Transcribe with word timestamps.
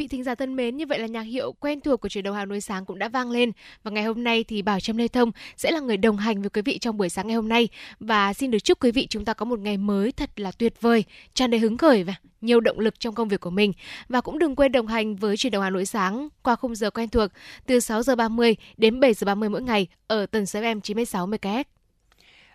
Vị 0.00 0.08
thính 0.08 0.24
giả 0.24 0.34
thân 0.34 0.56
mến, 0.56 0.76
như 0.76 0.86
vậy 0.86 0.98
là 0.98 1.06
nhạc 1.06 1.22
hiệu 1.22 1.52
quen 1.52 1.80
thuộc 1.80 2.00
của 2.00 2.08
truyền 2.08 2.24
đầu 2.24 2.34
Hà 2.34 2.44
Nội 2.44 2.60
sáng 2.60 2.84
cũng 2.84 2.98
đã 2.98 3.08
vang 3.08 3.30
lên. 3.30 3.52
Và 3.82 3.90
ngày 3.90 4.04
hôm 4.04 4.24
nay 4.24 4.44
thì 4.44 4.62
Bảo 4.62 4.80
Trâm 4.80 4.96
Lê 4.96 5.08
Thông 5.08 5.32
sẽ 5.56 5.70
là 5.70 5.80
người 5.80 5.96
đồng 5.96 6.16
hành 6.16 6.40
với 6.40 6.50
quý 6.50 6.62
vị 6.62 6.78
trong 6.78 6.96
buổi 6.96 7.08
sáng 7.08 7.26
ngày 7.26 7.36
hôm 7.36 7.48
nay. 7.48 7.68
Và 8.00 8.32
xin 8.32 8.50
được 8.50 8.58
chúc 8.58 8.84
quý 8.84 8.90
vị 8.90 9.06
chúng 9.10 9.24
ta 9.24 9.34
có 9.34 9.44
một 9.44 9.58
ngày 9.58 9.76
mới 9.76 10.12
thật 10.12 10.40
là 10.40 10.52
tuyệt 10.58 10.80
vời, 10.80 11.04
tràn 11.34 11.50
đầy 11.50 11.60
hứng 11.60 11.78
khởi 11.78 12.04
và 12.04 12.14
nhiều 12.40 12.60
động 12.60 12.78
lực 12.78 13.00
trong 13.00 13.14
công 13.14 13.28
việc 13.28 13.40
của 13.40 13.50
mình. 13.50 13.72
Và 14.08 14.20
cũng 14.20 14.38
đừng 14.38 14.56
quên 14.56 14.72
đồng 14.72 14.86
hành 14.86 15.16
với 15.16 15.36
truyền 15.36 15.50
đầu 15.50 15.62
Hà 15.62 15.70
Nội 15.70 15.86
sáng 15.86 16.28
qua 16.42 16.56
khung 16.56 16.74
giờ 16.74 16.90
quen 16.90 17.08
thuộc 17.08 17.30
từ 17.66 17.80
6 17.80 18.02
giờ 18.02 18.16
30 18.16 18.56
đến 18.76 19.00
7 19.00 19.14
giờ 19.14 19.24
30 19.24 19.48
mỗi 19.48 19.62
ngày 19.62 19.86
ở 20.06 20.26
tần 20.26 20.46
số 20.46 20.60
FM 20.60 20.80
96 20.80 21.26
MHz. 21.26 21.64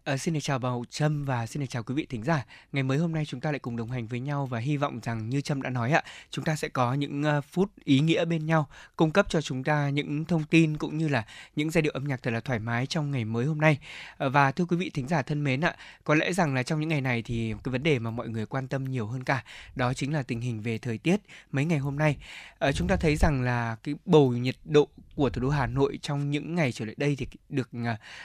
À, 0.06 0.18
xin 0.18 0.34
được 0.34 0.40
chào 0.44 0.60
Bảo 0.60 0.84
Trâm 0.90 1.26
và 1.26 1.46
xin 1.46 1.62
được 1.62 1.68
chào 1.70 1.84
quý 1.84 1.96
vị 1.96 2.06
thính 2.10 2.24
giả. 2.24 2.46
Ngày 2.72 2.84
mới 2.84 2.98
hôm 2.98 3.12
nay 3.12 3.26
chúng 3.26 3.40
ta 3.40 3.52
lại 3.52 3.60
cùng 3.60 3.78
đồng 3.78 3.92
hành 3.92 4.08
với 4.08 4.20
nhau 4.20 4.46
và 4.46 4.60
hy 4.60 4.78
vọng 4.78 5.00
rằng 5.04 5.30
như 5.30 5.42
Trâm 5.42 5.62
đã 5.62 5.70
nói 5.70 5.92
ạ, 5.92 6.04
chúng 6.30 6.46
ta 6.46 6.56
sẽ 6.56 6.68
có 6.68 6.94
những 6.94 7.24
uh, 7.38 7.46
phút 7.46 7.72
ý 7.84 8.00
nghĩa 8.00 8.26
bên 8.26 8.46
nhau, 8.46 8.68
cung 8.96 9.12
cấp 9.12 9.26
cho 9.30 9.42
chúng 9.42 9.64
ta 9.64 9.90
những 9.90 10.26
thông 10.26 10.44
tin 10.44 10.78
cũng 10.78 10.98
như 10.98 11.08
là 11.08 11.26
những 11.56 11.72
giai 11.72 11.82
điệu 11.82 11.92
âm 11.94 12.04
nhạc 12.04 12.24
thật 12.24 12.32
là 12.32 12.40
thoải 12.40 12.60
mái 12.60 12.86
trong 12.86 13.12
ngày 13.12 13.26
mới 13.26 13.46
hôm 13.46 13.62
nay. 13.62 13.78
À, 14.18 14.28
và 14.30 14.52
thưa 14.52 14.66
quý 14.66 14.78
vị 14.78 14.90
thính 14.94 15.08
giả 15.08 15.22
thân 15.22 15.44
mến 15.44 15.62
ạ, 15.62 15.76
có 16.04 16.16
lẽ 16.16 16.34
rằng 16.34 16.56
là 16.56 16.64
trong 16.64 16.80
những 16.80 16.90
ngày 16.90 17.02
này 17.02 17.22
thì 17.22 17.54
cái 17.64 17.72
vấn 17.72 17.84
đề 17.84 18.00
mà 18.00 18.12
mọi 18.12 18.30
người 18.30 18.46
quan 18.46 18.68
tâm 18.68 18.84
nhiều 18.84 19.08
hơn 19.08 19.24
cả 19.24 19.44
đó 19.76 19.94
chính 19.94 20.14
là 20.14 20.24
tình 20.24 20.42
hình 20.42 20.62
về 20.62 20.78
thời 20.78 20.98
tiết 20.98 21.18
mấy 21.52 21.66
ngày 21.66 21.80
hôm 21.80 21.98
nay. 21.98 22.18
À, 22.60 22.72
chúng 22.72 22.88
ta 22.88 22.96
thấy 22.96 23.16
rằng 23.16 23.42
là 23.42 23.76
cái 23.84 23.96
bầu 24.06 24.32
nhiệt 24.32 24.56
độ 24.66 24.88
của 25.16 25.30
thủ 25.30 25.42
đô 25.42 25.50
Hà 25.50 25.68
Nội 25.68 26.00
trong 26.02 26.32
những 26.32 26.56
ngày 26.56 26.72
trở 26.72 26.86
lại 26.86 26.96
đây 26.98 27.16
thì 27.16 27.28
được 27.50 27.70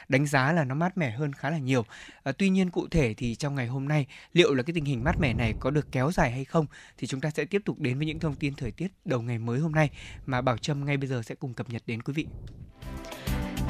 đánh 0.08 0.26
giá 0.26 0.52
là 0.52 0.64
nó 0.64 0.74
mát 0.74 0.98
mẻ 0.98 1.10
hơn 1.10 1.32
khá 1.32 1.50
là 1.50 1.58
nhiều 1.58 1.69
nhiều. 1.70 1.84
À, 2.22 2.32
tuy 2.32 2.48
nhiên 2.48 2.70
cụ 2.70 2.88
thể 2.90 3.14
thì 3.14 3.34
trong 3.34 3.54
ngày 3.54 3.66
hôm 3.66 3.88
nay 3.88 4.06
liệu 4.32 4.54
là 4.54 4.62
cái 4.62 4.74
tình 4.74 4.84
hình 4.84 5.04
mát 5.04 5.20
mẻ 5.20 5.34
này 5.34 5.54
có 5.60 5.70
được 5.70 5.86
kéo 5.92 6.12
dài 6.12 6.30
hay 6.30 6.44
không 6.44 6.66
thì 6.98 7.06
chúng 7.06 7.20
ta 7.20 7.30
sẽ 7.30 7.44
tiếp 7.44 7.62
tục 7.64 7.78
đến 7.78 7.98
với 7.98 8.06
những 8.06 8.20
thông 8.20 8.34
tin 8.34 8.54
thời 8.54 8.70
tiết 8.70 8.88
đầu 9.04 9.22
ngày 9.22 9.38
mới 9.38 9.60
hôm 9.60 9.72
nay 9.72 9.90
mà 10.26 10.40
Bảo 10.40 10.58
Trâm 10.58 10.84
ngay 10.84 10.96
bây 10.96 11.08
giờ 11.08 11.22
sẽ 11.26 11.34
cùng 11.34 11.54
cập 11.54 11.70
nhật 11.70 11.82
đến 11.86 12.02
quý 12.02 12.12
vị. 12.12 12.26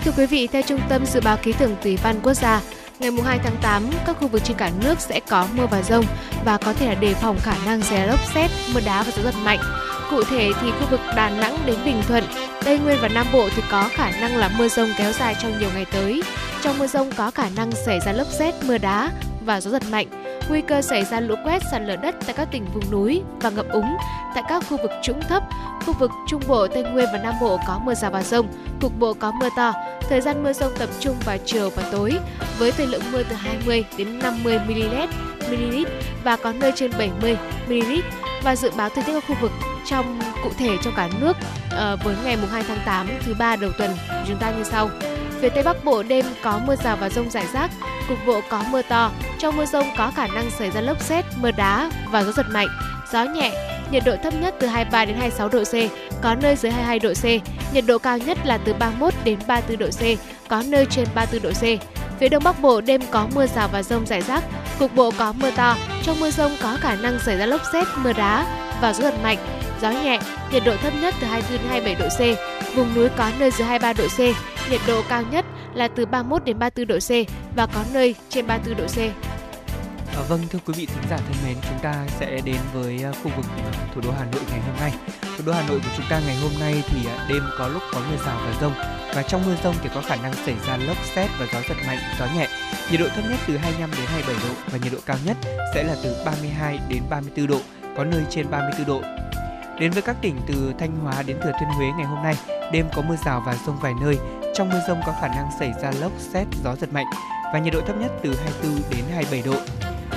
Thưa 0.05 0.13
quý 0.17 0.27
vị, 0.27 0.47
theo 0.47 0.63
Trung 0.63 0.81
tâm 0.89 1.07
Dự 1.07 1.21
báo 1.21 1.37
Khí 1.37 1.53
tượng 1.53 1.77
Thủy 1.83 1.97
văn 2.03 2.21
Quốc 2.23 2.35
gia, 2.35 2.63
ngày 2.99 3.11
2 3.25 3.39
tháng 3.39 3.57
8, 3.63 3.91
các 4.07 4.17
khu 4.21 4.29
vực 4.29 4.43
trên 4.45 4.57
cả 4.57 4.73
nước 4.83 5.01
sẽ 5.01 5.21
có 5.29 5.49
mưa 5.57 5.67
và 5.67 5.83
rông 5.83 6.05
và 6.45 6.57
có 6.57 6.73
thể 6.73 6.87
là 6.87 7.01
đề 7.01 7.15
phòng 7.15 7.39
khả 7.43 7.65
năng 7.65 7.83
xảy 7.83 8.09
lốc 8.09 8.21
xét, 8.35 8.51
mưa 8.75 8.81
đá 8.87 9.03
và 9.03 9.13
gió 9.17 9.23
giật 9.23 9.35
mạnh. 9.45 9.59
Cụ 10.11 10.23
thể 10.23 10.51
thì 10.61 10.71
khu 10.71 10.87
vực 10.91 11.01
Đà 11.17 11.31
Nẵng 11.31 11.57
đến 11.67 11.77
Bình 11.85 12.03
Thuận, 12.09 12.25
Tây 12.65 12.79
Nguyên 12.79 12.99
và 13.03 13.09
Nam 13.09 13.27
Bộ 13.33 13.49
thì 13.57 13.63
có 13.71 13.89
khả 13.93 14.11
năng 14.21 14.37
là 14.37 14.51
mưa 14.59 14.69
rông 14.69 14.89
kéo 14.99 15.13
dài 15.13 15.37
trong 15.43 15.59
nhiều 15.59 15.69
ngày 15.75 15.85
tới. 15.93 16.23
Trong 16.63 16.79
mưa 16.79 16.87
rông 16.87 17.11
có 17.17 17.31
khả 17.31 17.49
năng 17.57 17.73
xảy 17.73 18.01
ra 18.01 18.13
lốc 18.13 18.27
xét, 18.27 18.55
mưa 18.67 18.79
đá 18.79 19.11
và 19.45 19.61
gió 19.61 19.71
giật 19.71 19.83
mạnh. 19.91 20.07
Nguy 20.49 20.61
cơ 20.61 20.83
xảy 20.83 21.05
ra 21.05 21.21
lũ 21.21 21.35
quét, 21.45 21.63
sạt 21.71 21.83
lở 21.83 21.97
đất 21.97 22.15
tại 22.27 22.35
các 22.39 22.49
tỉnh 22.53 22.65
vùng 22.75 22.91
núi 22.91 23.23
và 23.41 23.51
ngập 23.51 23.67
úng 23.69 23.97
tại 24.35 24.45
các 24.49 24.65
khu 24.69 24.77
vực 24.77 24.91
trũng 25.03 25.21
thấp. 25.29 25.43
Khu 25.87 25.95
vực 25.99 26.11
Trung 26.29 26.43
Bộ, 26.49 26.67
Tây 26.67 26.83
Nguyên 26.83 27.07
và 27.13 27.19
Nam 27.19 27.35
Bộ 27.41 27.59
có 27.67 27.81
mưa 27.85 27.95
rào 27.95 28.11
và 28.11 28.23
rông, 28.23 28.49
cục 28.81 28.99
bộ 28.99 29.15
có 29.15 29.33
mưa 29.33 29.49
to. 29.57 29.73
Thời 30.09 30.21
gian 30.21 30.43
mưa 30.43 30.53
rông 30.53 30.73
tập 30.79 30.89
trung 31.01 31.17
vào 31.25 31.37
chiều 31.47 31.71
và 31.71 31.83
tối 31.93 32.19
với 32.59 32.73
thời 32.73 32.87
lượng 32.87 33.03
mưa 33.13 33.23
từ 33.23 33.37
20 33.37 33.85
đến 33.97 34.19
50 34.19 34.59
mm, 34.59 34.95
mm 35.51 35.85
và 36.25 36.37
có 36.37 36.53
nơi 36.53 36.73
trên 36.77 36.91
70 36.99 37.37
mm 37.69 38.01
và 38.43 38.57
dự 38.57 38.71
báo 38.77 38.89
thời 38.89 39.05
tiết 39.05 39.13
các 39.13 39.25
khu 39.29 39.37
vực 39.41 39.53
trong 39.87 40.21
cụ 40.45 40.51
thể 40.59 40.77
trong 40.85 40.95
cả 40.97 41.09
nước 41.21 41.37
à, 41.71 41.97
với 42.05 42.17
ngày 42.25 42.37
mùng 42.37 42.51
2 42.51 42.63
tháng 42.69 42.79
8 42.87 43.09
thứ 43.27 43.35
ba 43.35 43.57
đầu 43.57 43.71
tuần 43.79 43.91
chúng 44.29 44.37
ta 44.37 44.51
như 44.51 44.65
sau. 44.65 44.91
Phía 45.41 45.49
Tây 45.49 45.63
Bắc 45.63 45.85
Bộ 45.85 46.03
đêm 46.03 46.25
có 46.43 46.61
mưa 46.67 46.77
rào 46.77 46.97
và 46.97 47.09
rông 47.09 47.31
rải 47.31 47.47
rác, 47.53 47.71
cục 48.09 48.19
bộ 48.27 48.41
có 48.49 48.65
mưa 48.71 48.83
to. 48.83 49.11
Trong 49.39 49.57
mưa 49.57 49.67
rông 49.67 49.87
có 49.97 50.13
khả 50.17 50.27
năng 50.27 50.51
xảy 50.51 50.71
ra 50.71 50.81
lốc 50.81 51.01
xét, 51.01 51.25
mưa 51.37 51.51
đá 51.51 51.91
và 52.11 52.25
gió 52.25 52.33
giật 52.33 52.47
mạnh. 52.51 52.69
Gió 53.13 53.25
nhẹ, 53.25 53.53
nhiệt 53.91 54.03
độ 54.07 54.17
thấp 54.23 54.35
nhất 54.41 54.55
từ 54.61 54.67
23 54.67 55.05
đến 55.05 55.17
26 55.17 55.49
độ 55.49 55.65
C, 55.65 55.75
có 56.23 56.35
nơi 56.35 56.57
dưới 56.57 56.73
22 56.73 56.99
độ 56.99 57.13
C. 57.15 57.25
Nhiệt 57.75 57.85
độ 57.87 57.99
cao 57.99 58.19
nhất 58.19 58.39
là 58.45 58.59
từ 58.59 58.75
31 58.75 59.15
đến 59.25 59.39
34 59.47 59.79
độ 59.79 59.87
C, 59.87 60.03
có 60.49 60.63
nơi 60.69 60.87
trên 60.91 61.09
34 61.15 61.43
độ 61.43 61.51
C. 61.51 61.65
Phía 62.21 62.29
Đông 62.29 62.45
Bắc 62.45 62.61
Bộ 62.61 62.81
đêm 62.81 63.01
có 63.11 63.29
mưa 63.35 63.47
rào 63.47 63.69
và 63.73 63.83
rông 63.83 64.07
rải 64.07 64.21
rác, 64.21 64.45
cục 64.79 64.95
bộ 64.95 65.11
có 65.19 65.33
mưa 65.33 65.51
to. 65.51 65.77
Trong 66.03 66.21
mưa 66.21 66.31
rông 66.31 66.53
có 66.63 66.77
khả 66.81 66.97
năng 66.97 67.19
xảy 67.19 67.37
ra 67.37 67.47
lốc 67.47 67.61
xét, 67.73 67.87
mưa 67.97 68.13
đá 68.13 68.47
và 68.81 68.93
gió 68.93 69.03
giật 69.03 69.15
mạnh 69.23 69.60
gió 69.81 69.91
nhẹ, 69.91 70.19
nhiệt 70.53 70.63
độ 70.67 70.77
thấp 70.77 70.93
nhất 71.01 71.15
từ 71.21 71.27
24 71.27 71.59
đến 71.59 71.69
27 71.69 71.95
độ 71.95 72.09
C, 72.09 72.21
vùng 72.77 72.95
núi 72.95 73.09
có 73.17 73.31
nơi 73.39 73.51
dưới 73.51 73.67
23 73.67 73.93
độ 73.93 74.09
C, 74.09 74.19
nhiệt 74.71 74.81
độ 74.87 75.03
cao 75.09 75.23
nhất 75.31 75.45
là 75.75 75.89
từ 75.89 76.07
31 76.07 76.45
đến 76.45 76.59
34 76.59 76.87
độ 76.87 76.99
C 76.99 77.11
và 77.57 77.67
có 77.67 77.85
nơi 77.93 78.15
trên 78.29 78.47
34 78.47 78.79
độ 78.79 78.87
C. 78.87 78.99
À, 80.17 80.23
vâng 80.29 80.41
thưa 80.51 80.59
quý 80.67 80.75
vị 80.77 80.87
thính 80.87 81.05
giả 81.11 81.17
thân 81.17 81.37
mến, 81.47 81.57
chúng 81.69 81.79
ta 81.83 82.07
sẽ 82.19 82.41
đến 82.45 82.57
với 82.73 83.05
à, 83.05 83.13
khu 83.13 83.31
vực 83.37 83.47
à, 83.57 83.73
thủ 83.95 84.01
đô 84.01 84.11
Hà 84.11 84.25
Nội 84.33 84.43
ngày 84.51 84.61
hôm 84.61 84.77
nay. 84.81 84.93
Thủ 85.23 85.45
đô 85.47 85.53
Hà 85.53 85.69
Nội 85.69 85.79
của 85.79 85.91
chúng 85.97 86.07
ta 86.11 86.21
ngày 86.27 86.37
hôm 86.37 86.53
nay 86.61 86.83
thì 86.89 86.99
à, 87.07 87.27
đêm 87.29 87.43
có 87.59 87.69
lúc 87.69 87.83
có 87.93 88.01
mưa 88.11 88.17
rào 88.27 88.41
và 88.47 88.61
rông 88.61 88.73
và 89.15 89.23
trong 89.23 89.47
mưa 89.47 89.57
rông 89.65 89.75
thì 89.83 89.91
có 89.95 90.03
khả 90.03 90.17
năng 90.17 90.35
xảy 90.35 90.55
ra 90.67 90.77
lốc 90.77 90.97
xét 91.15 91.31
và 91.41 91.47
gió 91.53 91.61
giật 91.69 91.77
mạnh, 91.87 91.99
gió 92.19 92.27
nhẹ. 92.37 92.49
Nhiệt 92.91 93.01
độ 93.01 93.09
thấp 93.09 93.25
nhất 93.31 93.39
từ 93.47 93.57
25 93.57 93.91
đến 93.91 94.07
27 94.07 94.49
độ 94.49 94.55
và 94.73 94.79
nhiệt 94.83 94.93
độ 94.93 94.99
cao 95.07 95.17
nhất 95.25 95.37
sẽ 95.75 95.83
là 95.83 95.97
từ 96.03 96.17
32 96.27 96.79
đến 96.89 97.03
34 97.11 97.47
độ, 97.47 97.61
có 97.97 98.05
nơi 98.05 98.23
trên 98.31 98.51
34 98.51 98.87
độ. 98.87 99.03
Đến 99.81 99.91
với 99.91 100.03
các 100.03 100.17
tỉnh 100.23 100.37
từ 100.47 100.73
Thanh 100.79 100.97
Hóa 100.97 101.23
đến 101.27 101.37
Thừa 101.43 101.53
Thiên 101.61 101.69
Huế 101.69 101.87
ngày 101.97 102.07
hôm 102.07 102.23
nay, 102.23 102.35
đêm 102.73 102.87
có 102.95 103.03
mưa 103.03 103.17
rào 103.25 103.43
và 103.47 103.57
rông 103.67 103.79
vài 103.81 103.95
nơi. 104.01 104.19
Trong 104.55 104.69
mưa 104.69 104.81
rông 104.89 105.01
có 105.07 105.15
khả 105.21 105.29
năng 105.29 105.51
xảy 105.59 105.73
ra 105.83 105.93
lốc, 106.01 106.13
xét, 106.19 106.47
gió 106.65 106.77
giật 106.77 106.93
mạnh 106.93 107.07
và 107.53 107.59
nhiệt 107.59 107.75
độ 107.75 107.81
thấp 107.81 107.97
nhất 107.97 108.13
từ 108.23 108.37
24 108.37 108.83
đến 108.91 109.05
27 109.15 109.43
độ. 109.43 109.61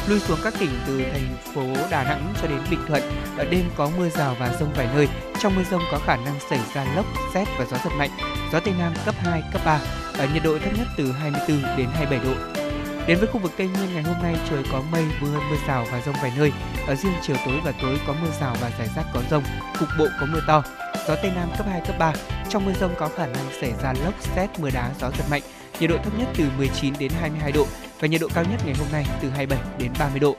Lui 0.07 0.19
xuống 0.19 0.39
các 0.43 0.53
tỉnh 0.59 0.69
từ 0.87 1.03
thành 1.13 1.37
phố 1.53 1.63
Đà 1.91 2.03
Nẵng 2.03 2.33
cho 2.41 2.47
đến 2.47 2.59
Bình 2.71 2.79
Thuận, 2.87 3.01
ở 3.37 3.45
đêm 3.45 3.65
có 3.75 3.89
mưa 3.97 4.09
rào 4.09 4.35
và 4.39 4.53
rông 4.59 4.73
vài 4.73 4.87
nơi. 4.95 5.07
Trong 5.39 5.55
mưa 5.55 5.63
rông 5.71 5.81
có 5.91 5.99
khả 6.05 6.15
năng 6.15 6.39
xảy 6.49 6.59
ra 6.75 6.85
lốc, 6.95 7.05
xét 7.33 7.47
và 7.59 7.65
gió 7.65 7.77
giật 7.83 7.91
mạnh. 7.97 8.11
Gió 8.53 8.59
Tây 8.59 8.73
Nam 8.79 8.93
cấp 9.05 9.15
2, 9.17 9.43
cấp 9.53 9.61
3. 9.65 9.79
Ở 10.17 10.27
nhiệt 10.33 10.43
độ 10.43 10.59
thấp 10.59 10.73
nhất 10.77 10.87
từ 10.97 11.11
24 11.11 11.77
đến 11.77 11.87
27 11.93 12.19
độ. 12.25 12.62
Đến 13.07 13.19
với 13.19 13.27
khu 13.27 13.39
vực 13.39 13.51
Tây 13.57 13.67
Nguyên 13.67 13.93
ngày 13.93 14.03
hôm 14.03 14.15
nay 14.23 14.35
trời 14.49 14.63
có 14.71 14.81
mây, 14.91 15.05
mưa, 15.21 15.39
mưa 15.49 15.57
rào 15.67 15.85
và 15.91 16.01
rông 16.05 16.15
vài 16.21 16.31
nơi. 16.37 16.51
Ở 16.87 16.95
riêng 16.95 17.13
chiều 17.21 17.35
tối 17.45 17.59
và 17.63 17.73
tối 17.81 17.99
có 18.07 18.13
mưa 18.21 18.29
rào 18.39 18.55
và 18.61 18.71
rải 18.79 18.89
rác 18.95 19.05
có 19.13 19.21
rông, 19.31 19.43
cục 19.79 19.89
bộ 19.99 20.05
có 20.19 20.25
mưa 20.25 20.41
to. 20.47 20.63
Gió 21.07 21.15
Tây 21.15 21.31
Nam 21.35 21.49
cấp 21.57 21.67
2, 21.69 21.81
cấp 21.87 21.95
3. 21.99 22.13
Trong 22.49 22.65
mưa 22.65 22.73
rông 22.79 22.95
có 22.97 23.09
khả 23.15 23.25
năng 23.25 23.45
xảy 23.61 23.73
ra 23.83 23.93
lốc, 24.05 24.13
xét, 24.35 24.59
mưa 24.59 24.69
đá, 24.73 24.91
gió 24.99 25.09
giật 25.17 25.25
mạnh. 25.31 25.41
Nhiệt 25.79 25.89
độ 25.89 25.97
thấp 26.03 26.13
nhất 26.19 26.27
từ 26.37 26.43
19 26.57 26.93
đến 26.99 27.11
22 27.21 27.51
độ 27.51 27.65
và 27.99 28.07
nhiệt 28.07 28.21
độ 28.21 28.27
cao 28.33 28.43
nhất 28.43 28.61
ngày 28.65 28.75
hôm 28.79 28.87
nay 28.91 29.05
từ 29.21 29.29
27 29.29 29.59
đến 29.79 29.91
30 29.99 30.19
độ. 30.19 30.35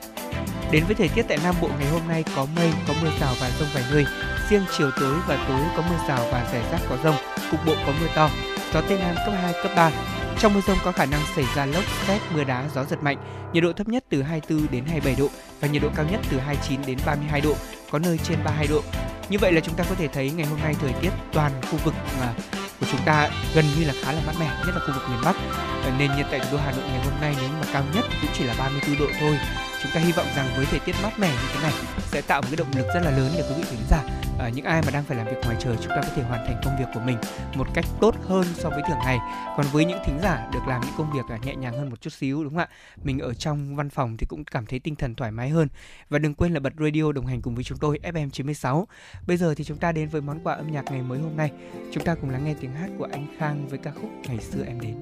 Đến 0.71 0.83
với 0.85 0.95
thời 0.95 1.07
tiết 1.07 1.25
tại 1.27 1.37
Nam 1.43 1.55
Bộ 1.61 1.69
ngày 1.79 1.89
hôm 1.89 2.01
nay 2.07 2.23
có 2.35 2.47
mây, 2.55 2.71
có 2.87 2.93
mưa 3.01 3.09
rào 3.21 3.33
và 3.41 3.49
rông 3.59 3.69
vài 3.73 3.83
nơi. 3.91 4.05
Riêng 4.49 4.65
chiều 4.77 4.91
tối 4.99 5.15
và 5.27 5.45
tối 5.47 5.61
có 5.77 5.83
mưa 5.89 5.97
rào 6.07 6.27
và 6.31 6.47
rải 6.53 6.61
rác 6.71 6.79
có 6.89 6.97
rông, 7.03 7.15
cục 7.51 7.59
bộ 7.65 7.73
có 7.85 7.93
mưa 8.01 8.07
to. 8.15 8.29
Gió 8.73 8.81
Tây 8.81 8.97
Nam 8.99 9.15
cấp 9.25 9.33
2, 9.41 9.53
cấp 9.63 9.71
3. 9.75 9.91
Trong 10.39 10.53
mưa 10.53 10.61
rông 10.67 10.77
có 10.83 10.91
khả 10.91 11.05
năng 11.05 11.21
xảy 11.35 11.45
ra 11.55 11.65
lốc, 11.65 11.83
xét, 12.07 12.21
mưa 12.33 12.43
đá, 12.43 12.63
gió 12.75 12.83
giật 12.83 13.03
mạnh. 13.03 13.17
Nhiệt 13.53 13.63
độ 13.63 13.73
thấp 13.73 13.87
nhất 13.87 14.03
từ 14.09 14.21
24 14.21 14.71
đến 14.71 14.85
27 14.85 15.15
độ 15.19 15.27
và 15.59 15.67
nhiệt 15.67 15.81
độ 15.81 15.89
cao 15.95 16.05
nhất 16.11 16.19
từ 16.31 16.39
29 16.39 16.79
đến 16.87 16.97
32 17.05 17.41
độ, 17.41 17.53
có 17.91 17.99
nơi 17.99 18.19
trên 18.23 18.37
32 18.43 18.67
độ. 18.67 18.81
Như 19.29 19.37
vậy 19.37 19.51
là 19.51 19.61
chúng 19.61 19.75
ta 19.75 19.83
có 19.89 19.95
thể 19.95 20.07
thấy 20.07 20.31
ngày 20.31 20.47
hôm 20.47 20.59
nay 20.59 20.75
thời 20.81 20.93
tiết 21.01 21.09
toàn 21.33 21.51
khu 21.71 21.77
vực 21.83 21.93
mà 22.19 22.33
của 22.79 22.85
chúng 22.91 23.01
ta 23.05 23.29
gần 23.55 23.65
như 23.79 23.85
là 23.85 23.93
khá 24.01 24.11
là 24.11 24.21
mát 24.27 24.33
mẻ, 24.39 24.45
nhất 24.45 24.75
là 24.75 24.79
khu 24.79 24.93
vực 24.93 25.03
miền 25.09 25.19
Bắc. 25.23 25.35
Ờ, 25.83 25.91
nền 25.99 26.11
nhiệt 26.17 26.25
tại 26.31 26.39
thủ 26.39 26.45
đô 26.51 26.57
Hà 26.57 26.71
Nội 26.71 26.83
ngày 26.87 27.05
hôm 27.05 27.13
nay 27.21 27.35
nếu 27.41 27.49
mà 27.49 27.67
cao 27.73 27.83
nhất 27.95 28.05
cũng 28.21 28.31
chỉ 28.33 28.43
là 28.43 28.55
34 28.59 28.99
độ 28.99 29.05
thôi. 29.19 29.37
Chúng 29.83 29.91
ta 29.91 29.99
hy 29.99 30.11
vọng 30.11 30.27
rằng 30.35 30.47
với 30.57 30.65
thời 30.65 30.79
tiết 30.79 30.95
mát 31.03 31.19
mẻ 31.19 31.27
như 31.27 31.49
thế 31.53 31.59
này 31.63 31.73
sẽ 32.11 32.21
tạo 32.21 32.41
một 32.41 32.47
cái 32.51 32.57
động 32.57 32.67
lực 32.75 32.87
rất 32.93 33.01
là 33.03 33.11
lớn 33.11 33.31
để 33.37 33.43
quý 33.49 33.55
vị 33.57 33.63
khán 33.69 33.85
giả 33.89 34.14
à, 34.39 34.49
những 34.49 34.65
ai 34.65 34.81
mà 34.85 34.91
đang 34.91 35.03
phải 35.03 35.17
làm 35.17 35.27
việc 35.27 35.37
ngoài 35.43 35.55
trời 35.59 35.75
chúng 35.81 35.89
ta 35.89 36.01
có 36.01 36.09
thể 36.15 36.23
hoàn 36.23 36.45
thành 36.47 36.61
công 36.65 36.77
việc 36.79 36.85
của 36.93 36.99
mình 36.99 37.17
một 37.55 37.67
cách 37.73 37.85
tốt 38.01 38.15
hơn 38.23 38.45
so 38.53 38.69
với 38.69 38.81
thường 38.87 38.97
ngày. 39.03 39.17
Còn 39.57 39.65
với 39.71 39.85
những 39.85 39.99
thính 40.05 40.19
giả 40.21 40.49
được 40.53 40.67
làm 40.67 40.81
những 40.81 40.93
công 40.97 41.11
việc 41.13 41.25
à, 41.29 41.37
nhẹ 41.45 41.55
nhàng 41.55 41.73
hơn 41.73 41.89
một 41.89 42.01
chút 42.01 42.13
xíu 42.13 42.43
đúng 42.43 42.53
không 42.53 42.59
ạ? 42.59 42.69
Mình 43.03 43.19
ở 43.19 43.33
trong 43.33 43.75
văn 43.75 43.89
phòng 43.89 44.17
thì 44.17 44.25
cũng 44.29 44.43
cảm 44.43 44.65
thấy 44.65 44.79
tinh 44.79 44.95
thần 44.95 45.15
thoải 45.15 45.31
mái 45.31 45.49
hơn. 45.49 45.67
Và 46.09 46.19
đừng 46.19 46.33
quên 46.33 46.53
là 46.53 46.59
bật 46.59 46.73
radio 46.79 47.11
đồng 47.11 47.25
hành 47.25 47.41
cùng 47.41 47.55
với 47.55 47.63
chúng 47.63 47.77
tôi 47.77 47.99
FM 48.03 48.29
96 48.29 48.87
bây 49.27 49.37
giờ 49.37 49.53
thì 49.55 49.63
chúng 49.63 49.77
ta 49.77 49.91
đến 49.91 50.09
với 50.09 50.21
món 50.21 50.39
quà 50.43 50.55
âm 50.55 50.71
nhạc 50.71 50.85
ngày 50.85 51.01
mới 51.01 51.19
hôm 51.19 51.37
nay. 51.37 51.51
Chúng 51.91 52.03
ta 52.03 52.15
cùng 52.15 52.29
lắng 52.29 52.45
nghe 52.45 52.55
tiếng 52.59 52.73
hát 52.73 52.89
của 52.97 53.07
anh 53.11 53.27
Khang 53.37 53.67
với 53.67 53.79
ca 53.79 53.91
khúc 53.91 54.09
ngày 54.27 54.39
xưa 54.39 54.63
em 54.67 54.79
đến. 54.79 54.95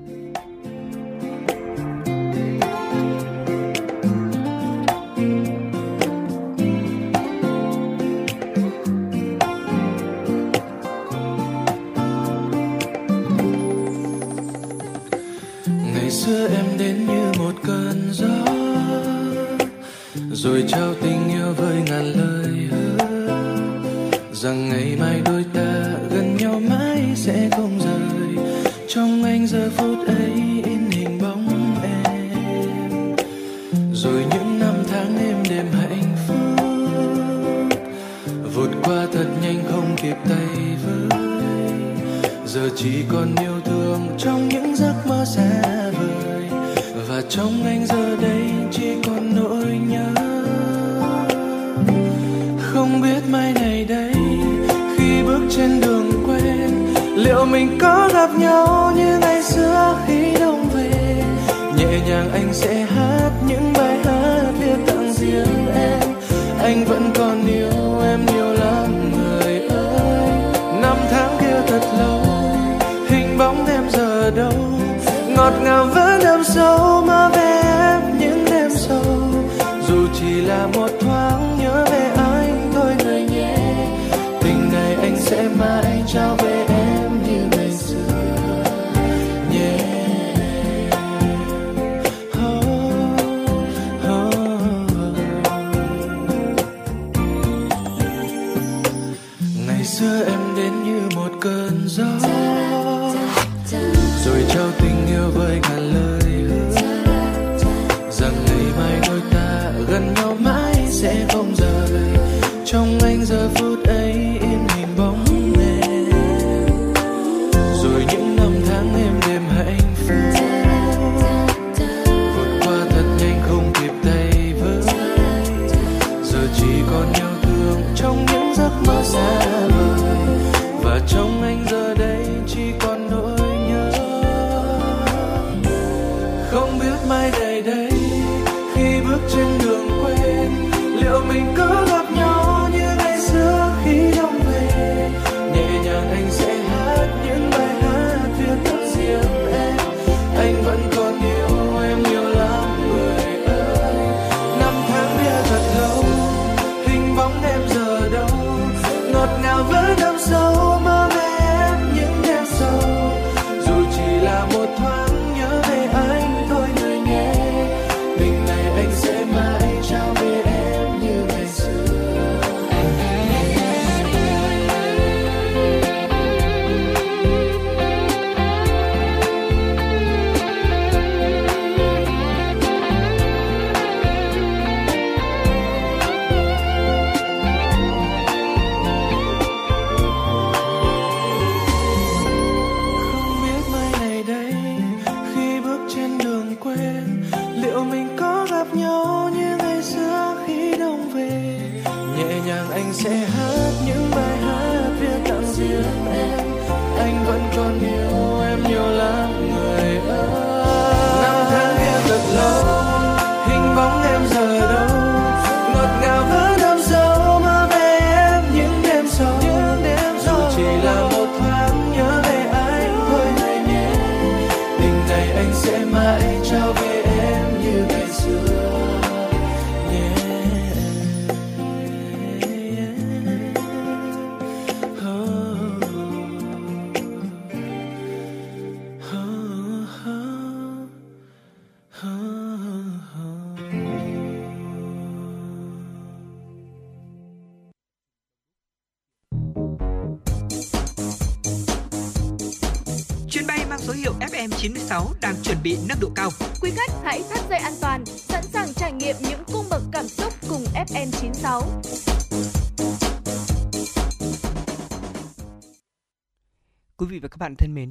Xưa 16.25 16.47
em 16.47 16.65
đến 16.77 17.05
như 17.07 17.31
một 17.39 17.53
cơn 17.63 18.09
gió, 18.11 18.53
rồi 20.31 20.63
trao 20.67 20.93
tình 21.01 21.29
yêu 21.29 21.53
với 21.57 21.75
ngàn 21.85 22.05
lời 22.05 22.67
hứa. 22.71 22.97
Rằng 24.33 24.69
ngày 24.69 24.95
mai 24.99 25.21
đôi 25.25 25.45
ta 25.53 25.83
gần 26.11 26.37
nhau 26.37 26.61
mãi 26.69 27.01
sẽ 27.15 27.49
không 27.51 27.79
rời. 27.79 28.45
Trong 28.87 29.23
anh 29.23 29.47
giờ 29.47 29.69
phút 29.77 30.07
ấy 30.07 30.33
in 30.63 30.91
hình 30.91 31.19
bóng 31.21 31.75
em. 31.83 33.15
Rồi 33.93 34.25
những 34.31 34.59
năm 34.59 34.75
tháng 34.91 35.17
êm 35.17 35.43
đềm 35.49 35.65
hạnh 35.71 36.15
phúc, 36.27 36.67
vụt 38.55 38.69
qua 38.83 39.07
thật 39.13 39.27
nhanh 39.41 39.63
không 39.71 39.95
kịp 40.01 40.17
tay 40.29 40.77
với 40.85 41.19
giờ 42.45 42.69
chỉ 42.75 43.03
còn 43.09 43.35
yêu 43.41 43.61
thương 43.65 44.07
trong 44.17 44.49
những 44.49 44.75
giấc 44.75 44.93
mơ 45.07 45.25
xa 45.25 45.91
và 47.15 47.21
trong 47.29 47.63
anh 47.65 47.85
giờ 47.85 48.15
đây 48.21 48.41
chỉ 48.71 48.87
còn 49.07 49.35
nỗi 49.35 49.79
nhớ. 49.87 50.13
Không 52.61 53.01
biết 53.01 53.21
mai 53.29 53.53
này 53.53 53.85
đây, 53.85 54.13
khi 54.97 55.23
bước 55.23 55.41
trên 55.49 55.81
đường 55.81 56.11
quen, 56.27 56.93
liệu 57.15 57.45
mình 57.45 57.77
có 57.81 58.09
gặp 58.13 58.29
nhau 58.39 58.93
như 58.95 59.17
ngày 59.21 59.43
xưa 59.43 59.97
khi 60.07 60.33
đông 60.39 60.69
về? 60.75 61.23
Nhẹ 61.77 61.99
nhàng 62.07 62.31
anh 62.33 62.53
sẽ 62.53 62.85
hát 62.85 63.31
những 63.47 63.73
bài 63.73 63.97
hát 64.05 64.51
viết 64.59 64.77
tặng 64.87 65.13
riêng 65.13 65.67
em. 65.75 66.09
Anh 66.59 66.85
vẫn 66.85 67.11
còn 67.15 67.47
yêu 67.47 67.99
em 68.03 68.25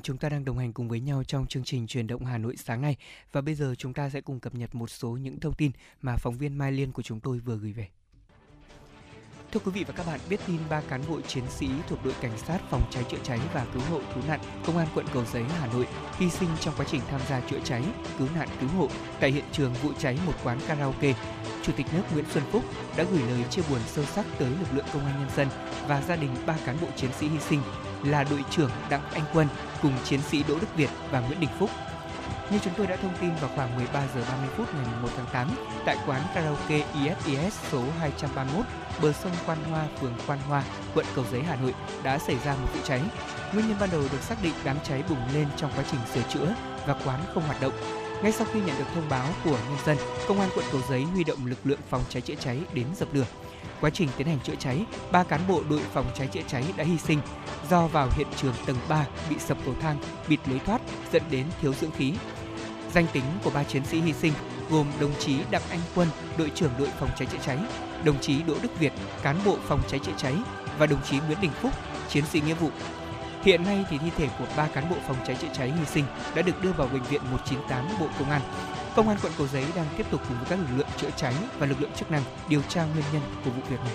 chúng 0.03 0.19
ta 0.19 0.29
đang 0.29 0.45
đồng 0.45 0.59
hành 0.59 0.73
cùng 0.73 0.89
với 0.89 1.01
nhau 1.01 1.25
trong 1.25 1.47
chương 1.47 1.65
trình 1.65 1.87
truyền 1.87 2.07
động 2.07 2.25
Hà 2.25 2.39
Nội 2.39 2.57
sáng 2.57 2.83
nay 2.83 2.97
và 3.33 3.41
bây 3.41 3.55
giờ 3.55 3.75
chúng 3.79 3.95
ta 3.95 4.11
sẽ 4.11 4.21
cùng 4.21 4.41
cập 4.41 4.55
nhật 4.55 4.75
một 4.75 4.91
số 4.91 5.09
những 5.11 5.41
thông 5.41 5.55
tin 5.55 5.71
mà 6.03 6.17
phóng 6.17 6.39
viên 6.39 6.59
Mai 6.59 6.73
Liên 6.73 6.93
của 6.93 7.03
chúng 7.03 7.21
tôi 7.21 7.39
vừa 7.39 7.57
gửi 7.57 7.73
về. 7.73 7.89
Thưa 9.53 9.61
quý 9.65 9.73
vị 9.73 9.85
và 9.85 9.95
các 9.97 10.07
bạn, 10.07 10.21
biết 10.31 10.41
tin 10.47 10.59
ba 10.71 10.81
cán 10.81 11.03
bộ 11.09 11.21
chiến 11.21 11.45
sĩ 11.49 11.69
thuộc 11.89 12.05
đội 12.05 12.15
cảnh 12.21 12.39
sát 12.39 12.59
phòng 12.71 12.89
cháy 12.91 13.05
chữa 13.11 13.19
cháy 13.23 13.41
và 13.55 13.67
cứu 13.75 13.83
hộ 13.91 14.01
cứu 14.15 14.23
nạn 14.29 14.41
công 14.67 14.77
an 14.77 14.89
quận 14.95 15.07
Cầu 15.13 15.25
Giấy, 15.25 15.45
Hà 15.45 15.67
Nội 15.67 15.87
hy 16.19 16.31
sinh 16.31 16.49
trong 16.61 16.75
quá 16.77 16.87
trình 16.91 17.01
tham 17.11 17.21
gia 17.29 17.41
chữa 17.41 17.61
cháy, 17.65 17.83
cứu 18.19 18.29
nạn 18.35 18.49
cứu 18.61 18.69
hộ 18.69 18.89
tại 19.21 19.31
hiện 19.31 19.45
trường 19.53 19.75
vụ 19.75 19.93
cháy 19.99 20.19
một 20.27 20.33
quán 20.45 20.59
karaoke. 20.69 21.15
Chủ 21.63 21.73
tịch 21.77 21.87
nước 21.95 22.03
Nguyễn 22.13 22.25
Xuân 22.31 22.45
Phúc 22.51 22.65
đã 22.97 23.05
gửi 23.05 23.23
lời 23.23 23.45
chia 23.51 23.63
buồn 23.71 23.81
sâu 23.87 24.05
sắc 24.05 24.27
tới 24.39 24.51
lực 24.51 24.73
lượng 24.73 24.87
công 24.93 25.07
an 25.07 25.21
nhân 25.21 25.31
dân 25.37 25.49
và 25.89 26.03
gia 26.03 26.17
đình 26.17 26.31
ba 26.47 26.57
cán 26.67 26.77
bộ 26.81 26.89
chiến 26.97 27.11
sĩ 27.19 27.29
hy 27.29 27.39
sinh 27.39 27.61
là 28.05 28.25
đội 28.25 28.45
trưởng 28.51 28.71
Đặng 28.91 29.03
Anh 29.13 29.25
Quân 29.35 29.49
cùng 29.83 29.93
chiến 30.05 30.21
sĩ 30.23 30.45
Đỗ 30.49 30.55
Đức 30.61 30.77
Việt 30.77 30.91
và 31.11 31.21
Nguyễn 31.21 31.41
Đình 31.41 31.51
Phúc. 31.59 31.71
Như 32.51 32.59
chúng 32.59 32.73
tôi 32.77 32.87
đã 32.87 32.97
thông 32.97 33.15
tin 33.21 33.31
vào 33.41 33.51
khoảng 33.57 33.77
13 33.77 34.01
giờ 34.15 34.25
30 34.29 34.49
phút 34.57 34.75
ngày 34.75 34.87
1 35.03 35.09
tháng 35.17 35.27
8 35.33 35.49
tại 35.87 35.97
quán 36.07 36.23
karaoke 36.35 36.87
ISIS 36.95 37.59
số 37.71 37.83
231 38.01 38.67
bờ 39.03 39.13
sông 39.13 39.33
Quan 39.47 39.59
Hoa, 39.71 39.87
phường 40.01 40.15
Quan 40.27 40.39
Hoa, 40.49 40.63
quận 40.95 41.07
Cầu 41.15 41.25
Giấy, 41.33 41.43
Hà 41.43 41.57
Nội 41.57 41.75
đã 42.03 42.19
xảy 42.19 42.37
ra 42.45 42.55
một 42.55 42.69
vụ 42.75 42.81
cháy. 42.85 43.01
Nguyên 43.53 43.69
nhân 43.69 43.77
ban 43.81 43.91
đầu 43.93 44.01
được 44.01 44.23
xác 44.23 44.43
định 44.43 44.55
đám 44.65 44.77
cháy 44.85 45.03
bùng 45.09 45.35
lên 45.35 45.47
trong 45.57 45.71
quá 45.77 45.85
trình 45.91 46.01
sửa 46.15 46.23
chữa 46.33 46.55
và 46.87 46.95
quán 47.05 47.21
không 47.35 47.43
hoạt 47.43 47.61
động. 47.61 48.02
Ngay 48.23 48.33
sau 48.33 48.47
khi 48.53 48.61
nhận 48.61 48.79
được 48.79 48.85
thông 48.95 49.09
báo 49.09 49.29
của 49.45 49.51
nhân 49.51 49.79
dân, 49.87 49.97
công 50.29 50.41
an 50.41 50.51
quận 50.55 50.65
Cầu 50.73 50.81
Giấy 50.89 51.03
huy 51.03 51.25
động 51.25 51.47
lực 51.47 51.59
lượng 51.65 51.79
phòng 51.91 52.03
cháy 52.09 52.23
chữa 52.23 52.35
cháy 52.35 52.59
đến 52.75 52.87
dập 52.97 53.09
lửa. 53.13 53.27
Quá 53.81 53.91
trình 53.91 54.09
tiến 54.17 54.27
hành 54.27 54.41
chữa 54.41 54.55
cháy, 54.59 54.85
ba 55.13 55.25
cán 55.25 55.41
bộ 55.49 55.63
đội 55.71 55.81
phòng 55.93 56.07
cháy 56.15 56.27
chữa 56.33 56.41
cháy 56.49 56.65
đã 56.77 56.85
hy 56.85 56.99
sinh 56.99 57.19
do 57.71 57.87
vào 57.87 58.09
hiện 58.17 58.27
trường 58.37 58.55
tầng 58.67 58.77
3 58.89 59.07
bị 59.31 59.37
sập 59.39 59.59
cầu 59.65 59.75
thang, 59.81 59.97
bịt 60.29 60.41
lối 60.47 60.59
thoát 60.59 60.81
dẫn 61.13 61.23
đến 61.31 61.47
thiếu 61.61 61.75
dưỡng 61.75 61.91
khí. 61.91 62.13
Danh 62.95 63.07
tính 63.13 63.25
của 63.45 63.51
ba 63.51 63.65
chiến 63.65 63.85
sĩ 63.85 64.01
hy 64.01 64.13
sinh 64.13 64.33
gồm 64.71 64.87
đồng 65.01 65.13
chí 65.19 65.37
Đặng 65.51 65.63
Anh 65.71 65.81
Quân, 65.95 66.09
đội 66.39 66.51
trưởng 66.55 66.73
đội 66.79 66.89
phòng 67.01 67.11
cháy 67.19 67.29
chữa 67.33 67.39
cháy, 67.47 67.59
đồng 68.05 68.21
chí 68.21 68.43
Đỗ 68.43 68.55
Đức 68.63 68.79
Việt, 68.79 68.93
cán 69.23 69.37
bộ 69.45 69.57
phòng 69.69 69.81
cháy 69.89 70.01
chữa 70.07 70.13
cháy 70.17 70.35
và 70.79 70.87
đồng 70.87 71.01
chí 71.11 71.19
Nguyễn 71.27 71.41
Đình 71.41 71.53
Phúc, 71.63 71.73
chiến 72.09 72.25
sĩ 72.33 72.41
nghĩa 72.41 72.55
vụ. 72.55 72.71
Hiện 73.45 73.65
nay 73.65 73.85
thì 73.91 73.99
thi 73.99 74.11
thể 74.17 74.29
của 74.39 74.45
ba 74.57 74.67
cán 74.67 74.91
bộ 74.91 74.97
phòng 75.07 75.17
cháy 75.27 75.37
chữa 75.41 75.49
cháy 75.53 75.73
hy 75.79 75.85
sinh 75.87 76.05
đã 76.35 76.43
được 76.43 76.63
đưa 76.63 76.73
vào 76.73 76.89
bệnh 76.93 77.03
viện 77.03 77.21
198 77.31 77.87
Bộ 78.01 78.07
Công 78.19 78.31
an. 78.31 78.41
Công 78.97 79.09
an 79.09 79.19
quận 79.23 79.33
Cầu 79.39 79.47
Giấy 79.47 79.65
đang 79.77 79.87
tiếp 79.97 80.07
tục 80.11 80.21
cùng 80.29 80.39
với 80.39 80.47
các 80.51 80.59
lực 80.59 80.77
lượng 80.77 80.87
chữa 80.97 81.11
cháy 81.17 81.35
và 81.59 81.67
lực 81.67 81.81
lượng 81.81 81.91
chức 81.97 82.11
năng 82.11 82.23
điều 82.49 82.63
tra 82.69 82.85
nguyên 82.85 83.05
nhân 83.13 83.23
của 83.45 83.51
vụ 83.51 83.63
việc 83.71 83.81
này. 83.85 83.95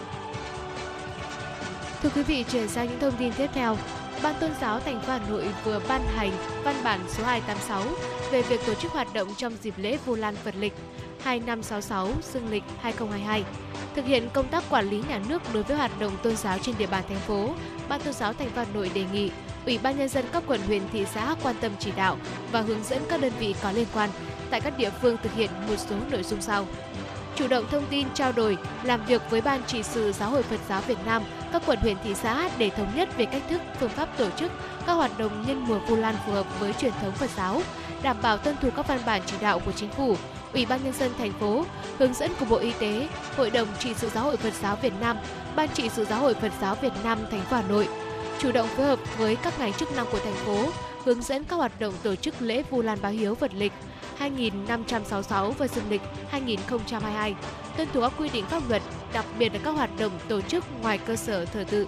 Thưa 2.04 2.10
quý 2.10 2.24
vị, 2.24 2.44
chuyển 2.44 2.68
sang 2.68 2.88
những 2.88 3.00
thông 3.00 3.18
tin 3.18 3.34
tiếp 3.34 3.50
theo. 3.54 3.77
Ban 4.24 4.36
Tôn 4.39 4.51
giáo 4.62 4.80
thành 4.80 5.01
phố 5.01 5.12
Hà 5.12 5.20
Nội 5.30 5.48
vừa 5.63 5.82
ban 5.88 6.01
hành 6.08 6.32
văn 6.63 6.75
bản 6.84 7.00
số 7.08 7.24
286 7.24 7.84
về 8.32 8.42
việc 8.42 8.62
tổ 8.66 8.74
chức 8.74 8.92
hoạt 8.92 9.13
động 9.13 9.27
trong 9.38 9.54
dịp 9.62 9.74
lễ 9.77 9.98
Vu 10.06 10.16
Lan 10.16 10.36
Phật 10.36 10.56
lịch 10.56 10.74
2566 11.24 12.08
dương 12.34 12.50
lịch 12.50 12.63
2022. 12.82 13.44
Thực 13.96 14.06
hiện 14.06 14.30
công 14.34 14.48
tác 14.48 14.63
quản 14.70 14.89
lý 14.89 15.04
nhà 15.10 15.22
nước 15.30 15.42
đối 15.54 15.63
với 15.63 15.77
hoạt 15.77 16.00
động 16.00 16.18
tôn 16.24 16.36
giáo 16.36 16.58
trên 16.60 16.75
địa 16.77 16.88
bàn 16.88 17.04
thành 17.10 17.20
phố, 17.20 17.50
Ban 17.89 18.01
Tôn 18.01 18.13
giáo 18.13 18.34
thành 18.34 18.50
phố 18.50 18.62
Hà 18.62 18.67
Nội 18.74 18.91
đề 18.94 19.06
nghị 19.13 19.32
Ủy 19.65 19.77
ban 19.77 19.98
nhân 19.98 20.10
dân 20.10 20.25
các 20.34 20.44
quận 20.48 20.62
huyện 20.67 20.82
thị 20.91 21.06
xã 21.13 21.36
quan 21.44 21.56
tâm 21.62 21.72
chỉ 21.79 21.91
đạo 21.96 22.17
và 22.51 22.62
hướng 22.62 22.84
dẫn 22.84 23.01
các 23.10 23.22
đơn 23.22 23.34
vị 23.39 23.56
có 23.62 23.72
liên 23.72 23.88
quan 23.94 24.10
tại 24.50 24.62
các 24.62 24.77
địa 24.77 24.89
phương 25.01 25.17
thực 25.24 25.34
hiện 25.34 25.50
một 25.67 25.75
số 25.77 25.96
nội 26.12 26.24
dung 26.24 26.41
sau. 26.41 26.65
Chủ 27.36 27.48
động 27.48 27.65
thông 27.72 27.86
tin 27.89 28.08
trao 28.13 28.32
đổi, 28.32 28.58
làm 28.84 29.06
việc 29.06 29.22
với 29.29 29.41
Ban 29.41 29.63
trị 29.63 29.84
sự 29.84 30.12
Giáo 30.12 30.29
hội 30.29 30.44
Phật 30.44 30.60
giáo 30.70 30.82
Việt 30.82 30.98
Nam, 31.06 31.24
các 31.53 31.62
quận 31.65 31.79
huyện 31.79 31.98
thị 32.03 32.15
xã 32.15 32.50
để 32.58 32.70
thống 32.70 32.91
nhất 32.96 33.17
về 33.17 33.25
cách 33.25 33.44
thức, 33.50 33.62
phương 33.79 33.89
pháp 33.89 34.17
tổ 34.17 34.29
chức 34.29 34.51
các 34.86 34.94
hoạt 34.94 35.17
động 35.17 35.44
nhân 35.48 35.65
mùa 35.67 35.79
Vu 35.79 35.96
Lan 35.96 36.15
phù 36.25 36.32
hợp 36.32 36.60
với 36.60 36.74
truyền 36.74 36.91
thống 37.01 37.12
Phật 37.12 37.29
giáo, 37.38 37.62
đảm 38.01 38.17
bảo 38.22 38.38
tuân 38.38 38.56
thủ 38.62 38.70
các 38.75 38.88
văn 38.88 39.00
bản 39.06 39.22
chỉ 39.25 39.36
đạo 39.41 39.60
của 39.60 39.72
chính 39.72 39.89
phủ, 39.89 40.15
Ủy 40.54 40.66
ban 40.66 40.84
nhân 40.84 40.94
dân 40.94 41.12
thành 41.18 41.34
phố, 41.34 41.66
hướng 42.00 42.13
dẫn 42.13 42.32
của 42.39 42.46
Bộ 42.46 42.58
Y 42.58 42.72
tế, 42.80 43.08
Hội 43.38 43.50
đồng 43.50 43.68
trị 43.80 43.94
sự 43.98 44.10
Giáo 44.10 44.24
hội 44.24 44.38
Phật 44.38 44.54
giáo 44.62 44.77
Việt 44.82 44.94
Nam, 45.01 45.18
Ban 45.56 45.70
trị 45.70 45.89
sự 45.89 46.06
Giáo 46.06 46.20
hội 46.20 46.34
Phật 46.34 46.51
giáo 46.62 46.75
Việt 46.82 46.94
Nam 47.04 47.20
thành 47.32 47.42
phố 47.42 47.56
Hà 47.56 47.63
Nội, 47.70 47.88
chủ 48.39 48.51
động 48.51 48.68
phối 48.68 48.86
hợp 48.86 49.00
với 49.18 49.36
các 49.36 49.60
ngành 49.60 49.74
chức 49.74 49.96
năng 49.96 50.06
của 50.12 50.20
thành 50.20 50.34
phố, 50.34 50.70
hướng 51.06 51.22
dẫn 51.22 51.44
các 51.44 51.56
hoạt 51.56 51.80
động 51.80 51.94
tổ 52.04 52.16
chức 52.16 52.42
lễ 52.42 52.63
Vu 52.70 52.82
Lan 52.82 52.98
báo 53.01 53.12
hiếu 53.12 53.36
Phật 53.36 53.54
lịch 53.54 53.74
2566 54.18 55.51
và 55.51 55.68
dương 55.68 55.89
lịch 55.89 56.01
2022, 56.30 57.36
tuân 57.77 57.88
thủ 57.94 58.01
các 58.01 58.12
quy 58.18 58.30
định 58.30 58.46
pháp 58.46 58.70
luật, 58.70 58.82
đặc 59.13 59.25
biệt 59.39 59.54
là 59.54 59.60
các 59.63 59.72
hoạt 59.72 59.89
động 60.00 60.12
tổ 60.27 60.42
chức 60.42 60.63
ngoài 60.82 60.98
cơ 60.98 61.16
sở 61.16 61.46
thờ 61.46 61.63
tự. 61.70 61.88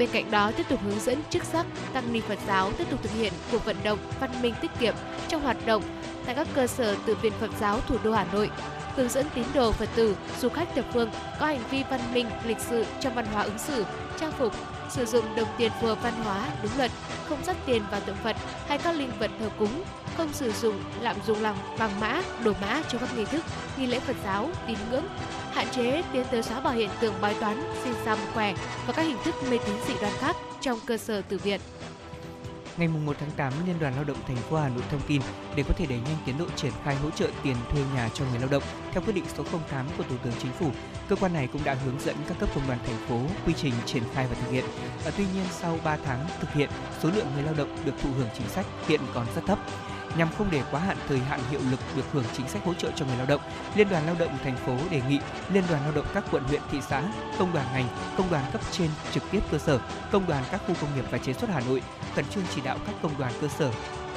Bên 0.00 0.08
cạnh 0.12 0.30
đó, 0.30 0.52
tiếp 0.56 0.66
tục 0.68 0.80
hướng 0.84 1.00
dẫn 1.00 1.18
chức 1.30 1.44
sắc, 1.44 1.66
tăng 1.92 2.12
ni 2.12 2.20
Phật 2.20 2.38
giáo 2.46 2.72
tiếp 2.72 2.84
tục 2.90 3.02
thực 3.02 3.12
hiện 3.12 3.32
cuộc 3.52 3.64
vận 3.64 3.76
động 3.84 3.98
văn 4.20 4.30
minh 4.42 4.54
tiết 4.62 4.70
kiệm 4.80 4.94
trong 5.28 5.42
hoạt 5.42 5.66
động 5.66 5.82
tại 6.26 6.34
các 6.34 6.48
cơ 6.54 6.66
sở 6.66 6.96
tự 7.06 7.14
viện 7.14 7.32
Phật 7.40 7.50
giáo 7.60 7.80
thủ 7.80 7.96
đô 8.04 8.12
Hà 8.12 8.26
Nội, 8.32 8.50
hướng 8.96 9.08
dẫn 9.08 9.26
tín 9.34 9.44
đồ 9.54 9.72
Phật 9.72 9.88
tử, 9.96 10.16
du 10.40 10.48
khách 10.48 10.74
thập 10.74 10.84
phương 10.92 11.10
có 11.40 11.46
hành 11.46 11.62
vi 11.70 11.84
văn 11.90 12.00
minh, 12.14 12.26
lịch 12.46 12.60
sự 12.60 12.84
trong 13.00 13.14
văn 13.14 13.26
hóa 13.26 13.42
ứng 13.42 13.58
xử, 13.58 13.84
trang 14.20 14.32
phục, 14.32 14.54
sử 14.90 15.04
dụng 15.06 15.24
đồng 15.36 15.48
tiền 15.58 15.72
phù 15.80 15.86
hợp 15.86 16.02
văn 16.02 16.12
hóa, 16.24 16.48
đúng 16.62 16.72
luật, 16.76 16.90
không 17.28 17.44
dắt 17.44 17.56
tiền 17.66 17.82
vào 17.90 18.00
tượng 18.00 18.16
Phật 18.16 18.36
hay 18.66 18.78
các 18.78 18.96
linh 18.96 19.10
vật 19.18 19.30
thờ 19.40 19.50
cúng, 19.58 19.82
không 20.16 20.32
sử 20.32 20.52
dụng 20.52 20.80
lạm 21.00 21.16
dụng 21.26 21.42
lòng 21.42 21.56
vàng 21.78 22.00
mã, 22.00 22.22
đồ 22.44 22.52
mã 22.60 22.82
cho 22.88 22.98
các 22.98 23.08
nghi 23.16 23.24
thức, 23.24 23.44
nghi 23.78 23.86
lễ 23.86 24.00
Phật 24.00 24.16
giáo, 24.24 24.48
tín 24.66 24.76
ngưỡng, 24.90 25.04
hạn 25.52 25.66
chế 25.70 26.02
tiến 26.12 26.24
tới 26.30 26.42
xóa 26.42 26.60
bỏ 26.60 26.70
hiện 26.70 26.90
tượng 27.00 27.14
bói 27.20 27.34
toán, 27.34 27.72
xin 27.84 27.94
xăm, 28.04 28.18
què 28.34 28.54
và 28.86 28.92
các 28.92 29.02
hình 29.02 29.18
thức 29.24 29.34
mê 29.50 29.58
tín 29.66 29.74
dị 29.88 29.94
đoan 30.00 30.12
khác 30.18 30.36
trong 30.60 30.78
cơ 30.86 30.96
sở 30.96 31.22
tử 31.22 31.38
viện. 31.38 31.60
Ngày 32.80 32.88
1 32.88 33.16
tháng 33.20 33.30
8, 33.30 33.52
Liên 33.66 33.78
đoàn 33.80 33.94
Lao 33.94 34.04
động 34.04 34.16
thành 34.26 34.36
phố 34.36 34.56
Hà 34.56 34.68
Nội 34.68 34.82
thông 34.90 35.00
tin 35.08 35.22
để 35.56 35.62
có 35.68 35.74
thể 35.76 35.86
đẩy 35.86 35.98
nhanh 35.98 36.16
tiến 36.26 36.38
độ 36.38 36.44
triển 36.56 36.72
khai 36.84 36.96
hỗ 36.96 37.10
trợ 37.10 37.28
tiền 37.42 37.56
thuê 37.70 37.82
nhà 37.94 38.08
cho 38.14 38.24
người 38.30 38.38
lao 38.40 38.48
động 38.48 38.62
theo 38.92 39.02
quyết 39.02 39.12
định 39.12 39.24
số 39.36 39.44
08 39.70 39.86
của 39.98 40.04
Thủ 40.08 40.14
tướng 40.24 40.32
Chính 40.42 40.52
phủ, 40.52 40.70
cơ 41.08 41.16
quan 41.16 41.32
này 41.32 41.48
cũng 41.52 41.64
đã 41.64 41.74
hướng 41.74 42.00
dẫn 42.00 42.16
các 42.28 42.38
cấp 42.40 42.48
công 42.54 42.66
đoàn 42.66 42.78
thành 42.86 43.06
phố 43.08 43.20
quy 43.46 43.54
trình 43.56 43.74
triển 43.86 44.02
khai 44.14 44.26
và 44.26 44.34
thực 44.34 44.50
hiện. 44.50 44.64
À, 45.04 45.10
tuy 45.16 45.24
nhiên, 45.34 45.44
sau 45.50 45.78
3 45.84 45.96
tháng 46.04 46.26
thực 46.40 46.52
hiện, 46.52 46.70
số 47.00 47.10
lượng 47.10 47.26
người 47.34 47.42
lao 47.42 47.54
động 47.54 47.76
được 47.84 47.92
thụ 48.02 48.10
hưởng 48.18 48.28
chính 48.38 48.48
sách 48.48 48.66
hiện 48.88 49.00
còn 49.14 49.26
rất 49.34 49.42
thấp 49.46 49.58
nhằm 50.16 50.28
không 50.38 50.50
để 50.50 50.62
quá 50.70 50.80
hạn 50.80 50.96
thời 51.08 51.18
hạn 51.18 51.40
hiệu 51.50 51.60
lực 51.70 51.80
được 51.96 52.04
hưởng 52.12 52.24
chính 52.36 52.48
sách 52.48 52.64
hỗ 52.64 52.74
trợ 52.74 52.90
cho 52.96 53.04
người 53.06 53.16
lao 53.16 53.26
động, 53.26 53.40
Liên 53.74 53.88
đoàn 53.88 54.06
Lao 54.06 54.16
động 54.18 54.38
thành 54.44 54.56
phố 54.56 54.76
đề 54.90 55.02
nghị 55.08 55.18
Liên 55.52 55.64
đoàn 55.70 55.82
Lao 55.82 55.92
động 55.92 56.06
các 56.14 56.24
quận 56.30 56.44
huyện 56.44 56.60
thị 56.70 56.78
xã, 56.88 57.02
công 57.38 57.52
đoàn 57.52 57.66
ngành, 57.72 57.88
công 58.16 58.30
đoàn 58.30 58.44
cấp 58.52 58.60
trên 58.70 58.90
trực 59.12 59.22
tiếp 59.30 59.40
cơ 59.50 59.58
sở, 59.58 59.80
công 60.12 60.26
đoàn 60.26 60.44
các 60.50 60.60
khu 60.66 60.74
công 60.80 60.94
nghiệp 60.94 61.04
và 61.10 61.18
chế 61.18 61.32
xuất 61.32 61.50
Hà 61.50 61.60
Nội 61.60 61.82
khẩn 62.14 62.24
trương 62.24 62.44
chỉ 62.54 62.60
đạo 62.60 62.78
các 62.86 62.94
công 63.02 63.18
đoàn 63.18 63.32
cơ 63.40 63.48
sở 63.58 63.70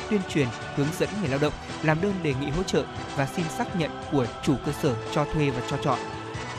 tuyên 0.09 0.21
truyền, 0.29 0.47
hướng 0.75 0.87
dẫn 0.99 1.09
người 1.19 1.29
lao 1.29 1.39
động 1.39 1.53
làm 1.83 2.01
đơn 2.01 2.13
đề 2.23 2.33
nghị 2.41 2.49
hỗ 2.49 2.63
trợ 2.63 2.85
và 3.15 3.25
xin 3.25 3.45
xác 3.57 3.75
nhận 3.75 3.91
của 4.11 4.25
chủ 4.43 4.55
cơ 4.65 4.71
sở 4.71 4.95
cho 5.11 5.25
thuê 5.25 5.49
và 5.49 5.61
cho 5.69 5.77
trọ. 5.77 5.97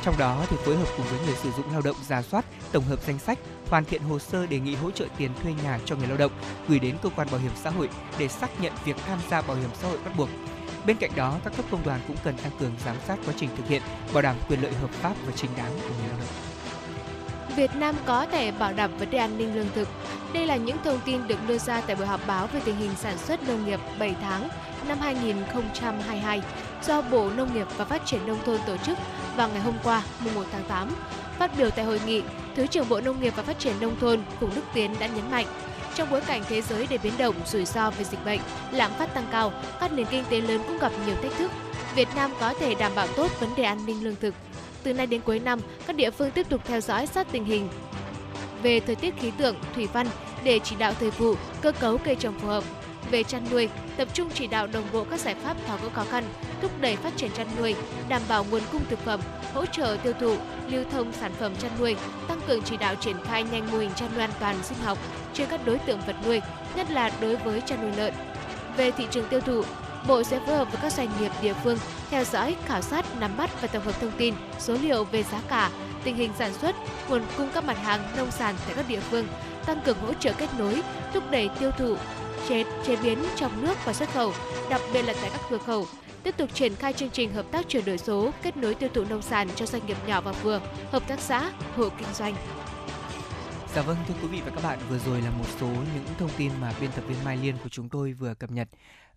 Trong 0.02 0.14
đó 0.18 0.44
thì 0.50 0.56
phối 0.64 0.76
hợp 0.76 0.88
cùng 0.96 1.06
với 1.06 1.26
người 1.26 1.36
sử 1.42 1.50
dụng 1.50 1.72
lao 1.72 1.80
động 1.80 1.96
giả 2.08 2.22
soát, 2.22 2.44
tổng 2.72 2.84
hợp 2.84 3.00
danh 3.06 3.18
sách, 3.18 3.38
hoàn 3.70 3.84
thiện 3.84 4.02
hồ 4.02 4.18
sơ 4.18 4.46
đề 4.46 4.58
nghị 4.58 4.74
hỗ 4.74 4.90
trợ 4.90 5.06
tiền 5.16 5.30
thuê 5.42 5.52
nhà 5.64 5.78
cho 5.84 5.96
người 5.96 6.06
lao 6.06 6.16
động 6.16 6.32
gửi 6.68 6.78
đến 6.78 6.96
cơ 7.02 7.08
quan 7.16 7.28
bảo 7.30 7.40
hiểm 7.40 7.52
xã 7.62 7.70
hội 7.70 7.88
để 8.18 8.28
xác 8.28 8.60
nhận 8.60 8.72
việc 8.84 8.96
tham 9.06 9.18
gia 9.30 9.42
bảo 9.42 9.56
hiểm 9.56 9.70
xã 9.74 9.88
hội 9.88 9.98
bắt 10.04 10.16
buộc. 10.16 10.28
Bên 10.86 10.96
cạnh 10.96 11.10
đó, 11.16 11.38
các 11.44 11.52
cấp 11.56 11.64
công 11.70 11.84
đoàn 11.84 12.00
cũng 12.08 12.16
cần 12.24 12.36
tăng 12.36 12.52
cường 12.60 12.72
giám 12.84 12.96
sát 13.06 13.18
quá 13.26 13.34
trình 13.36 13.50
thực 13.56 13.68
hiện, 13.68 13.82
bảo 14.12 14.22
đảm 14.22 14.36
quyền 14.48 14.62
lợi 14.62 14.72
hợp 14.72 14.90
pháp 14.90 15.14
và 15.26 15.32
chính 15.36 15.50
đáng 15.56 15.70
của 15.82 15.94
người 15.98 16.08
lao 16.08 16.18
động. 16.18 16.54
Việt 17.56 17.70
Nam 17.74 17.94
có 18.06 18.26
thể 18.26 18.52
bảo 18.52 18.72
đảm 18.72 18.98
vấn 18.98 19.10
đề 19.10 19.18
an 19.18 19.38
ninh 19.38 19.54
lương 19.54 19.68
thực. 19.74 19.88
Đây 20.32 20.46
là 20.46 20.56
những 20.56 20.76
thông 20.84 21.00
tin 21.04 21.28
được 21.28 21.38
đưa 21.48 21.58
ra 21.58 21.80
tại 21.80 21.96
buổi 21.96 22.06
họp 22.06 22.20
báo 22.26 22.46
về 22.46 22.60
tình 22.64 22.76
hình 22.76 22.90
sản 22.96 23.18
xuất 23.18 23.48
nông 23.48 23.66
nghiệp 23.66 23.80
7 23.98 24.14
tháng 24.20 24.48
năm 24.88 24.98
2022 25.00 26.42
do 26.86 27.02
Bộ 27.02 27.30
Nông 27.30 27.54
nghiệp 27.54 27.66
và 27.76 27.84
Phát 27.84 28.06
triển 28.06 28.26
Nông 28.26 28.38
thôn 28.44 28.60
tổ 28.66 28.76
chức 28.76 28.98
vào 29.36 29.48
ngày 29.48 29.60
hôm 29.60 29.74
qua, 29.84 30.02
mùng 30.24 30.34
1 30.34 30.44
tháng 30.52 30.64
8. 30.68 30.88
Phát 31.38 31.50
biểu 31.58 31.70
tại 31.70 31.84
hội 31.84 32.00
nghị, 32.06 32.22
Thứ 32.56 32.66
trưởng 32.66 32.88
Bộ 32.88 33.00
Nông 33.00 33.20
nghiệp 33.20 33.32
và 33.36 33.42
Phát 33.42 33.58
triển 33.58 33.74
Nông 33.80 33.96
thôn 34.00 34.20
Phùng 34.40 34.54
Đức 34.54 34.62
Tiến 34.74 34.94
đã 35.00 35.06
nhấn 35.06 35.30
mạnh, 35.30 35.46
trong 35.94 36.10
bối 36.10 36.20
cảnh 36.20 36.42
thế 36.48 36.62
giới 36.62 36.86
đầy 36.86 36.98
biến 36.98 37.12
động, 37.18 37.34
rủi 37.46 37.64
ro 37.64 37.90
về 37.90 38.04
dịch 38.04 38.24
bệnh, 38.24 38.40
lạm 38.72 38.90
phát 38.98 39.14
tăng 39.14 39.26
cao, 39.30 39.52
các 39.80 39.92
nền 39.92 40.06
kinh 40.10 40.24
tế 40.30 40.40
lớn 40.40 40.60
cũng 40.66 40.78
gặp 40.78 40.92
nhiều 41.06 41.16
thách 41.22 41.32
thức. 41.38 41.50
Việt 41.94 42.08
Nam 42.16 42.30
có 42.40 42.54
thể 42.60 42.74
đảm 42.74 42.92
bảo 42.94 43.06
tốt 43.16 43.40
vấn 43.40 43.50
đề 43.56 43.62
an 43.64 43.86
ninh 43.86 44.04
lương 44.04 44.16
thực. 44.20 44.34
Từ 44.82 44.92
nay 44.92 45.06
đến 45.06 45.20
cuối 45.20 45.38
năm, 45.38 45.60
các 45.86 45.96
địa 45.96 46.10
phương 46.10 46.30
tiếp 46.30 46.48
tục 46.48 46.60
theo 46.64 46.80
dõi 46.80 47.06
sát 47.06 47.26
tình 47.32 47.44
hình 47.44 47.68
về 48.62 48.80
thời 48.80 48.96
tiết 48.96 49.14
khí 49.20 49.30
tượng, 49.38 49.56
thủy 49.74 49.88
văn 49.92 50.06
để 50.44 50.58
chỉ 50.64 50.76
đạo 50.76 50.92
thời 51.00 51.10
vụ, 51.10 51.34
cơ 51.60 51.72
cấu 51.72 51.98
cây 51.98 52.14
trồng 52.14 52.38
phù 52.40 52.48
hợp. 52.48 52.64
Về 53.14 53.22
chăn 53.22 53.42
nuôi, 53.50 53.68
tập 53.96 54.08
trung 54.14 54.28
chỉ 54.34 54.46
đạo 54.46 54.66
đồng 54.66 54.84
bộ 54.92 55.04
các 55.10 55.20
giải 55.20 55.34
pháp 55.34 55.56
tháo 55.66 55.78
gỡ 55.82 55.88
khó 55.88 56.04
khăn, 56.04 56.24
thúc 56.62 56.70
đẩy 56.80 56.96
phát 56.96 57.16
triển 57.16 57.30
chăn 57.32 57.46
nuôi, 57.58 57.74
đảm 58.08 58.22
bảo 58.28 58.44
nguồn 58.50 58.62
cung 58.72 58.82
thực 58.90 58.98
phẩm, 58.98 59.20
hỗ 59.52 59.66
trợ 59.66 59.96
tiêu 60.02 60.12
thụ, 60.20 60.36
lưu 60.68 60.84
thông 60.90 61.12
sản 61.12 61.32
phẩm 61.38 61.56
chăn 61.56 61.70
nuôi, 61.78 61.96
tăng 62.28 62.40
cường 62.46 62.62
chỉ 62.62 62.76
đạo 62.76 62.94
triển 62.94 63.16
khai 63.24 63.44
nhanh 63.44 63.72
mô 63.72 63.78
hình 63.78 63.90
chăn 63.96 64.08
nuôi 64.12 64.20
an 64.20 64.30
toàn 64.40 64.56
sinh 64.62 64.78
học 64.78 64.98
trên 65.34 65.48
các 65.48 65.60
đối 65.64 65.78
tượng 65.78 66.00
vật 66.06 66.16
nuôi, 66.26 66.40
nhất 66.76 66.90
là 66.90 67.10
đối 67.20 67.36
với 67.36 67.60
chăn 67.60 67.82
nuôi 67.82 67.92
lợn. 67.96 68.14
Về 68.76 68.90
thị 68.90 69.06
trường 69.10 69.28
tiêu 69.28 69.40
thụ, 69.40 69.62
Bộ 70.08 70.22
sẽ 70.22 70.40
phối 70.46 70.56
hợp 70.56 70.72
với 70.72 70.80
các 70.82 70.92
doanh 70.92 71.08
nghiệp 71.20 71.32
địa 71.42 71.54
phương 71.64 71.78
theo 72.10 72.24
dõi, 72.24 72.56
khảo 72.66 72.82
sát, 72.82 73.20
nắm 73.20 73.36
bắt 73.36 73.62
và 73.62 73.68
tổng 73.68 73.84
hợp 73.84 74.00
thông 74.00 74.12
tin, 74.18 74.34
số 74.58 74.76
liệu 74.82 75.04
về 75.04 75.22
giá 75.22 75.40
cả, 75.48 75.70
tình 76.04 76.16
hình 76.16 76.30
sản 76.38 76.52
xuất, 76.54 76.76
nguồn 77.08 77.22
cung 77.36 77.48
các 77.54 77.64
mặt 77.64 77.78
hàng 77.78 78.00
nông 78.16 78.30
sản 78.30 78.54
tại 78.66 78.74
các 78.76 78.88
địa 78.88 79.00
phương, 79.00 79.26
tăng 79.66 79.80
cường 79.80 79.98
hỗ 79.98 80.14
trợ 80.14 80.32
kết 80.38 80.48
nối, 80.58 80.82
thúc 81.14 81.30
đẩy 81.30 81.48
tiêu 81.58 81.70
thụ, 81.78 81.96
chế, 82.48 82.64
chế 82.86 82.96
biến 82.96 83.18
trong 83.36 83.62
nước 83.62 83.74
và 83.84 83.92
xuất 83.92 84.08
khẩu, 84.12 84.32
đặc 84.70 84.80
biệt 84.92 85.02
là 85.02 85.14
tại 85.20 85.30
các 85.32 85.40
cửa 85.50 85.58
khẩu, 85.58 85.86
tiếp 86.22 86.34
tục 86.36 86.54
triển 86.54 86.74
khai 86.76 86.92
chương 86.92 87.10
trình 87.10 87.32
hợp 87.32 87.46
tác 87.50 87.68
chuyển 87.68 87.84
đổi 87.84 87.98
số, 87.98 88.30
kết 88.42 88.56
nối 88.56 88.74
tiêu 88.74 88.88
thụ 88.94 89.04
nông 89.04 89.22
sản 89.22 89.48
cho 89.54 89.66
doanh 89.66 89.86
nghiệp 89.86 89.96
nhỏ 90.06 90.20
và 90.20 90.32
vừa, 90.32 90.60
hợp 90.92 91.08
tác 91.08 91.20
xã, 91.20 91.50
hộ 91.76 91.88
kinh 91.98 92.14
doanh. 92.14 92.34
Dạ 93.74 93.82
vâng 93.82 93.96
thưa 94.08 94.14
quý 94.22 94.28
vị 94.28 94.40
và 94.44 94.50
các 94.50 94.64
bạn, 94.64 94.78
vừa 94.88 94.98
rồi 94.98 95.20
là 95.20 95.30
một 95.30 95.44
số 95.60 95.66
những 95.66 96.04
thông 96.18 96.30
tin 96.36 96.52
mà 96.60 96.72
biên 96.80 96.90
tập 96.92 97.04
viên 97.08 97.24
Mai 97.24 97.36
Liên 97.36 97.56
của 97.62 97.68
chúng 97.68 97.88
tôi 97.88 98.12
vừa 98.12 98.34
cập 98.34 98.50
nhật. 98.50 98.68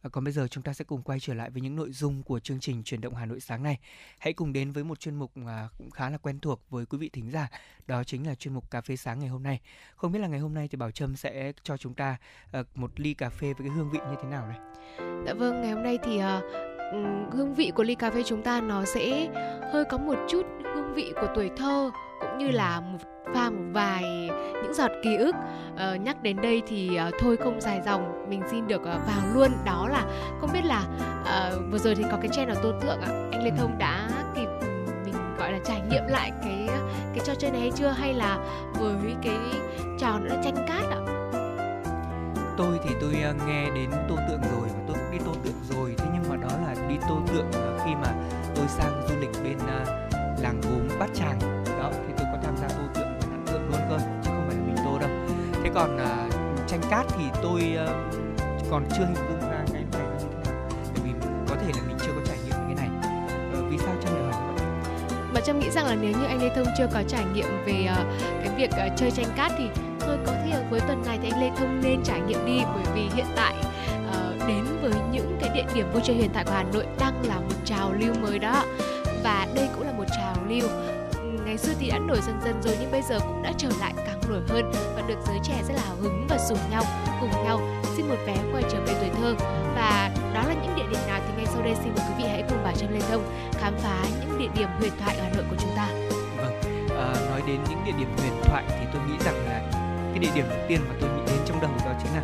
À, 0.01 0.09
còn 0.09 0.23
bây 0.23 0.33
giờ 0.33 0.47
chúng 0.47 0.63
ta 0.63 0.73
sẽ 0.73 0.85
cùng 0.85 1.01
quay 1.01 1.19
trở 1.19 1.33
lại 1.33 1.49
với 1.49 1.61
những 1.61 1.75
nội 1.75 1.91
dung 1.91 2.23
của 2.23 2.39
chương 2.39 2.59
trình 2.59 2.83
truyền 2.83 3.01
động 3.01 3.15
Hà 3.15 3.25
Nội 3.25 3.39
sáng 3.39 3.63
nay. 3.63 3.79
Hãy 4.19 4.33
cùng 4.33 4.53
đến 4.53 4.71
với 4.71 4.83
một 4.83 4.99
chuyên 4.99 5.15
mục 5.15 5.31
à, 5.47 5.69
cũng 5.77 5.91
khá 5.91 6.09
là 6.09 6.17
quen 6.17 6.39
thuộc 6.39 6.61
với 6.69 6.85
quý 6.85 6.97
vị 6.97 7.09
thính 7.09 7.31
giả, 7.31 7.47
đó 7.87 8.03
chính 8.03 8.27
là 8.27 8.35
chuyên 8.35 8.53
mục 8.53 8.71
cà 8.71 8.81
phê 8.81 8.95
sáng 8.95 9.19
ngày 9.19 9.29
hôm 9.29 9.43
nay. 9.43 9.61
Không 9.95 10.11
biết 10.11 10.19
là 10.19 10.27
ngày 10.27 10.39
hôm 10.39 10.53
nay 10.53 10.67
thì 10.67 10.75
Bảo 10.75 10.91
Trâm 10.91 11.15
sẽ 11.15 11.51
cho 11.63 11.77
chúng 11.77 11.93
ta 11.93 12.17
ờ, 12.51 12.63
một 12.75 12.99
ly 12.99 13.13
cà 13.13 13.29
phê 13.29 13.53
với 13.53 13.67
cái 13.67 13.77
hương 13.77 13.91
vị 13.91 13.99
như 14.09 14.15
thế 14.23 14.29
nào 14.29 14.47
này? 14.47 14.59
Dạ 15.25 15.33
vâng, 15.33 15.61
ngày 15.61 15.71
hôm 15.71 15.83
nay 15.83 15.97
thì 16.03 16.17
uh, 16.17 16.76
hương 17.31 17.53
vị 17.53 17.71
của 17.75 17.83
ly 17.83 17.95
cà 17.95 18.11
phê 18.11 18.23
chúng 18.25 18.41
ta 18.41 18.61
nó 18.61 18.85
sẽ 18.85 19.27
hơi 19.73 19.85
có 19.85 19.97
một 19.97 20.15
chút 20.29 20.45
hương 20.75 20.93
vị 20.93 21.13
của 21.21 21.27
tuổi 21.35 21.49
thơ 21.57 21.91
cũng 22.21 22.37
như 22.37 22.51
là 22.51 22.79
một 22.79 22.97
pha 23.33 23.49
một 23.49 23.63
vài 23.73 24.29
những 24.63 24.73
giọt 24.73 24.91
ký 25.03 25.15
ức. 25.15 25.35
Uh, 25.73 26.01
nhắc 26.01 26.23
đến 26.23 26.41
đây 26.41 26.61
thì 26.67 26.99
uh, 27.07 27.13
thôi 27.19 27.37
không 27.37 27.61
dài 27.61 27.81
dòng 27.85 28.29
mình 28.29 28.41
xin 28.51 28.67
được 28.67 28.81
uh, 28.81 28.85
vào 28.85 29.21
luôn. 29.33 29.51
Đó 29.65 29.87
là 29.91 30.05
không 30.41 30.49
biết 30.53 30.65
là 30.65 30.83
uh, 31.21 31.71
vừa 31.71 31.77
rồi 31.77 31.95
thì 31.95 32.03
có 32.11 32.17
cái 32.21 32.27
channel 32.27 32.57
tô 32.63 32.71
tượng 32.81 33.01
ạ. 33.01 33.29
Anh 33.31 33.43
lê 33.43 33.51
thông 33.57 33.77
đã 33.77 34.09
kịp 34.35 34.47
mình 35.05 35.15
gọi 35.39 35.51
là 35.51 35.59
trải 35.65 35.81
nghiệm 35.89 36.03
lại 36.07 36.31
cái 36.43 36.67
cái 37.15 37.25
trò 37.25 37.33
chơi 37.35 37.51
này 37.51 37.61
hay 37.61 37.71
chưa? 37.75 37.87
Hay 37.87 38.13
là 38.13 38.37
với 38.73 39.15
cái 39.23 39.37
trò 39.99 40.19
nữa 40.19 40.35
là 40.35 40.41
tranh 40.43 40.55
cát 40.67 40.83
ạ? 40.91 40.99
Tôi 42.57 42.79
thì 42.83 42.95
tôi 43.01 43.13
nghe 43.47 43.69
đến 43.75 43.91
tô 44.09 44.15
tượng 44.29 44.41
rồi 44.41 44.67
và 44.67 44.79
tôi 44.87 44.97
cũng 44.97 45.11
đi 45.11 45.17
tô 45.25 45.31
tượng 45.43 45.53
rồi. 45.69 45.95
Thế 45.97 46.05
tôi 47.09 47.17
mà 47.27 47.33
là 47.33 47.51
tượng 47.51 47.77
khi 47.85 47.91
mà 47.95 48.13
tôi 48.55 48.67
sang 48.67 49.01
du 49.09 49.15
lịch 49.19 49.43
bên 49.43 49.57
à, 49.67 49.85
làng 50.41 50.61
gốm 50.61 50.99
bát 50.99 51.09
tràng. 51.13 51.39
Đó 51.79 51.91
thì 52.07 52.13
tôi 52.17 52.27
có 52.31 52.37
tham 52.43 52.57
gia 52.57 52.67
tô 52.67 52.83
tượng 52.93 53.19
với 53.19 53.29
hạt 53.31 53.37
tượng 53.45 53.69
luôn 53.69 53.81
cơ 53.89 53.97
chứ 54.23 54.29
không 54.33 54.45
phải 54.47 54.55
là 54.55 54.61
mình 54.65 54.75
tô 54.85 54.99
đâu. 54.99 55.09
Thế 55.63 55.69
còn 55.75 55.95
uh, 55.95 56.67
tranh 56.67 56.81
cát 56.89 57.05
thì 57.17 57.23
tôi 57.43 57.77
uh, 57.83 57.89
còn 58.71 58.85
chưa 58.97 59.05
hình 59.05 59.15
dung 59.15 59.49
ra 59.49 59.63
cái 59.73 59.73
này 59.73 59.83
nó 59.91 59.99
như 59.99 60.25
thế 60.31 60.49
nào 60.49 60.69
bởi 60.93 61.03
vì 61.03 61.11
có 61.49 61.55
thể 61.55 61.71
là 61.75 61.81
mình 61.87 61.97
chưa 61.99 62.11
có 62.15 62.21
trải 62.25 62.37
nghiệm 62.45 62.55
cái 62.55 62.75
này. 62.75 62.89
Uh, 63.59 63.71
vì 63.71 63.77
sao 63.77 63.95
trâm 64.03 64.15
lại 64.15 64.33
hỏi 64.33 64.53
vậy? 65.33 65.41
Trâm 65.45 65.59
nghĩ 65.59 65.69
rằng 65.69 65.85
là 65.85 65.95
nếu 65.95 66.11
như 66.11 66.25
anh 66.25 66.41
lê 66.41 66.49
thông 66.55 66.67
chưa 66.77 66.87
có 66.93 67.03
trải 67.07 67.23
nghiệm 67.33 67.65
về 67.65 67.89
uh, 67.91 68.07
cái 68.43 68.49
việc 68.57 68.69
uh, 68.69 68.97
chơi 68.97 69.11
tranh 69.11 69.27
cát 69.35 69.51
thì 69.57 69.69
thôi 69.99 70.17
có 70.25 70.31
thể 70.31 70.51
ở 70.51 70.63
cuối 70.69 70.79
tuần 70.79 71.03
này 71.05 71.19
thì 71.21 71.29
anh 71.31 71.41
lê 71.41 71.51
thông 71.57 71.81
nên 71.81 72.03
trải 72.03 72.19
nghiệm 72.21 72.45
đi 72.45 72.61
bởi 72.75 72.93
vì 72.95 73.09
hiện 73.15 73.25
tại 73.35 73.55
địa 75.57 75.73
điểm 75.75 75.91
vui 75.93 76.01
chơi 76.05 76.15
huyền 76.15 76.33
thoại 76.33 76.45
của 76.45 76.51
hà 76.51 76.63
nội 76.63 76.85
đang 76.99 77.27
là 77.27 77.35
một 77.35 77.55
trào 77.65 77.93
lưu 77.93 78.13
mới 78.21 78.39
đó 78.39 78.65
và 79.23 79.47
đây 79.55 79.69
cũng 79.75 79.83
là 79.85 79.91
một 79.91 80.03
trào 80.17 80.35
lưu 80.49 80.69
ngày 81.45 81.57
xưa 81.57 81.73
thì 81.79 81.89
đã 81.89 81.99
nổi 81.99 82.17
dần 82.27 82.39
dần 82.45 82.61
rồi 82.63 82.77
nhưng 82.79 82.91
bây 82.91 83.01
giờ 83.01 83.19
cũng 83.19 83.43
đã 83.43 83.53
trở 83.57 83.69
lại 83.79 83.93
càng 83.97 84.19
nổi 84.29 84.41
hơn 84.47 84.71
và 84.95 85.01
được 85.07 85.19
giới 85.27 85.37
trẻ 85.43 85.61
rất 85.67 85.73
là 85.75 85.81
hào 85.81 85.95
hứng 85.95 86.25
và 86.29 86.37
rủ 86.37 86.55
nhau 86.71 86.83
cùng 87.21 87.29
nhau 87.29 87.59
xin 87.95 88.07
một 88.07 88.15
vé 88.27 88.37
quay 88.53 88.63
trở 88.71 88.79
về 88.85 88.93
tuổi 88.99 89.09
thơ 89.21 89.35
và 89.75 90.11
đó 90.33 90.43
là 90.47 90.53
những 90.53 90.75
địa 90.75 90.85
điểm 90.91 90.99
nào 91.07 91.19
thì 91.27 91.33
ngay 91.37 91.45
sau 91.45 91.61
đây 91.61 91.75
xin 91.75 91.93
mời 91.95 92.05
quý 92.07 92.13
vị 92.17 92.29
hãy 92.29 92.43
cùng 92.49 92.57
bà 92.63 92.71
Trâm 92.71 92.93
Lê 92.93 92.99
Thông 92.99 93.23
khám 93.51 93.73
phá 93.77 94.03
những 94.21 94.37
địa 94.39 94.49
điểm 94.57 94.69
huyền 94.79 94.91
thoại 94.99 95.17
ở 95.17 95.23
Hà 95.23 95.29
Nội 95.29 95.45
của 95.49 95.55
chúng 95.59 95.75
ta. 95.75 95.87
Vâng, 96.37 96.61
à, 96.89 97.13
nói 97.29 97.41
đến 97.47 97.59
những 97.69 97.79
địa 97.85 97.93
điểm 97.97 98.09
huyền 98.17 98.41
thoại 98.43 98.63
thì 98.67 98.85
tôi 98.93 99.01
nghĩ 99.07 99.13
rằng 99.25 99.45
là 99.45 99.61
cái 100.09 100.19
địa 100.19 100.31
điểm 100.35 100.45
đầu 100.49 100.59
tiên 100.67 100.81
mà 100.89 100.95
tôi 101.01 101.09
nghĩ 101.09 101.21
đến 101.27 101.39
trong 101.45 101.61
đầu 101.61 101.71
đó 101.85 101.91
chính 102.03 102.13
là 102.15 102.21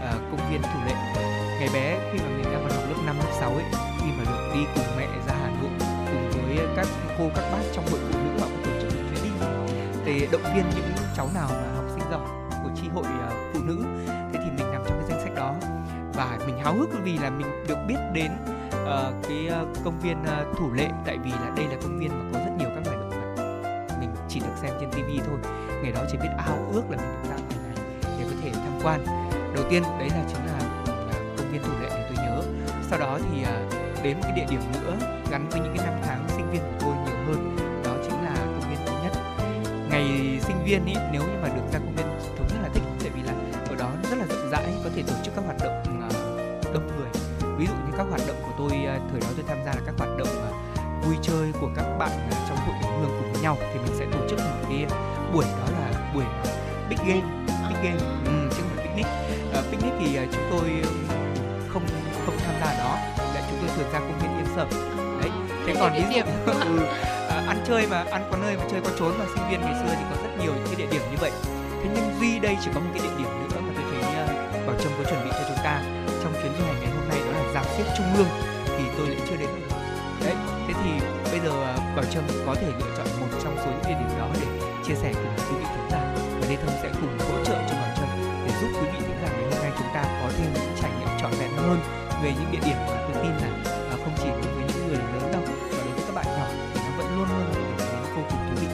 à, 0.00 0.12
công 0.30 0.50
viên 0.50 0.62
Thủ 0.62 0.80
Lệ. 0.86 1.15
Ngày 1.60 1.68
bé 1.72 2.10
khi 2.12 2.18
mà 2.18 2.28
mình 2.28 2.44
đang 2.44 2.62
còn 2.62 2.70
học 2.70 2.84
lớp 2.88 3.02
5, 3.06 3.16
lớp 3.18 3.32
6 3.40 3.50
ấy, 3.50 3.64
khi 3.72 4.06
mà 4.18 4.24
được 4.24 4.50
đi 4.54 4.60
cùng 4.74 4.96
mẹ 4.96 5.06
ra 5.26 5.34
Hà 5.42 5.50
Nội 5.50 5.70
cùng 5.80 6.30
với 6.32 6.58
các 6.76 6.86
cô 7.18 7.30
các 7.34 7.44
bác 7.52 7.62
trong 7.72 7.86
hội 7.90 8.00
phụ 8.02 8.18
nữ 8.18 8.40
họ 8.40 8.46
có 8.46 8.56
tổ 8.64 8.80
chức 8.80 8.90
một 8.96 9.02
chuyến 9.10 9.24
đi. 9.24 9.30
Để 10.04 10.28
động 10.32 10.42
viên 10.54 10.64
những 10.74 10.84
cháu 11.16 11.28
nào 11.34 11.48
mà 11.50 11.76
học 11.76 11.84
sinh 11.94 12.10
giỏi 12.10 12.26
của 12.62 12.70
tri 12.76 12.88
hội 12.88 13.04
ờ, 13.04 13.50
phụ 13.52 13.60
nữ 13.64 13.84
thế 14.06 14.40
thì 14.44 14.50
mình 14.56 14.72
nằm 14.72 14.82
trong 14.88 14.98
cái 14.98 15.08
danh 15.08 15.20
sách 15.20 15.34
đó. 15.34 15.54
Và 16.14 16.38
mình 16.46 16.58
háo 16.58 16.74
hức 16.74 16.90
vì 17.02 17.18
là 17.18 17.30
mình 17.30 17.46
được 17.68 17.78
biết 17.88 17.98
đến 18.14 18.30
uh, 18.82 19.26
cái 19.28 19.46
ờ, 19.46 19.66
công 19.84 20.00
viên 20.00 20.16
uh, 20.22 20.56
thủ 20.58 20.72
lệ 20.72 20.88
tại 21.06 21.18
vì 21.24 21.30
là 21.30 21.52
đây 21.56 21.66
là 21.66 21.76
công 21.82 21.98
viên 21.98 22.08
mà 22.08 22.24
có 22.32 22.38
rất 22.38 22.52
nhiều 22.58 22.68
các 22.74 22.86
loài 22.86 22.98
động 23.00 23.10
vật. 23.10 23.96
Mình 24.00 24.10
chỉ 24.28 24.40
được 24.40 24.56
xem 24.62 24.70
trên 24.80 24.90
tivi 24.90 25.20
thôi 25.26 25.38
ngày 25.82 25.92
đó 25.92 26.00
chỉ 26.12 26.18
biết 26.18 26.30
ao 26.38 26.70
ước 26.72 26.82
là 26.90 26.96
mình 26.96 27.22
được 27.22 27.28
ra 27.30 27.36
ngoài 27.36 27.60
này 27.64 27.84
để 28.18 28.24
có 28.30 28.36
thể 28.42 28.50
tham 28.52 28.80
quan. 28.82 29.04
Đầu 29.54 29.64
tiên 29.70 29.82
đấy 29.82 30.08
là 30.10 30.24
chính 30.28 30.46
là 30.46 30.55
sau 32.98 33.06
đó 33.06 33.18
thì 33.30 33.42
à, 33.42 33.60
đến 34.02 34.16
một 34.16 34.22
cái 34.22 34.32
địa 34.32 34.46
điểm 34.50 34.60
nữa 34.72 34.96
gắn 35.30 35.48
với 35.50 35.60
những 35.60 35.76
cái 35.76 35.86
năm 35.86 36.00
tháng 36.06 36.24
sinh 36.28 36.50
viên 36.50 36.60
của 36.60 36.76
tôi 36.80 36.94
nhiều 37.04 37.16
hơn. 37.26 37.56
Đó 37.84 37.90
chính 38.02 38.22
là 38.24 38.34
công 38.36 38.70
viên 38.70 38.78
thống 38.86 39.02
nhất. 39.02 39.12
Ngày 39.90 40.04
sinh 40.40 40.64
viên 40.64 40.84
ý 40.86 40.94
nếu 41.12 41.22
như 41.22 41.38
mà 41.42 41.48
được 41.48 41.62
ra 41.72 41.78
công 41.78 41.94
viên 41.96 42.06
thống 42.36 42.46
nhất 42.48 42.58
là 42.62 42.68
thích 42.74 42.82
tại 43.00 43.10
vì 43.14 43.22
là 43.22 43.32
ở 43.68 43.74
đó 43.78 43.90
rất 44.10 44.16
là 44.18 44.24
rộng 44.28 44.50
rãi 44.50 44.64
có 44.84 44.90
thể 44.96 45.02
tổ 45.02 45.14
chức 45.24 45.34
các 45.36 45.44
hoạt 45.44 45.56
động 45.60 45.82
à, 46.02 46.10
đông 46.74 46.86
người. 46.86 47.08
Ví 47.58 47.66
dụ 47.66 47.72
như 47.72 47.92
các 47.98 48.06
hoạt 48.10 48.20
động 48.28 48.36
của 48.42 48.52
tôi 48.58 48.70
à, 48.86 48.98
thời 49.10 49.20
đó 49.20 49.26
tôi 49.36 49.44
tham 49.48 49.58
gia 49.64 49.72
là 49.72 49.80
các 49.86 49.94
hoạt 49.98 50.18
động 50.18 50.28
vui 51.04 51.16
chơi 51.22 51.52
của 51.60 51.68
các 51.76 51.96
bạn 51.98 52.10
trong 52.48 52.56
hội 52.56 52.76
đồng 52.82 53.00
hương 53.00 53.20
cùng 53.20 53.32
với 53.32 53.42
nhau 53.42 53.56
thì 53.60 53.78
mình 53.78 53.94
sẽ 53.98 54.06
tổ 54.12 54.28
chức 54.30 54.38
một 54.38 54.68
cái 54.68 54.86
buổi 55.32 55.44
đó 55.44 55.66
là 55.80 56.12
buổi 56.14 56.24
big 56.88 56.98
game 56.98 57.22
big 57.68 57.76
game. 57.82 57.98
Ừ, 58.24 58.48
chứ 58.50 58.62
không 58.62 58.76
phải 58.76 58.86
picnic. 58.86 59.06
Uh, 59.58 59.64
picnic 59.70 59.92
thì 60.00 60.18
chúng 60.32 60.42
tôi 60.50 60.82
không 62.60 62.68
tham 62.68 62.76
gia 62.76 62.84
đó 62.84 63.16
tôi 63.60 63.76
thường 63.76 63.92
ra 63.92 63.98
công 63.98 64.18
viên 64.18 64.36
yên 64.38 64.46
sở. 64.56 64.66
Đấy 65.20 65.30
thế 65.66 65.74
còn 65.80 65.92
ví 65.92 66.02
dụ 66.14 66.22
ừ, 66.52 66.86
à, 67.28 67.42
ăn 67.48 67.64
chơi 67.66 67.86
mà 67.86 68.04
ăn 68.10 68.28
có 68.30 68.36
nơi 68.36 68.56
mà 68.56 68.64
chơi 68.70 68.80
có 68.84 68.90
trốn 68.98 69.12
mà 69.18 69.24
sinh 69.34 69.50
viên 69.50 69.60
ngày 69.60 69.74
xưa 69.80 69.94
thì 69.98 70.04
có 70.10 70.16
rất 70.22 70.30
nhiều 70.40 70.52
những 70.54 70.66
cái 70.66 70.76
địa 70.76 70.86
điểm 70.90 71.02
như 71.10 71.16
vậy. 71.20 71.30
Thế 71.82 71.90
nhưng 71.94 72.20
duy 72.20 72.38
đây 72.38 72.56
chỉ 72.64 72.70
có 72.74 72.80
một 72.80 72.90
cái 72.94 73.02
địa 73.02 73.14
điểm 73.18 73.28
nữa 73.40 73.60
mà 73.60 73.72
tôi 73.76 73.84
thấy 73.90 74.00
uh, 74.00 74.66
bảo 74.66 74.76
trâm 74.80 74.92
có 74.98 75.04
chuẩn 75.10 75.24
bị 75.24 75.30
cho 75.32 75.44
chúng 75.48 75.64
ta 75.64 75.82
trong 76.22 76.32
chuyến 76.32 76.52
du 76.58 76.64
hành 76.64 76.80
ngày 76.80 76.90
hôm 76.96 77.08
nay 77.08 77.18
đó 77.26 77.32
là 77.38 77.52
dạp 77.54 77.66
xiếc 77.76 77.84
trung 77.96 78.06
ương 78.16 78.28
thì 78.66 78.84
tôi 78.98 79.06
lại 79.08 79.20
chưa 79.28 79.36
đến 79.36 79.48
đấy 80.24 80.34
thế 80.66 80.74
thì 80.82 80.90
bây 81.30 81.40
giờ 81.40 81.50
uh, 81.50 81.96
bảo 81.96 82.04
trâm 82.04 82.24
có 82.46 82.54
thể 82.54 82.66
lựa 82.78 82.96
chọn 82.96 83.06
một 83.20 83.38
trong 83.42 83.56
số 83.56 83.70
những 83.70 83.88
địa 83.88 83.96
điểm 84.00 84.18
đó 84.18 84.28
để 84.40 84.46
chia 84.86 84.94
sẻ 84.94 85.12
cùng 85.14 85.32
quý 85.36 85.56
vị 85.58 85.64
khán 85.64 85.90
giả. 85.90 86.14
Và 86.40 86.46
lê 86.48 86.56
thông 86.56 86.76
sẽ 86.82 86.90
cùng 87.00 87.18
hỗ 87.18 87.44
trợ 87.44 87.56
cho 87.68 87.74
bảo 87.74 87.96
trâm 87.96 88.08
để 88.46 88.52
giúp 88.60 88.68
quý 88.80 88.88
vị 88.92 88.98
khán 89.08 89.18
giả 89.22 89.28
ngày 89.28 89.42
hôm 89.50 89.62
nay 89.62 89.72
chúng 89.78 89.88
ta 89.94 90.02
có 90.22 90.30
thêm 90.38 90.46
những 90.54 90.74
trải 90.82 90.90
nghiệm 90.98 91.08
trọn 91.20 91.30
vẹn 91.40 91.50
hơn 91.56 92.05
về 92.26 92.32
những 92.40 92.52
địa 92.52 92.58
điểm 92.66 92.76
mà 92.86 93.08
tôi 93.12 93.22
tin 93.22 93.32
là 93.32 93.48
à, 93.90 93.96
không 94.04 94.12
chỉ 94.16 94.28
đối 94.28 94.54
với 94.54 94.64
những 94.68 94.88
người 94.88 94.96
lớn 94.96 95.32
đâu 95.32 95.42
mà 95.46 95.54
đối 95.70 95.92
với 95.94 96.04
các 96.06 96.14
bạn 96.14 96.26
nhỏ 96.26 96.46
thì 96.74 96.80
nó 96.80 96.96
vẫn 96.96 97.06
luôn 97.16 97.28
luôn 97.28 97.40
là 97.40 97.58
một 97.58 97.74
điểm 97.78 97.92
đến 97.92 98.14
vô 98.16 98.22
cùng 98.30 98.38
thú 98.48 98.54
vị 98.60 98.66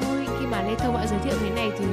thôi 0.00 0.36
khi 0.40 0.46
mà 0.46 0.62
lê 0.62 0.74
thông 0.74 0.94
đã 0.94 1.06
giới 1.06 1.18
thiệu 1.18 1.34
thế 1.40 1.50
này 1.50 1.70
thì 1.78 1.84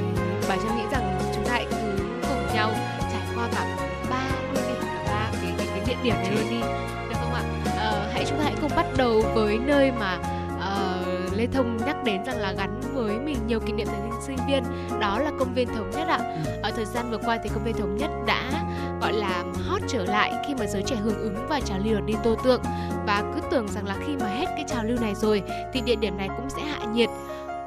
bà 0.48 0.56
cho 0.56 0.74
nghĩ 0.76 0.82
rằng 0.92 1.18
chúng 1.34 1.44
ta 1.44 1.52
hãy 1.52 1.66
cứ 1.70 1.98
cùng 2.28 2.54
nhau 2.54 2.70
trải 3.00 3.22
qua 3.36 3.48
cả 3.52 3.76
ba 4.10 4.24
luôn 4.54 4.64
đi 4.68 4.74
cả 4.80 5.04
ba 5.06 5.30
cái 5.42 5.54
cái, 5.58 5.66
cái 5.66 5.80
địa 5.86 6.02
điểm 6.02 6.14
này 6.14 6.30
luôn 6.30 6.50
đi 6.50 6.60
được 7.08 7.16
không 7.20 7.34
ạ 7.34 7.42
ờ, 7.76 8.10
hãy 8.12 8.24
chúng 8.28 8.38
ta 8.38 8.44
hãy 8.44 8.54
cùng 8.60 8.70
bắt 8.76 8.86
đầu 8.96 9.22
với 9.34 9.58
nơi 9.58 9.92
mà 9.92 10.18
uh, 10.56 11.36
Lê 11.36 11.46
Thông 11.46 11.76
nhắc 11.86 12.04
đến 12.04 12.24
rằng 12.24 12.38
là 12.38 12.52
gắn 12.52 12.80
với 12.94 13.18
mình 13.18 13.36
nhiều 13.46 13.60
kỷ 13.60 13.72
niệm 13.72 13.86
thời 13.86 14.06
sinh 14.26 14.38
viên 14.48 14.62
đó 15.00 15.18
là 15.18 15.30
công 15.38 15.54
viên 15.54 15.68
thống 15.68 15.90
nhất 15.90 16.08
ạ. 16.08 16.18
Ừ. 16.18 16.52
Ở 16.62 16.70
thời 16.76 16.84
gian 16.84 17.10
vừa 17.10 17.18
qua 17.18 17.38
thì 17.44 17.50
công 17.54 17.64
viên 17.64 17.76
thống 17.76 17.96
nhất 17.96 18.10
đã 18.26 18.64
gọi 19.00 19.12
là 19.12 19.44
trở 19.88 20.04
lại 20.04 20.32
khi 20.46 20.54
mà 20.54 20.66
giới 20.66 20.82
trẻ 20.82 20.96
hưởng 20.96 21.18
ứng 21.18 21.46
và 21.48 21.60
trào 21.60 21.78
lưu 21.78 22.00
đi 22.00 22.14
tô 22.24 22.34
tượng. 22.44 22.62
Và 23.06 23.32
cứ 23.34 23.40
tưởng 23.50 23.68
rằng 23.68 23.86
là 23.86 23.96
khi 24.06 24.16
mà 24.20 24.26
hết 24.26 24.46
cái 24.46 24.64
trào 24.68 24.84
lưu 24.84 24.98
này 25.00 25.14
rồi, 25.14 25.42
thì 25.72 25.80
địa 25.80 25.96
điểm 25.96 26.16
này 26.16 26.28
cũng 26.36 26.50
sẽ 26.50 26.62
hạ 26.62 26.84
nhiệt. 26.84 27.08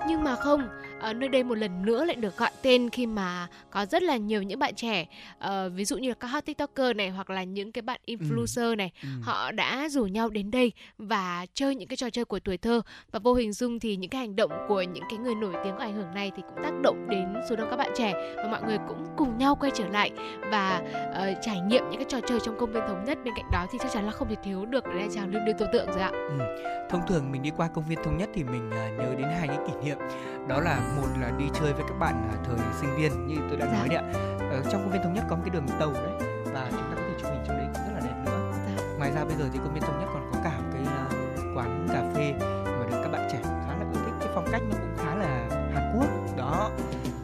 Nhưng 0.08 0.24
mà 0.24 0.36
không 0.36 0.68
ở 1.00 1.14
nơi 1.14 1.30
đây 1.30 1.44
một 1.44 1.56
lần 1.56 1.86
nữa 1.86 2.06
lại 2.06 2.16
được 2.16 2.38
gọi 2.38 2.52
tên 2.62 2.90
khi 2.90 3.06
mà 3.06 3.48
có 3.70 3.86
rất 3.86 4.04
là 4.04 4.18
nhiều 4.18 4.42
những 4.42 4.60
bạn 4.60 4.76
trẻ 4.76 5.06
uh, 5.38 5.50
ví 5.74 5.86
dụ 5.86 5.98
như 5.98 6.10
là 6.10 6.16
các 6.16 6.28
hot 6.28 6.46
tiktoker 6.46 6.96
này 6.96 7.10
hoặc 7.10 7.30
là 7.30 7.44
những 7.44 7.72
cái 7.72 7.82
bạn 7.82 8.02
influencer 8.08 8.76
này 8.76 8.92
ừ. 9.04 9.10
Ừ. 9.10 9.22
họ 9.24 9.52
đã 9.52 9.90
rủ 9.90 10.06
nhau 10.06 10.30
đến 10.30 10.52
đây 10.52 10.72
và 10.98 11.46
chơi 11.54 11.76
những 11.76 11.88
cái 11.88 11.98
trò 11.98 12.10
chơi 12.10 12.26
của 12.26 12.40
tuổi 12.40 12.58
thơ 12.58 12.82
và 13.12 13.20
vô 13.20 13.34
hình 13.34 13.54
dung 13.54 13.80
thì 13.80 13.96
những 13.96 14.10
cái 14.10 14.20
hành 14.20 14.36
động 14.36 14.52
của 14.68 14.82
những 14.82 15.04
cái 15.10 15.18
người 15.18 15.36
nổi 15.36 15.54
tiếng 15.64 15.76
có 15.78 15.84
ảnh 15.84 15.96
hưởng 15.96 16.14
này 16.16 16.32
thì 16.36 16.44
cũng 16.50 16.64
tác 16.64 16.72
động 16.84 17.10
đến 17.10 17.34
số 17.50 17.56
đông 17.56 17.70
các 17.70 17.78
bạn 17.78 17.92
trẻ 17.98 18.34
và 18.36 18.48
mọi 18.52 18.62
người 18.64 18.78
cũng 18.88 19.06
cùng 19.18 19.38
nhau 19.38 19.56
quay 19.60 19.72
trở 19.76 19.88
lại 19.90 20.12
và 20.52 20.82
uh, 21.10 21.38
trải 21.42 21.62
nghiệm 21.62 21.84
những 21.90 22.00
cái 22.00 22.10
trò 22.10 22.20
chơi 22.28 22.40
trong 22.40 22.58
công 22.60 22.72
viên 22.72 22.84
thống 22.88 23.04
nhất 23.06 23.18
bên 23.26 23.34
cạnh 23.36 23.52
đó 23.52 23.66
thì 23.72 23.78
chắc 23.82 23.92
chắn 23.94 24.06
là 24.06 24.12
không 24.12 24.30
thể 24.30 24.36
thiếu 24.44 24.66
được 24.66 24.84
để 24.96 25.08
chào 25.16 25.28
lưu 25.28 25.42
đưa 25.46 25.54
tượng 25.54 25.88
rồi 25.92 26.02
ạ. 26.02 26.12
Ừ. 26.12 26.40
Thông 26.90 27.02
thường 27.08 27.32
mình 27.32 27.42
đi 27.42 27.52
qua 27.58 27.68
công 27.68 27.86
viên 27.86 28.04
thống 28.04 28.18
nhất 28.18 28.30
thì 28.34 28.44
mình 28.44 28.68
uh, 28.68 29.00
nhớ 29.00 29.16
đến 29.18 29.28
hai 29.40 29.48
cái 29.48 29.58
kỷ 29.68 29.88
niệm 29.88 29.98
đó 30.48 30.62
là 30.62 30.89
một 30.96 31.08
là 31.20 31.32
đi 31.38 31.46
chơi 31.54 31.74
với 31.74 31.84
các 31.88 32.00
bạn 32.00 32.32
thời 32.44 32.58
sinh 32.82 32.96
viên 32.98 33.28
như 33.28 33.36
tôi 33.50 33.58
đã 33.58 33.66
dạ. 33.66 33.78
nói 33.78 33.88
đấy 33.90 33.98
ạ. 33.98 34.06
Ở 34.52 34.62
trong 34.72 34.82
công 34.82 34.92
viên 34.92 35.04
thống 35.04 35.14
nhất 35.14 35.24
có 35.30 35.36
một 35.36 35.42
cái 35.46 35.50
đường 35.50 35.68
tàu 35.80 35.94
đấy 35.94 36.14
và 36.54 36.68
chúng 36.72 36.82
ta 36.82 36.96
có 36.96 37.02
thể 37.08 37.14
chụp 37.22 37.30
hình 37.32 37.44
trong 37.48 37.58
đấy 37.58 37.68
cũng 37.74 37.84
rất 37.86 37.94
là 37.94 38.00
đẹp 38.00 38.16
nữa. 38.26 38.52
Dạ. 38.78 38.84
ngoài 38.98 39.12
ra 39.12 39.26
bây 39.26 39.36
giờ 39.36 39.46
thì 39.54 39.60
công 39.64 39.74
viên 39.74 39.84
thống 39.84 40.00
nhất 40.00 40.10
còn 40.14 40.32
có 40.34 40.40
cả 40.44 40.52
một 40.58 40.70
cái 40.74 40.82
uh, 40.82 41.58
quán 41.58 41.88
cà 41.90 42.04
phê 42.16 42.34
mà 42.66 42.86
được 42.92 43.00
các 43.04 43.12
bạn 43.12 43.28
trẻ 43.32 43.40
khá 43.44 43.74
là 43.80 43.86
ưa 43.94 44.00
thích 44.06 44.14
cái 44.20 44.30
phong 44.36 44.48
cách 44.52 44.62
nó 44.70 44.78
cũng 44.82 45.06
khá 45.06 45.16
là 45.16 45.48
Hàn 45.74 45.94
Quốc. 45.98 46.38
Đó. 46.38 46.70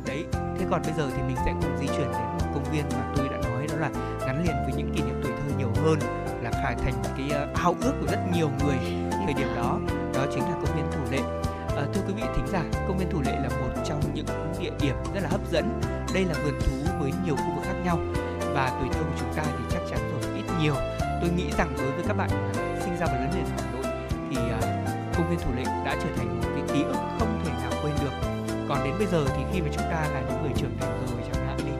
Đấy. 0.06 0.26
Thế 0.60 0.66
còn 0.70 0.82
bây 0.84 0.94
giờ 0.94 1.10
thì 1.16 1.22
mình 1.22 1.36
sẽ 1.46 1.54
cùng 1.62 1.78
di 1.80 1.88
chuyển 1.88 2.12
đến 2.12 2.22
một 2.22 2.48
công 2.54 2.64
viên 2.72 2.86
mà 2.94 3.14
tôi 3.16 3.28
đã 3.30 3.50
nói 3.50 3.68
đó 3.68 3.76
là 3.80 3.90
gắn 4.28 4.44
liền 4.44 4.56
với 4.66 4.74
những 4.78 4.94
kỷ 4.96 5.02
niệm 5.02 5.20
tuổi 5.24 5.32
thơ 5.32 5.56
nhiều 5.58 5.70
hơn 5.84 6.00
là 6.42 6.52
khải 6.52 6.76
thành 6.76 6.94
cái 7.18 7.44
uh, 7.44 7.58
ao 7.58 7.76
ước 7.82 7.94
của 8.02 8.08
rất 8.12 8.20
nhiều 8.34 8.50
người 8.64 8.78
thời 9.26 9.34
điểm 9.34 9.48
đó. 9.56 9.80
Đó 10.14 10.26
chính 10.34 10.44
là 10.44 10.54
công 10.54 10.76
viên 10.76 10.92
thủ 10.92 11.02
lệ. 11.12 11.20
À, 11.76 11.84
thưa 11.94 12.02
quý 12.08 12.14
vị 12.14 12.24
thính 12.36 12.48
giả, 12.48 12.64
điểm 14.82 14.96
rất 15.14 15.20
là 15.24 15.30
hấp 15.30 15.42
dẫn. 15.52 15.82
Đây 16.14 16.26
là 16.26 16.34
vườn 16.44 16.60
thú 16.60 16.92
với 17.00 17.12
nhiều 17.26 17.36
khu 17.36 17.56
vực 17.56 17.64
khác 17.66 17.76
nhau 17.86 18.00
và 18.54 18.72
tuổi 18.80 18.90
thơ 18.94 19.00
của 19.02 19.16
chúng 19.20 19.34
ta 19.36 19.44
thì 19.44 19.64
chắc 19.70 19.82
chắn 19.90 20.00
rồi 20.12 20.34
ít 20.36 20.44
nhiều. 20.62 20.76
Tôi 21.22 21.30
nghĩ 21.30 21.52
rằng 21.58 21.74
đối 21.78 21.92
với 21.92 22.04
các 22.08 22.18
bạn 22.18 22.30
sinh 22.80 22.98
ra 23.00 23.06
và 23.06 23.14
lớn 23.14 23.32
lên 23.36 23.46
Hà 23.58 23.72
Nội 23.72 23.84
thì 24.30 24.38
uh, 24.38 25.18
công 25.18 25.30
viên 25.30 25.40
Thủ 25.40 25.52
Lệ 25.56 25.64
đã 25.86 25.96
trở 26.04 26.10
thành 26.18 26.42
một 26.42 26.48
cái 26.56 26.64
ký 26.74 26.84
ức 26.84 26.98
không 27.20 27.42
thể 27.46 27.52
nào 27.52 27.72
quên 27.84 27.94
được. 28.02 28.14
Còn 28.70 28.84
đến 28.84 28.94
bây 28.98 29.08
giờ 29.08 29.26
thì 29.38 29.44
khi 29.54 29.62
mà 29.62 29.68
chúng 29.72 29.84
ta 29.92 30.08
là 30.14 30.22
những 30.30 30.42
người 30.42 30.52
trưởng 30.56 30.78
thành 30.80 31.06
rồi 31.08 31.22
chẳng 31.34 31.48
hạn 31.48 31.58
đi, 31.58 31.72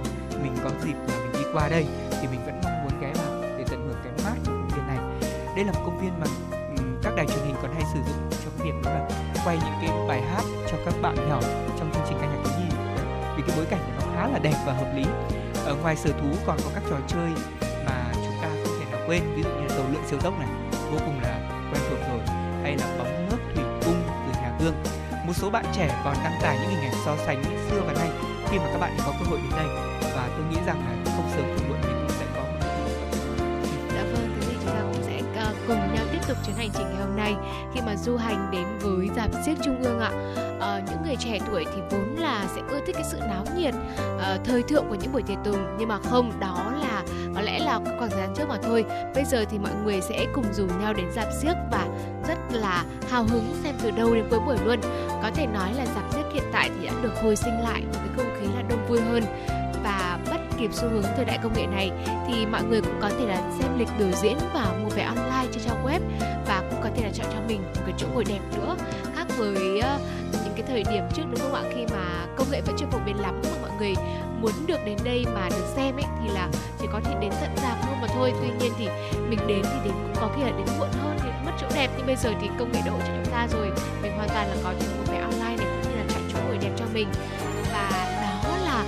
mình 0.44 0.56
có 0.64 0.70
dịp 0.84 0.94
là 1.08 1.16
mình 1.20 1.32
đi 1.34 1.50
qua 1.54 1.70
đây 1.70 1.86
thì 2.22 2.28
mình 2.28 2.46
vẫn 2.46 2.62
mong 2.64 2.84
muốn 2.84 3.02
ghé 3.02 3.14
vào 3.14 3.42
để 3.58 3.64
tận 3.70 3.88
hưởng 3.88 3.98
cái 4.04 4.14
mát 4.24 4.38
của 4.46 4.52
công 4.52 4.68
viên 4.68 4.88
này. 4.88 4.98
đây 5.56 5.66
là 5.66 5.72
một 5.72 5.82
công 5.86 6.00
viên 6.02 6.20
mà 6.20 6.26
um, 6.52 7.02
các 7.04 7.14
đài 7.16 7.26
truyền 7.26 7.46
hình 7.46 7.56
còn 7.62 7.74
hay 7.74 7.84
sử 7.94 8.00
dụng 8.08 8.30
cho 8.32 8.52
cái 8.58 8.68
việc 8.68 8.74
đó 8.84 8.92
là 8.92 9.10
quay 9.46 9.58
những 9.58 9.76
cái 9.82 10.08
bài 10.08 10.22
hát 10.22 10.44
cho 10.72 10.78
các 10.86 10.94
bạn 11.02 11.16
nhỏ 11.30 11.40
trong 11.80 11.92
chương 11.94 12.04
trình 12.10 12.18
ca 12.22 12.28
nhạc 12.28 12.45
cái 13.48 13.58
bối 13.58 13.66
cảnh 13.70 13.80
của 13.86 14.06
nó 14.06 14.12
khá 14.16 14.28
là 14.28 14.40
đẹp 14.40 14.56
và 14.66 14.74
hợp 14.74 14.94
lý. 14.96 15.04
Ở 15.66 15.76
ngoài 15.76 15.96
sở 15.96 16.12
thú 16.12 16.28
còn 16.46 16.58
có 16.64 16.70
các 16.76 16.84
trò 16.90 16.98
chơi 17.08 17.30
mà 17.86 18.12
chúng 18.14 18.36
ta 18.42 18.48
không 18.48 18.80
thể 18.80 18.92
nào 18.92 19.02
quên 19.08 19.22
ví 19.36 19.44
dụ 19.44 19.50
như 19.50 19.68
là 19.68 19.76
tàu 19.78 19.86
lượn 19.92 20.04
siêu 20.10 20.20
tốc 20.24 20.34
này 20.40 20.48
vô 20.92 20.98
cùng 21.06 21.20
là 21.24 21.40
quen 21.72 21.82
thuộc 21.90 22.00
rồi 22.10 22.20
hay 22.64 22.78
là 22.78 22.96
bóng 22.98 23.30
nước 23.30 23.38
thủy 23.56 23.64
cung 23.86 24.02
từ 24.08 24.42
nhà 24.42 24.58
gương 24.60 24.76
một 25.28 25.34
số 25.36 25.50
bạn 25.50 25.66
trẻ 25.74 26.02
còn 26.04 26.16
đăng 26.24 26.40
tải 26.42 26.58
những 26.62 26.70
hình 26.70 26.82
ảnh 26.82 27.02
so 27.06 27.18
sánh 27.26 27.44
xưa 27.70 27.82
và 27.88 27.94
nay 27.94 28.10
khi 28.50 28.58
mà 28.60 28.66
các 28.72 28.78
bạn 28.78 28.98
có 29.06 29.14
cơ 29.20 29.26
hội 29.30 29.40
đến 29.44 29.52
đây. 29.52 29.68
Và 30.16 30.30
tôi 30.38 30.46
nghĩ 30.50 30.58
rằng 30.66 30.80
là 30.80 31.12
không 31.16 31.30
sớm 31.36 31.46
thì 31.58 31.66
muộn 31.68 31.78
mình 31.82 32.06
cũng 32.08 32.18
sẽ 32.20 32.26
có 32.36 32.42
một 32.42 32.60
Dạ 33.96 34.04
vâng, 34.04 34.38
thế 34.40 34.48
thì 34.50 34.56
chúng 34.64 34.74
ta 34.74 34.82
cũng 34.94 35.04
sẽ 35.04 35.22
ờ, 35.36 35.54
cùng 35.68 35.96
nhau 35.96 36.06
tiếp 36.12 36.20
tục 36.28 36.38
chuyến 36.46 36.56
hành 36.56 36.70
trình 36.74 36.88
ngày 36.90 37.06
hôm 37.06 37.16
nay 37.16 37.36
khi 37.74 37.82
mà 37.86 37.96
du 37.96 38.18
hành 38.18 38.52
đến 38.52 38.66
với 38.82 39.10
dạp 39.16 39.30
siếc 39.46 39.58
trung 39.66 39.84
ương 39.84 40.00
ạ 40.00 40.12
à, 40.66 40.82
những 40.90 41.04
người 41.06 41.16
trẻ 41.20 41.40
tuổi 41.52 41.66
thì 41.76 41.82
vốn 41.92 42.16
là 42.16 42.46
sẽ 42.56 42.62
ưa 42.70 42.80
thích 42.86 42.96
cái 42.96 43.04
sự 43.04 43.18
náo 43.20 43.46
nhiệt, 43.58 43.74
à, 44.20 44.38
thời 44.46 44.64
thượng 44.64 44.90
của 44.90 44.96
những 44.96 45.14
buổi 45.14 45.22
tiệc 45.22 45.38
tùng 45.44 45.78
nhưng 45.80 45.88
mà 45.88 46.00
không, 46.00 46.40
đó 46.40 46.74
là 46.82 47.04
có 47.36 47.42
lẽ 47.42 47.60
là 47.60 47.80
khoảng 47.86 48.10
thời 48.10 48.20
gian 48.20 48.34
trước 48.36 48.50
mà 48.50 48.58
thôi. 48.64 48.86
Bây 49.16 49.24
giờ 49.26 49.46
thì 49.50 49.60
mọi 49.60 49.72
người 49.86 50.02
sẽ 50.02 50.26
cùng 50.34 50.54
rủ 50.54 50.66
nhau 50.82 50.94
đến 50.94 51.06
dạp 51.16 51.28
xiếc 51.42 51.54
và 51.72 51.88
rất 52.28 52.38
là 52.52 52.86
hào 53.10 53.24
hứng 53.24 53.56
xem 53.64 53.76
từ 53.84 53.92
đầu 53.92 54.16
đến 54.16 54.28
cuối 54.30 54.40
buổi 54.46 54.58
luôn. 54.66 54.80
Có 55.08 55.32
thể 55.36 55.48
nói 55.48 55.74
là 55.74 55.86
dạp 55.86 56.14
xiếc 56.14 56.24
hiện 56.34 56.44
tại 56.52 56.70
thì 56.80 56.88
đã 56.88 56.94
được 57.02 57.22
hồi 57.22 57.36
sinh 57.36 57.60
lại 57.60 57.82
một 57.82 58.00
cái 58.00 58.10
không 58.18 58.36
khí 58.40 58.48
là 58.56 58.62
đông 58.70 58.88
vui 58.88 59.02
hơn 59.02 59.24
và 59.84 60.20
bắt 60.32 60.40
kịp 60.58 60.70
xu 60.74 60.90
hướng 60.90 61.04
thời 61.16 61.26
đại 61.26 61.40
công 61.44 61.54
nghệ 61.54 61.66
này 61.68 61.92
thì 62.28 62.46
mọi 62.46 62.64
người 62.64 62.82
cũng 62.82 63.00
có 63.02 63.10
thể 63.10 63.26
là 63.26 63.52
xem 63.60 63.80
lịch 63.80 63.88
biểu 64.00 64.12
diễn 64.12 64.38
và 64.54 64.74
mua 64.84 64.90
vé 64.90 65.04
online 65.04 65.48
trên 65.54 65.64
trang 65.64 65.86
web 65.86 66.00
và 66.48 66.64
cũng 66.70 66.80
có 66.84 66.90
thể 66.96 67.04
là 67.04 67.10
chọn 67.14 67.28
cho 67.34 67.40
mình 67.48 67.62
một 67.62 67.82
cái 67.86 67.94
chỗ 67.98 68.08
ngồi 68.14 68.26
đẹp 68.26 68.40
nữa 68.58 68.76
khác 69.16 69.26
với 69.38 69.80
uh, 69.80 70.02
thời 70.76 70.94
điểm 70.94 71.04
trước 71.14 71.24
đúng 71.32 71.40
không 71.40 71.54
ạ? 71.54 71.64
Khi 71.76 71.86
mà 71.92 72.26
công 72.38 72.52
nghệ 72.52 72.62
vẫn 72.62 72.76
chưa 72.80 72.86
phổ 72.92 73.00
biến 73.06 73.20
lắm 73.22 73.42
mà 73.44 73.50
mọi 73.62 73.72
người? 73.80 73.94
Muốn 74.42 74.52
được 74.68 74.80
đến 74.86 74.98
đây 75.04 75.26
mà 75.36 75.50
được 75.50 75.66
xem 75.76 75.96
ấy 75.96 76.06
thì 76.22 76.34
là 76.34 76.50
chỉ 76.80 76.88
có 76.92 77.00
thể 77.04 77.16
đến 77.22 77.32
tận 77.42 77.50
rạp 77.56 77.78
thôi 77.82 77.96
mà 78.02 78.08
thôi. 78.08 78.34
Tuy 78.42 78.50
nhiên 78.60 78.74
thì 78.78 78.88
mình 79.30 79.40
đến 79.48 79.62
thì 79.64 79.80
đến 79.84 79.94
cũng 79.94 80.16
có 80.22 80.30
khi 80.36 80.44
là 80.44 80.52
đến 80.58 80.68
muộn 80.80 80.90
hơn 81.04 81.18
thì 81.24 81.30
mất 81.46 81.52
chỗ 81.62 81.68
đẹp. 81.76 81.90
Nhưng 81.98 82.08
bây 82.08 82.16
giờ 82.16 82.30
thì 82.42 82.50
công 82.60 82.72
nghệ 82.72 82.80
đổ 82.86 82.92
cho 83.00 83.14
chúng 83.24 83.34
ta 83.34 83.48
rồi. 83.52 83.72
Mình 84.02 84.12
hoàn 84.18 84.30
toàn 84.30 84.48
là 84.50 84.56
có 84.64 84.74
thể 84.80 84.88
mua 84.98 85.14
vé 85.14 85.20
online 85.20 85.56
này 85.58 85.68
cũng 85.72 85.92
như 85.92 85.98
là 85.98 86.04
chọn 86.10 86.22
chỗ 86.34 86.40
ngồi 86.48 86.58
đẹp 86.58 86.72
cho 86.78 86.86
mình. 86.94 87.08
Và 87.74 87.90
đó 88.44 88.58
là 88.66 88.84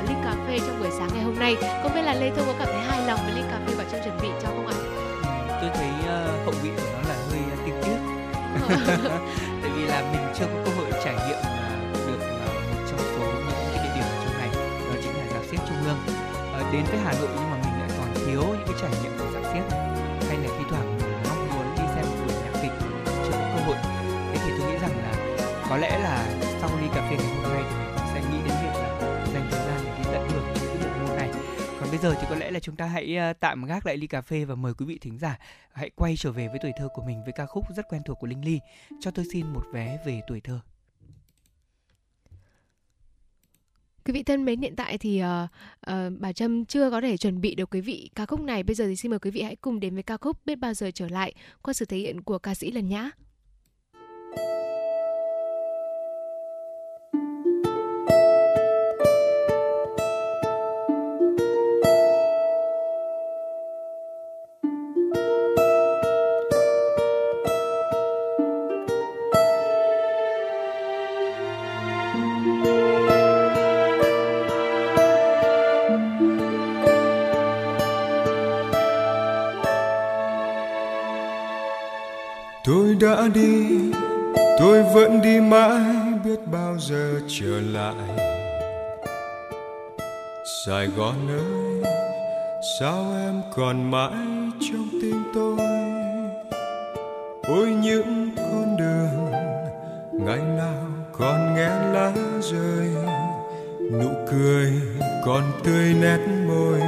uh, 0.00 0.08
ly 0.08 0.14
cà 0.24 0.34
phê 0.48 0.58
trong 0.58 0.80
buổi 0.80 0.90
sáng 0.98 1.08
ngày 1.14 1.22
hôm 1.22 1.38
nay. 1.38 1.56
Không 1.82 1.94
biết 1.94 2.02
là 2.02 2.14
lê 2.14 2.30
thông 2.36 2.46
có 2.46 2.54
cảm 2.58 2.68
thấy 2.68 2.82
hài 2.82 3.06
lòng 3.06 3.20
với 3.24 3.32
ly 3.34 3.42
cà 3.50 3.60
phê 3.66 3.74
và 3.78 3.84
trong 3.92 4.00
chuẩn 4.04 4.18
bị 4.22 4.28
cho 4.42 4.48
không 4.48 4.66
ạ? 4.66 4.76
Tôi 5.60 5.70
thấy 5.74 5.88
uh, 6.00 6.44
hậu 6.44 6.54
vị 6.62 6.70
của 6.76 6.82
nó 6.92 7.08
là 7.08 7.16
hơi 7.30 7.40
uh, 7.52 7.58
tiếc 7.66 7.72
tiếc 7.82 7.98
tại 9.62 9.70
vì 9.76 9.84
là 9.86 10.12
mình 10.12 10.22
chưa 10.38 10.46
có 10.64 10.70
hội 10.75 10.75
trải 11.06 11.28
nghiệm 11.28 11.38
à, 11.42 11.92
được 12.06 12.20
à, 12.20 12.46
một 12.70 12.82
trong 12.90 12.98
số 12.98 13.24
những 13.46 13.68
cái 13.74 13.84
địa 13.84 13.94
điểm 13.94 14.04
ở 14.04 14.24
trong 14.24 14.38
này, 14.38 14.48
đó 14.88 14.94
chính 15.02 15.14
là 15.16 15.26
giáp 15.32 15.44
xiếc 15.50 15.58
trung 15.68 15.84
ương. 15.84 15.98
Ờ, 16.52 16.72
đến 16.72 16.84
với 16.90 16.98
hà 16.98 17.12
nội 17.12 17.28
nhưng 17.34 17.50
mà 17.50 17.56
mình 17.56 17.80
lại 17.80 17.90
còn 17.98 18.14
thiếu 18.14 18.42
những 18.42 18.66
cái 18.66 18.74
trải 18.80 18.90
nghiệm 19.02 19.12
của 19.18 19.30
giáp 19.34 19.44
xiếc 19.52 19.76
hay 20.28 20.38
là 20.38 20.48
thi 20.58 20.64
thoảng 20.70 20.98
mong 21.28 21.48
muốn 21.48 21.66
đi 21.76 21.82
xem 21.94 22.04
một 22.10 22.16
buổi 22.24 22.34
nhạc 22.42 22.60
kịch 22.62 22.72
chưa 23.24 23.32
có 23.32 23.46
cơ 23.54 23.60
hội. 23.66 23.76
Thế 24.32 24.38
thì 24.44 24.50
tôi 24.58 24.72
nghĩ 24.72 24.78
rằng 24.78 24.98
là 24.98 25.12
có 25.68 25.76
lẽ 25.76 25.98
là 25.98 26.26
sau 26.60 26.70
ly 26.80 26.88
cà 26.94 27.08
phê 27.10 27.16
ngày 27.16 27.34
hôm 27.42 27.52
nay 27.52 27.62
thì 27.70 27.76
mình 27.76 28.06
sẽ 28.14 28.20
nghĩ 28.30 28.38
đến 28.48 28.54
việc 28.62 28.74
là 28.82 28.98
dành 29.34 29.48
thời 29.50 29.60
gian 29.66 29.80
để 29.84 29.92
đi 29.98 30.04
tận 30.12 30.28
hưởng 30.30 30.44
những 30.54 30.80
cái 30.80 30.90
bộ 30.90 31.06
môn 31.06 31.16
này. 31.16 31.30
Còn 31.80 31.88
bây 31.90 31.98
giờ 31.98 32.14
thì 32.20 32.26
có 32.30 32.36
lẽ 32.36 32.50
là 32.50 32.60
chúng 32.60 32.76
ta 32.76 32.86
hãy 32.86 33.18
tạm 33.40 33.64
gác 33.64 33.86
lại 33.86 33.96
ly 33.96 34.06
cà 34.06 34.20
phê 34.20 34.44
và 34.44 34.54
mời 34.54 34.74
quý 34.74 34.86
vị 34.86 34.98
thính 35.00 35.18
giả 35.18 35.38
hãy 35.72 35.90
quay 35.96 36.14
trở 36.18 36.32
về 36.32 36.48
với 36.48 36.58
tuổi 36.62 36.72
thơ 36.78 36.88
của 36.94 37.02
mình 37.02 37.24
với 37.24 37.32
ca 37.32 37.46
khúc 37.46 37.64
rất 37.76 37.86
quen 37.88 38.02
thuộc 38.06 38.18
của 38.20 38.26
Linh 38.26 38.44
Ly. 38.44 38.60
Cho 39.00 39.10
tôi 39.10 39.24
xin 39.32 39.46
một 39.46 39.62
vé 39.72 39.98
về 40.06 40.20
tuổi 40.28 40.40
thơ. 40.40 40.60
Quý 44.06 44.12
vị 44.12 44.22
thân 44.22 44.44
mến, 44.44 44.60
hiện 44.60 44.76
tại 44.76 44.98
thì 44.98 45.22
uh, 45.22 45.50
uh, 45.90 45.96
bà 46.18 46.32
Trâm 46.32 46.64
chưa 46.64 46.90
có 46.90 47.00
thể 47.00 47.16
chuẩn 47.16 47.40
bị 47.40 47.54
được 47.54 47.70
quý 47.70 47.80
vị 47.80 48.10
ca 48.14 48.26
khúc 48.26 48.40
này. 48.40 48.62
Bây 48.62 48.74
giờ 48.74 48.86
thì 48.86 48.96
xin 48.96 49.10
mời 49.10 49.18
quý 49.18 49.30
vị 49.30 49.42
hãy 49.42 49.56
cùng 49.56 49.80
đến 49.80 49.94
với 49.94 50.02
ca 50.02 50.16
khúc 50.16 50.46
Biết 50.46 50.58
bao 50.58 50.74
giờ 50.74 50.90
trở 50.94 51.08
lại 51.08 51.34
qua 51.62 51.74
sự 51.74 51.84
thể 51.84 51.96
hiện 51.96 52.20
của 52.20 52.38
ca 52.38 52.54
sĩ 52.54 52.70
Lần 52.70 52.88
Nhã. 52.88 53.10
Còn 93.66 93.90
mãi 93.90 94.12
trong 94.60 94.88
tim 95.02 95.22
tôi. 95.34 95.58
Ôi, 97.48 97.68
những 97.82 98.30
con 98.36 98.76
đường 98.76 99.32
ngày 100.12 100.38
nào 100.38 100.86
còn 101.12 101.54
nghe 101.54 101.68
lá 101.68 102.12
rơi, 102.40 102.88
nụ 103.92 104.08
cười 104.30 104.72
còn 105.24 105.42
tươi 105.64 105.94
nét 106.00 106.18
môi, 106.48 106.80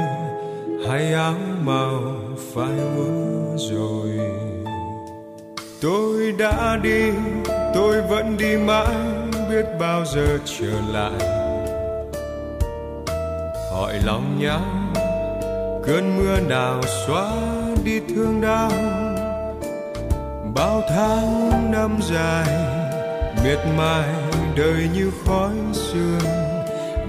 hay 0.87 1.13
áo 1.13 1.35
màu 1.61 2.01
phai 2.53 2.79
úa 2.97 3.57
rồi. 3.57 4.19
Tôi 5.81 6.31
đã 6.39 6.77
đi, 6.83 7.11
tôi 7.73 8.01
vẫn 8.01 8.37
đi 8.37 8.57
mãi, 8.57 8.95
biết 9.49 9.65
bao 9.79 10.05
giờ 10.05 10.37
trở 10.45 10.73
lại. 10.93 11.19
Hỏi 13.71 13.93
lòng 14.05 14.39
nhau 14.39 14.61
cơn 15.85 16.17
mưa 16.17 16.39
nào 16.39 16.81
xóa 17.07 17.31
đi 17.83 17.99
thương 17.99 18.41
đau, 18.41 18.71
bao 20.55 20.81
tháng 20.89 21.71
năm 21.71 21.99
dài, 22.01 22.47
miệt 23.43 23.59
mài 23.77 24.07
đời 24.55 24.89
như 24.93 25.11
khói 25.25 25.51
sương. 25.73 26.19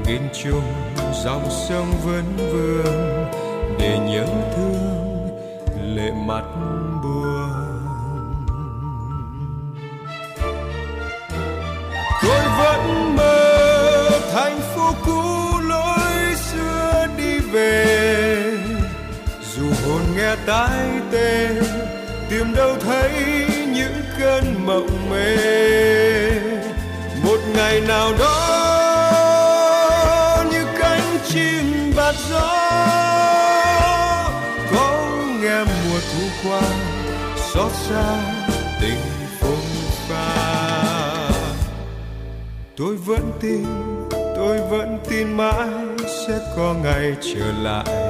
Nghìn 0.06 0.22
trùng 0.32 0.72
dòng 1.24 1.50
sông 1.50 1.92
vẫn 2.04 2.24
vương 2.36 3.26
để 3.78 3.98
nhớ 3.98 4.26
thương 4.56 5.28
lệ 5.96 6.10
mặt 6.26 6.44
buồn. 7.02 7.50
Tôi 12.22 12.40
vẫn 12.58 13.16
mơ 13.16 14.10
thành 14.32 14.60
phố 14.60 14.92
cũ 15.06 15.58
lối 15.68 16.34
xưa 16.36 17.06
đi 17.16 17.38
về 17.38 18.39
hồn 19.90 20.02
nghe 20.16 20.36
tai 20.46 20.88
tê, 21.12 21.48
tìm 22.30 22.54
đâu 22.54 22.76
thấy 22.80 23.10
những 23.74 24.02
cơn 24.18 24.66
mộng 24.66 25.10
mê. 25.10 25.36
Một 27.22 27.40
ngày 27.54 27.80
nào 27.80 28.12
đó, 28.18 28.36
như 30.52 30.64
cánh 30.80 31.18
chim 31.28 31.92
bạt 31.96 32.14
gió, 32.30 32.56
có 34.74 35.08
nghe 35.42 35.64
mùa 35.64 36.00
thu 36.12 36.24
qua, 36.44 36.62
xót 37.36 37.72
xa 37.88 38.14
tình 38.80 39.00
phong 39.40 39.66
pha. 40.08 40.34
Tôi 42.76 42.96
vẫn 42.96 43.32
tin, 43.40 43.64
tôi 44.10 44.58
vẫn 44.58 44.98
tin 45.08 45.32
mãi 45.36 45.68
sẽ 46.28 46.38
có 46.56 46.74
ngày 46.82 47.14
trở 47.22 47.52
lại 47.62 48.09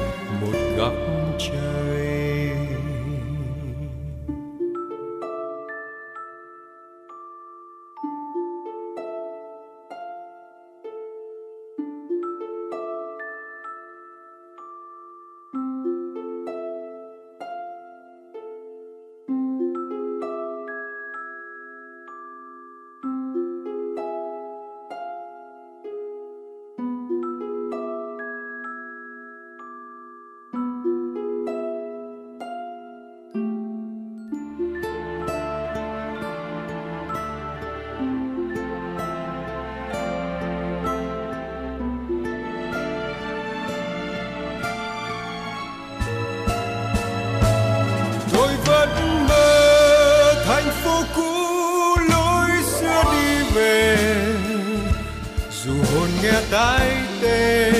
nghe 56.23 56.41
tai 56.51 56.91
tê, 57.21 57.71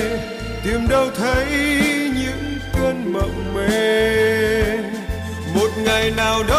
tìm 0.64 0.88
đâu 0.88 1.10
thấy 1.16 1.46
những 2.14 2.58
cơn 2.72 3.12
mộng 3.12 3.54
mê. 3.54 4.76
Một 5.54 5.70
ngày 5.84 6.10
nào 6.10 6.42
đó, 6.48 6.58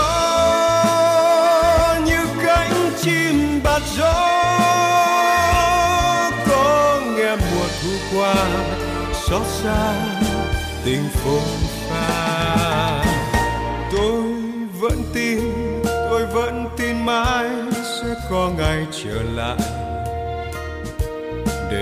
như 2.05 2.25
cánh 2.45 2.91
chim 3.01 3.59
bạt 3.63 3.81
gió, 3.97 4.13
có 6.47 7.01
nghe 7.17 7.35
mùa 7.35 7.67
thu 7.81 7.89
qua, 8.17 8.35
xót 9.29 9.41
xa 9.63 9.93
tình 10.85 11.09
phồn 11.13 11.49
pha. 11.89 13.03
Tôi 13.91 14.23
vẫn 14.79 15.03
tin, 15.13 15.39
tôi 15.85 16.25
vẫn 16.25 16.69
tin 16.77 17.05
mãi 17.05 17.49
sẽ 17.83 18.07
có 18.29 18.49
ngày 18.57 18.85
trở 19.03 19.21
lại 19.35 19.72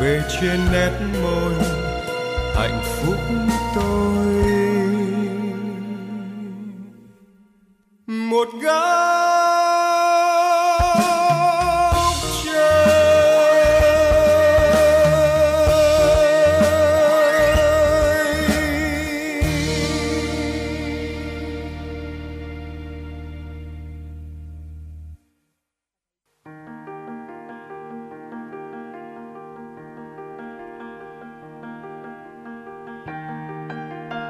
về 0.00 0.22
trên 0.40 0.60
nét 0.72 0.90
môi 1.22 1.52
hạnh 2.54 2.82
phúc 2.84 3.18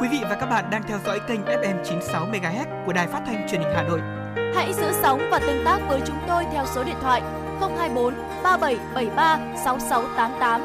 Quý 0.01 0.09
vị 0.09 0.19
và 0.23 0.37
các 0.41 0.47
bạn 0.47 0.71
đang 0.71 0.83
theo 0.89 0.99
dõi 1.07 1.21
kênh 1.29 1.41
FM 1.41 1.85
96 1.85 2.27
MHz 2.27 2.85
của 2.87 2.93
Đài 2.93 3.07
Phát 3.07 3.23
thanh 3.27 3.49
Truyền 3.51 3.61
hình 3.61 3.73
Hà 3.75 3.83
Nội. 3.83 4.01
Hãy 4.55 4.73
giữ 4.73 4.93
sóng 5.03 5.29
và 5.31 5.39
tương 5.39 5.65
tác 5.65 5.79
với 5.89 6.01
chúng 6.07 6.17
tôi 6.29 6.45
theo 6.53 6.67
số 6.75 6.85
điện 6.85 6.95
thoại 7.01 7.21
024 7.61 8.15
3773 8.43 9.39
6688. 9.65 10.61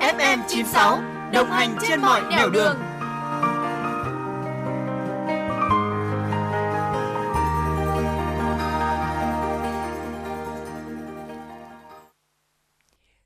FM 0.00 0.38
96 0.48 1.00
đồng 1.32 1.50
hành 1.50 1.76
trên 1.88 2.00
mọi 2.00 2.22
nẻo 2.30 2.50
đường. 2.50 2.76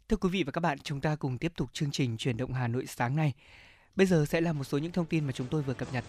Thưa 0.08 0.16
quý 0.16 0.28
vị 0.32 0.42
và 0.42 0.52
các 0.52 0.60
bạn, 0.60 0.78
chúng 0.78 1.00
ta 1.00 1.16
cùng 1.16 1.38
tiếp 1.38 1.52
tục 1.56 1.68
chương 1.72 1.90
trình 1.90 2.16
truyền 2.16 2.36
động 2.36 2.52
Hà 2.52 2.68
Nội 2.68 2.86
sáng 2.86 3.16
nay. 3.16 3.32
Bây 3.96 4.06
giờ 4.06 4.24
sẽ 4.28 4.40
là 4.40 4.52
một 4.52 4.64
số 4.64 4.78
những 4.78 4.92
thông 4.92 5.06
tin 5.06 5.24
mà 5.24 5.32
chúng 5.32 5.46
tôi 5.46 5.62
vừa 5.62 5.74
cập 5.74 5.92
nhật. 5.92 6.04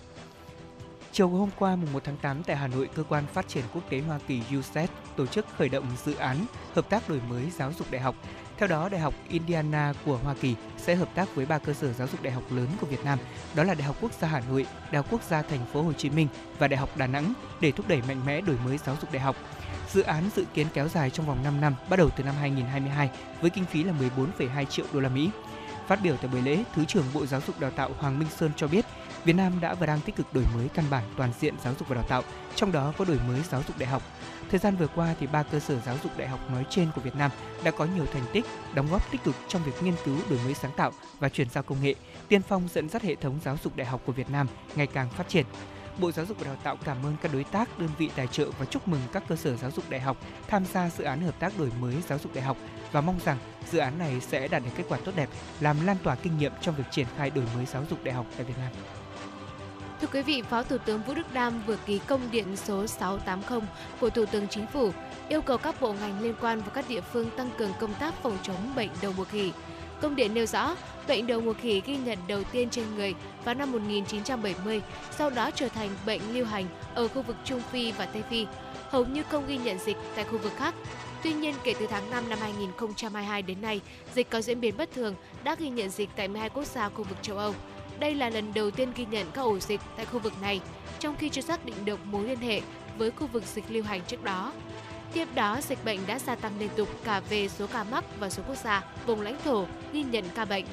Chiều 1.12 1.30
hôm 1.30 1.50
qua 1.60 1.76
mùng 1.76 1.94
1 1.94 2.04
tháng 2.04 2.18
8 2.18 2.44
tại 2.44 2.56
Hà 2.56 2.68
Nội, 2.68 2.90
cơ 2.96 3.04
quan 3.04 3.28
phát 3.28 3.48
triển 3.48 3.64
quốc 3.74 3.84
tế 3.90 4.00
Hoa 4.00 4.20
Kỳ 4.28 4.42
USAID 4.58 4.90
tổ 5.16 5.26
chức 5.26 5.46
khởi 5.58 5.70
động 5.70 5.86
dự 6.06 6.16
án 6.16 6.46
hợp 6.74 6.90
tác 6.90 7.10
đổi 7.10 7.22
mới 7.30 7.52
giáo 7.58 7.74
dục 7.80 7.92
đại 7.92 8.02
học. 8.02 8.16
Theo 8.58 8.68
đó, 8.68 8.90
Đại 8.90 9.02
học 9.02 9.14
Indiana 9.30 9.94
của 10.06 10.18
Hoa 10.18 10.36
Kỳ 10.42 10.56
sẽ 10.78 10.96
hợp 10.96 11.10
tác 11.16 11.36
với 11.36 11.46
ba 11.46 11.58
cơ 11.58 11.74
sở 11.74 11.94
giáo 11.94 12.08
dục 12.08 12.24
đại 12.24 12.34
học 12.34 12.44
lớn 12.52 12.68
của 12.82 12.88
Việt 12.88 13.06
Nam, 13.06 13.20
đó 13.56 13.64
là 13.64 13.74
Đại 13.74 13.84
học 13.84 13.96
Quốc 14.02 14.12
gia 14.22 14.28
Hà 14.28 14.42
Nội, 14.50 14.66
Đại 14.92 14.96
học 14.96 15.06
Quốc 15.12 15.22
gia 15.30 15.42
Thành 15.42 15.66
phố 15.74 15.82
Hồ 15.82 15.94
Chí 15.94 16.10
Minh 16.10 16.28
và 16.60 16.68
Đại 16.68 16.78
học 16.78 16.98
Đà 16.98 17.08
Nẵng 17.08 17.34
để 17.62 17.72
thúc 17.72 17.88
đẩy 17.88 18.02
mạnh 18.08 18.22
mẽ 18.26 18.42
đổi 18.42 18.58
mới 18.66 18.78
giáo 18.78 18.96
dục 19.02 19.12
đại 19.12 19.22
học. 19.22 19.36
Dự 19.94 20.02
án 20.02 20.30
dự 20.36 20.46
kiến 20.54 20.68
kéo 20.74 20.88
dài 20.88 21.10
trong 21.10 21.26
vòng 21.26 21.44
5 21.44 21.62
năm, 21.62 21.76
bắt 21.90 21.98
đầu 21.98 22.10
từ 22.10 22.24
năm 22.24 22.36
2022 22.40 23.10
với 23.42 23.50
kinh 23.50 23.66
phí 23.66 23.84
là 23.84 23.94
14,2 24.38 24.66
triệu 24.66 24.86
đô 24.94 25.00
la 25.00 25.10
Mỹ. 25.10 25.30
Phát 25.88 26.00
biểu 26.04 26.18
tại 26.18 26.28
buổi 26.28 26.42
lễ, 26.42 26.64
Thứ 26.76 26.86
trưởng 26.86 27.06
Bộ 27.14 27.26
Giáo 27.26 27.42
dục 27.48 27.60
Đào 27.60 27.72
tạo 27.72 27.90
Hoàng 28.00 28.20
Minh 28.20 28.30
Sơn 28.30 28.52
cho 28.56 28.68
biết, 28.68 28.86
Việt 29.24 29.34
Nam 29.34 29.60
đã 29.62 29.74
và 29.74 29.86
đang 29.86 30.02
tích 30.02 30.16
cực 30.16 30.34
đổi 30.34 30.44
mới 30.56 30.70
căn 30.74 30.86
bản 30.90 31.04
toàn 31.18 31.32
diện 31.40 31.54
giáo 31.64 31.74
dục 31.80 31.88
và 31.88 31.96
đào 31.96 32.06
tạo, 32.08 32.24
trong 32.56 32.72
đó 32.72 32.94
có 32.98 33.06
đổi 33.06 33.20
mới 33.28 33.42
giáo 33.50 33.64
dục 33.68 33.78
đại 33.78 33.90
học. 33.90 34.04
Thời 34.50 34.60
gian 34.60 34.76
vừa 34.76 34.88
qua 34.88 35.16
thì 35.20 35.28
ba 35.28 35.44
cơ 35.44 35.60
sở 35.60 35.80
giáo 35.80 35.96
dục 36.04 36.18
đại 36.18 36.28
học 36.28 36.40
nói 36.52 36.66
trên 36.70 36.88
của 36.96 37.02
Việt 37.02 37.16
Nam 37.16 37.32
đã 37.64 37.72
có 37.72 37.88
nhiều 37.96 38.06
thành 38.14 38.24
tích, 38.34 38.46
đóng 38.74 38.88
góp 38.92 39.12
tích 39.12 39.24
cực 39.24 39.36
trong 39.48 39.64
việc 39.64 39.84
nghiên 39.84 39.94
cứu 40.06 40.18
đổi 40.30 40.40
mới 40.46 40.54
sáng 40.54 40.72
tạo 40.78 40.92
và 41.20 41.30
chuyển 41.30 41.50
giao 41.50 41.64
công 41.64 41.82
nghệ, 41.82 41.96
tiên 42.28 42.42
phong 42.42 42.68
dẫn 42.74 42.90
dắt 42.90 43.04
hệ 43.04 43.16
thống 43.16 43.40
giáo 43.44 43.58
dục 43.64 43.76
đại 43.76 43.88
học 43.88 44.02
của 44.06 44.14
Việt 44.14 44.30
Nam 44.30 44.48
ngày 44.76 44.88
càng 44.88 45.10
phát 45.10 45.30
triển. 45.30 45.46
Bộ 46.00 46.12
Giáo 46.12 46.26
dục 46.26 46.38
và 46.40 46.46
Đào 46.46 46.56
tạo 46.64 46.78
cảm 46.86 46.98
ơn 47.04 47.16
các 47.22 47.34
đối 47.34 47.44
tác, 47.44 47.80
đơn 47.80 47.90
vị 47.98 48.10
tài 48.16 48.28
trợ 48.28 48.50
và 48.60 48.66
chúc 48.66 48.88
mừng 48.88 49.02
các 49.14 49.24
cơ 49.28 49.36
sở 49.36 49.56
giáo 49.56 49.72
dục 49.72 49.90
đại 49.90 50.00
học 50.02 50.18
tham 50.48 50.66
gia 50.66 50.90
dự 50.90 51.04
án 51.04 51.22
hợp 51.22 51.40
tác 51.40 51.58
đổi 51.60 51.72
mới 51.82 51.96
giáo 52.08 52.20
dục 52.20 52.34
đại 52.36 52.44
học 52.44 52.58
và 52.92 53.02
mong 53.02 53.20
rằng 53.26 53.38
dự 53.72 53.80
án 53.80 54.00
này 54.00 54.22
sẽ 54.22 54.48
đạt 54.48 54.64
được 54.64 54.72
kết 54.78 54.84
quả 54.90 54.98
tốt 55.06 55.12
đẹp, 55.16 55.30
làm 55.60 55.86
lan 55.86 55.98
tỏa 56.04 56.16
kinh 56.16 56.38
nghiệm 56.38 56.52
trong 56.62 56.76
việc 56.76 56.84
triển 56.92 57.08
khai 57.18 57.30
đổi 57.30 57.46
mới 57.56 57.66
giáo 57.66 57.84
dục 57.90 58.04
đại 58.04 58.16
học 58.16 58.26
tại 58.36 58.46
Việt 58.46 58.58
Nam. 58.58 58.72
Thưa 60.02 60.08
quý 60.14 60.22
vị, 60.22 60.42
Phó 60.42 60.64
Thủ 60.64 60.78
tướng 60.78 61.04
Vũ 61.04 61.14
Đức 61.14 61.34
Đam 61.34 61.62
vừa 61.66 61.78
ký 61.86 62.00
công 62.08 62.32
điện 62.32 62.56
số 62.56 62.88
680 62.88 63.60
của 64.00 64.10
Thủ 64.10 64.26
tướng 64.26 64.48
Chính 64.48 64.68
phủ 64.68 64.92
yêu 65.30 65.42
cầu 65.42 65.58
các 65.58 65.82
bộ 65.82 65.94
ngành 65.94 66.22
liên 66.22 66.34
quan 66.42 66.62
và 66.62 66.70
các 66.74 66.86
địa 66.90 67.02
phương 67.02 67.30
tăng 67.38 67.50
cường 67.58 67.72
công 67.80 67.94
tác 67.94 68.14
phòng 68.24 68.38
chống 68.44 68.76
bệnh 68.76 68.90
đầu 69.02 69.14
mùa 69.18 69.24
khỉ. 69.24 69.52
Công 70.02 70.16
điện 70.16 70.34
nêu 70.34 70.46
rõ, 70.46 70.76
bệnh 71.08 71.28
đầu 71.28 71.42
mùa 71.42 71.54
khỉ 71.54 71.82
ghi 71.86 71.98
nhận 71.98 72.18
đầu 72.28 72.44
tiên 72.44 72.70
trên 72.70 72.96
người 72.96 73.16
vào 73.46 73.56
năm 73.56 73.72
1970, 73.72 74.82
sau 75.18 75.30
đó 75.30 75.52
trở 75.52 75.70
thành 75.70 75.90
bệnh 76.06 76.22
lưu 76.34 76.46
hành 76.46 76.66
ở 76.96 77.08
khu 77.08 77.22
vực 77.22 77.36
Trung 77.46 77.62
Phi 77.72 77.92
và 77.92 78.06
Tây 78.06 78.24
Phi, 78.30 78.46
hầu 78.90 79.06
như 79.06 79.24
không 79.24 79.48
ghi 79.48 79.58
nhận 79.58 79.80
dịch 79.80 79.98
tại 80.16 80.26
khu 80.26 80.38
vực 80.38 80.54
khác. 80.58 80.74
Tuy 81.24 81.34
nhiên, 81.34 81.56
kể 81.64 81.74
từ 81.80 81.88
tháng 81.88 82.10
5 82.10 82.30
năm 82.30 82.40
2022 82.42 83.42
đến 83.42 83.62
nay, 83.62 83.82
dịch 84.16 84.30
có 84.30 84.42
diễn 84.42 84.62
biến 84.62 84.78
bất 84.78 84.92
thường, 84.92 85.16
đã 85.44 85.56
ghi 85.56 85.70
nhận 85.70 85.90
dịch 85.90 86.10
tại 86.16 86.28
12 86.28 86.50
quốc 86.50 86.66
gia 86.66 86.90
khu 86.90 87.04
vực 87.04 87.18
châu 87.22 87.38
Âu. 87.38 87.54
Đây 88.00 88.16
là 88.16 88.30
lần 88.30 88.54
đầu 88.54 88.72
tiên 88.72 88.92
ghi 88.96 89.06
nhận 89.12 89.28
các 89.34 89.42
ổ 89.42 89.60
dịch 89.60 89.82
tại 89.96 90.06
khu 90.06 90.20
vực 90.20 90.34
này, 90.42 90.62
trong 91.00 91.16
khi 91.16 91.30
chưa 91.30 91.42
xác 91.42 91.66
định 91.66 91.86
được 91.86 92.06
mối 92.06 92.24
liên 92.24 92.40
hệ 92.40 92.62
với 92.98 93.12
khu 93.12 93.28
vực 93.28 93.44
dịch 93.54 93.66
lưu 93.70 93.84
hành 93.84 94.02
trước 94.08 94.24
đó. 94.24 94.54
Tiếp 95.14 95.28
đó, 95.36 95.60
dịch 95.70 95.86
bệnh 95.86 96.00
đã 96.08 96.20
gia 96.20 96.36
tăng 96.36 96.60
liên 96.60 96.70
tục 96.76 96.90
cả 97.04 97.22
về 97.30 97.48
số 97.48 97.68
ca 97.68 97.84
mắc 97.84 98.04
và 98.20 98.30
số 98.30 98.44
quốc 98.48 98.58
gia, 98.64 98.86
vùng 99.06 99.22
lãnh 99.22 99.38
thổ 99.44 99.66
ghi 99.94 100.04
nhận 100.04 100.26
ca 100.36 100.46
bệnh. 100.46 100.66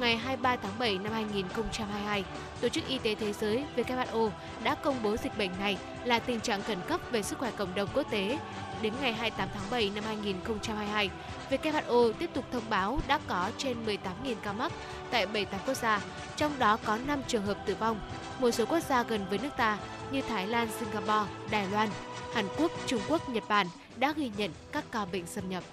Ngày 0.00 0.16
23 0.16 0.56
tháng 0.56 0.78
7 0.78 0.98
năm 0.98 1.12
2022, 1.12 2.24
Tổ 2.60 2.68
chức 2.68 2.86
Y 2.88 2.98
tế 2.98 3.14
Thế 3.14 3.32
giới 3.32 3.64
WHO 3.76 4.30
đã 4.62 4.74
công 4.74 5.02
bố 5.02 5.16
dịch 5.16 5.38
bệnh 5.38 5.50
này 5.58 5.78
là 6.04 6.18
tình 6.18 6.40
trạng 6.40 6.62
khẩn 6.62 6.78
cấp 6.88 7.00
về 7.10 7.22
sức 7.22 7.38
khỏe 7.38 7.50
cộng 7.56 7.74
đồng 7.74 7.88
quốc 7.94 8.10
tế. 8.10 8.38
Đến 8.82 8.92
ngày 9.00 9.12
28 9.12 9.48
tháng 9.54 9.70
7 9.70 9.90
năm 9.94 10.04
2022, 10.06 11.10
WHO 11.50 12.12
tiếp 12.12 12.30
tục 12.34 12.44
thông 12.52 12.62
báo 12.70 12.98
đã 13.08 13.20
có 13.28 13.50
trên 13.58 13.86
18.000 13.86 14.34
ca 14.42 14.52
mắc 14.52 14.72
tại 15.10 15.26
78 15.26 15.60
quốc 15.66 15.76
gia, 15.76 16.00
trong 16.36 16.52
đó 16.58 16.78
có 16.84 16.98
5 17.06 17.22
trường 17.26 17.46
hợp 17.46 17.66
tử 17.66 17.74
vong. 17.74 18.00
Một 18.40 18.50
số 18.50 18.66
quốc 18.66 18.80
gia 18.80 19.02
gần 19.02 19.26
với 19.30 19.38
nước 19.38 19.50
ta 19.56 19.78
như 20.10 20.20
Thái 20.28 20.46
Lan, 20.46 20.68
Singapore, 20.78 21.30
Đài 21.50 21.66
Loan, 21.68 21.88
Hàn 22.34 22.44
Quốc, 22.58 22.72
Trung 22.86 23.00
Quốc, 23.08 23.28
Nhật 23.28 23.44
Bản 23.48 23.66
đã 23.96 24.12
ghi 24.16 24.30
nhận 24.36 24.50
các 24.72 24.84
ca 24.92 25.04
bệnh 25.04 25.26
xâm 25.26 25.48
nhập. 25.48 25.64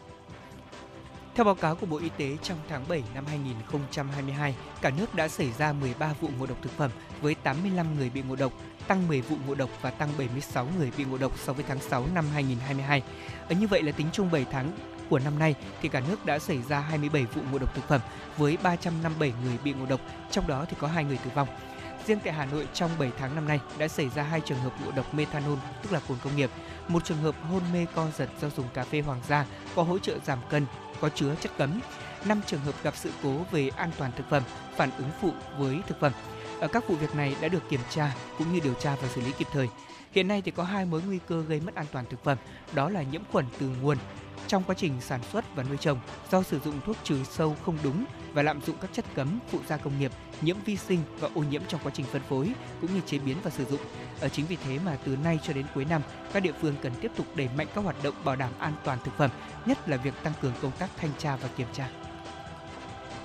Theo 1.36 1.46
báo 1.46 1.56
cáo 1.56 1.76
của 1.76 1.86
Bộ 1.86 1.98
Y 1.98 2.10
tế, 2.18 2.38
trong 2.44 2.58
tháng 2.70 2.84
7 2.88 3.04
năm 3.14 3.26
2022, 3.26 4.56
cả 4.82 4.92
nước 4.98 5.16
đã 5.16 5.28
xảy 5.28 5.52
ra 5.52 5.74
13 5.74 6.14
vụ 6.22 6.30
ngộ 6.40 6.46
độc 6.46 6.58
thực 6.62 6.78
phẩm 6.78 6.92
với 7.22 7.36
85 7.36 7.98
người 7.98 8.10
bị 8.10 8.22
ngộ 8.22 8.36
độc, 8.36 8.54
tăng 8.88 9.08
10 9.08 9.22
vụ 9.22 9.36
ngộ 9.48 9.56
độc 9.56 9.70
và 9.82 9.92
tăng 9.92 10.10
76 10.18 10.68
người 10.78 10.92
bị 10.98 11.04
ngộ 11.04 11.18
độc 11.18 11.40
so 11.40 11.54
với 11.54 11.66
tháng 11.68 11.80
6 11.80 12.06
năm 12.14 12.26
2022. 12.34 13.02
Ở 13.50 13.56
như 13.56 13.68
vậy 13.68 13.84
là 13.84 13.92
tính 13.92 14.08
chung 14.14 14.32
7 14.32 14.46
tháng 14.52 14.72
của 15.10 15.20
năm 15.20 15.40
nay 15.40 15.56
thì 15.82 15.90
cả 15.90 16.02
nước 16.10 16.26
đã 16.26 16.40
xảy 16.40 16.62
ra 16.70 16.80
27 16.80 17.26
vụ 17.26 17.42
ngộ 17.52 17.58
độc 17.58 17.76
thực 17.76 17.88
phẩm 17.88 18.02
với 18.38 18.58
357 18.64 19.34
người 19.44 19.58
bị 19.64 19.74
ngộ 19.74 19.86
độc, 19.86 20.02
trong 20.32 20.48
đó 20.48 20.66
thì 20.70 20.78
có 20.80 20.88
2 20.88 21.04
người 21.04 21.18
tử 21.18 21.32
vong. 21.36 21.48
Riêng 22.06 22.20
tại 22.24 22.34
Hà 22.34 22.46
Nội 22.46 22.68
trong 22.74 22.92
7 23.00 23.12
tháng 23.20 23.36
năm 23.36 23.48
nay 23.48 23.60
đã 23.78 23.88
xảy 23.88 24.10
ra 24.10 24.24
hai 24.24 24.42
trường 24.42 24.60
hợp 24.60 24.74
ngộ 24.86 24.92
độc 24.92 25.14
methanol, 25.14 25.58
tức 25.84 25.92
là 25.92 26.00
cồn 26.08 26.18
công 26.24 26.36
nghiệp, 26.36 26.50
một 26.88 27.06
trường 27.06 27.22
hợp 27.22 27.36
hôn 27.50 27.62
mê 27.74 27.86
co 27.96 28.08
giật 28.18 28.30
do 28.42 28.50
dùng 28.50 28.66
cà 28.74 28.84
phê 28.84 29.02
hoàng 29.02 29.22
gia 29.28 29.46
có 29.76 29.84
hỗ 29.84 30.00
trợ 30.00 30.18
giảm 30.26 30.40
cân, 30.50 30.66
có 31.02 31.10
chứa 31.10 31.36
chất 31.42 31.52
cấm. 31.58 31.80
5 32.26 32.42
trường 32.48 32.60
hợp 32.60 32.84
gặp 32.84 32.96
sự 32.96 33.12
cố 33.24 33.38
về 33.52 33.70
an 33.76 33.92
toàn 33.98 34.12
thực 34.18 34.30
phẩm, 34.30 34.44
phản 34.76 34.90
ứng 34.98 35.10
phụ 35.22 35.32
với 35.58 35.80
thực 35.88 36.00
phẩm. 36.00 36.12
Ở 36.60 36.68
các 36.68 36.88
vụ 36.88 36.96
việc 36.96 37.16
này 37.16 37.36
đã 37.42 37.48
được 37.48 37.70
kiểm 37.70 37.82
tra 37.90 38.16
cũng 38.38 38.54
như 38.54 38.60
điều 38.60 38.74
tra 38.74 38.96
và 39.02 39.08
xử 39.08 39.22
lý 39.22 39.32
kịp 39.38 39.48
thời. 39.52 39.68
Hiện 40.12 40.28
nay 40.28 40.42
thì 40.46 40.52
có 40.52 40.64
hai 40.64 40.86
mối 40.86 41.02
nguy 41.08 41.20
cơ 41.28 41.42
gây 41.42 41.60
mất 41.60 41.76
an 41.76 41.86
toàn 41.92 42.06
thực 42.10 42.24
phẩm, 42.24 42.38
đó 42.74 42.90
là 42.90 43.02
nhiễm 43.02 43.22
khuẩn 43.32 43.46
từ 43.60 43.70
nguồn 43.82 43.98
trong 44.48 44.64
quá 44.64 44.76
trình 44.78 45.02
sản 45.02 45.20
xuất 45.32 45.56
và 45.56 45.64
nuôi 45.64 45.78
trồng 45.78 46.00
do 46.32 46.44
sử 46.44 46.60
dụng 46.60 46.80
thuốc 46.86 46.98
trừ 47.04 47.24
sâu 47.24 47.56
không 47.66 47.78
đúng 47.84 48.06
và 48.34 48.44
lạm 48.44 48.62
dụng 48.62 48.76
các 48.82 48.90
chất 48.94 49.06
cấm 49.16 49.40
phụ 49.52 49.60
gia 49.68 49.78
công 49.78 50.00
nghiệp, 50.00 50.12
nhiễm 50.42 50.58
vi 50.66 50.78
sinh 50.78 51.00
và 51.20 51.30
ô 51.36 51.44
nhiễm 51.44 51.62
trong 51.68 51.82
quá 51.84 51.92
trình 51.96 52.06
phân 52.06 52.22
phối 52.30 52.52
cũng 52.82 52.96
như 52.96 53.02
chế 53.06 53.18
biến 53.18 53.38
và 53.44 53.52
sử 53.52 53.66
dụng. 53.66 53.80
Ở 54.20 54.30
chính 54.30 54.46
vì 54.46 54.58
thế 54.66 54.80
mà 54.86 54.98
từ 55.06 55.18
nay 55.24 55.40
cho 55.44 55.54
đến 55.54 55.66
cuối 55.76 55.86
năm, 55.86 56.02
các 56.34 56.40
địa 56.40 56.54
phương 56.62 56.76
cần 56.82 56.92
tiếp 57.02 57.12
tục 57.16 57.26
đẩy 57.36 57.50
mạnh 57.58 57.68
các 57.76 57.84
hoạt 57.84 58.04
động 58.04 58.16
bảo 58.24 58.36
đảm 58.36 58.52
an 58.60 58.74
toàn 58.84 58.98
thực 59.04 59.18
phẩm, 59.18 59.30
nhất 59.66 59.90
là 59.90 59.98
việc 59.98 60.14
tăng 60.24 60.34
cường 60.42 60.54
công 60.62 60.72
tác 60.80 60.90
thanh 60.98 61.12
tra 61.18 61.36
và 61.36 61.48
kiểm 61.48 61.68
tra. 61.74 61.90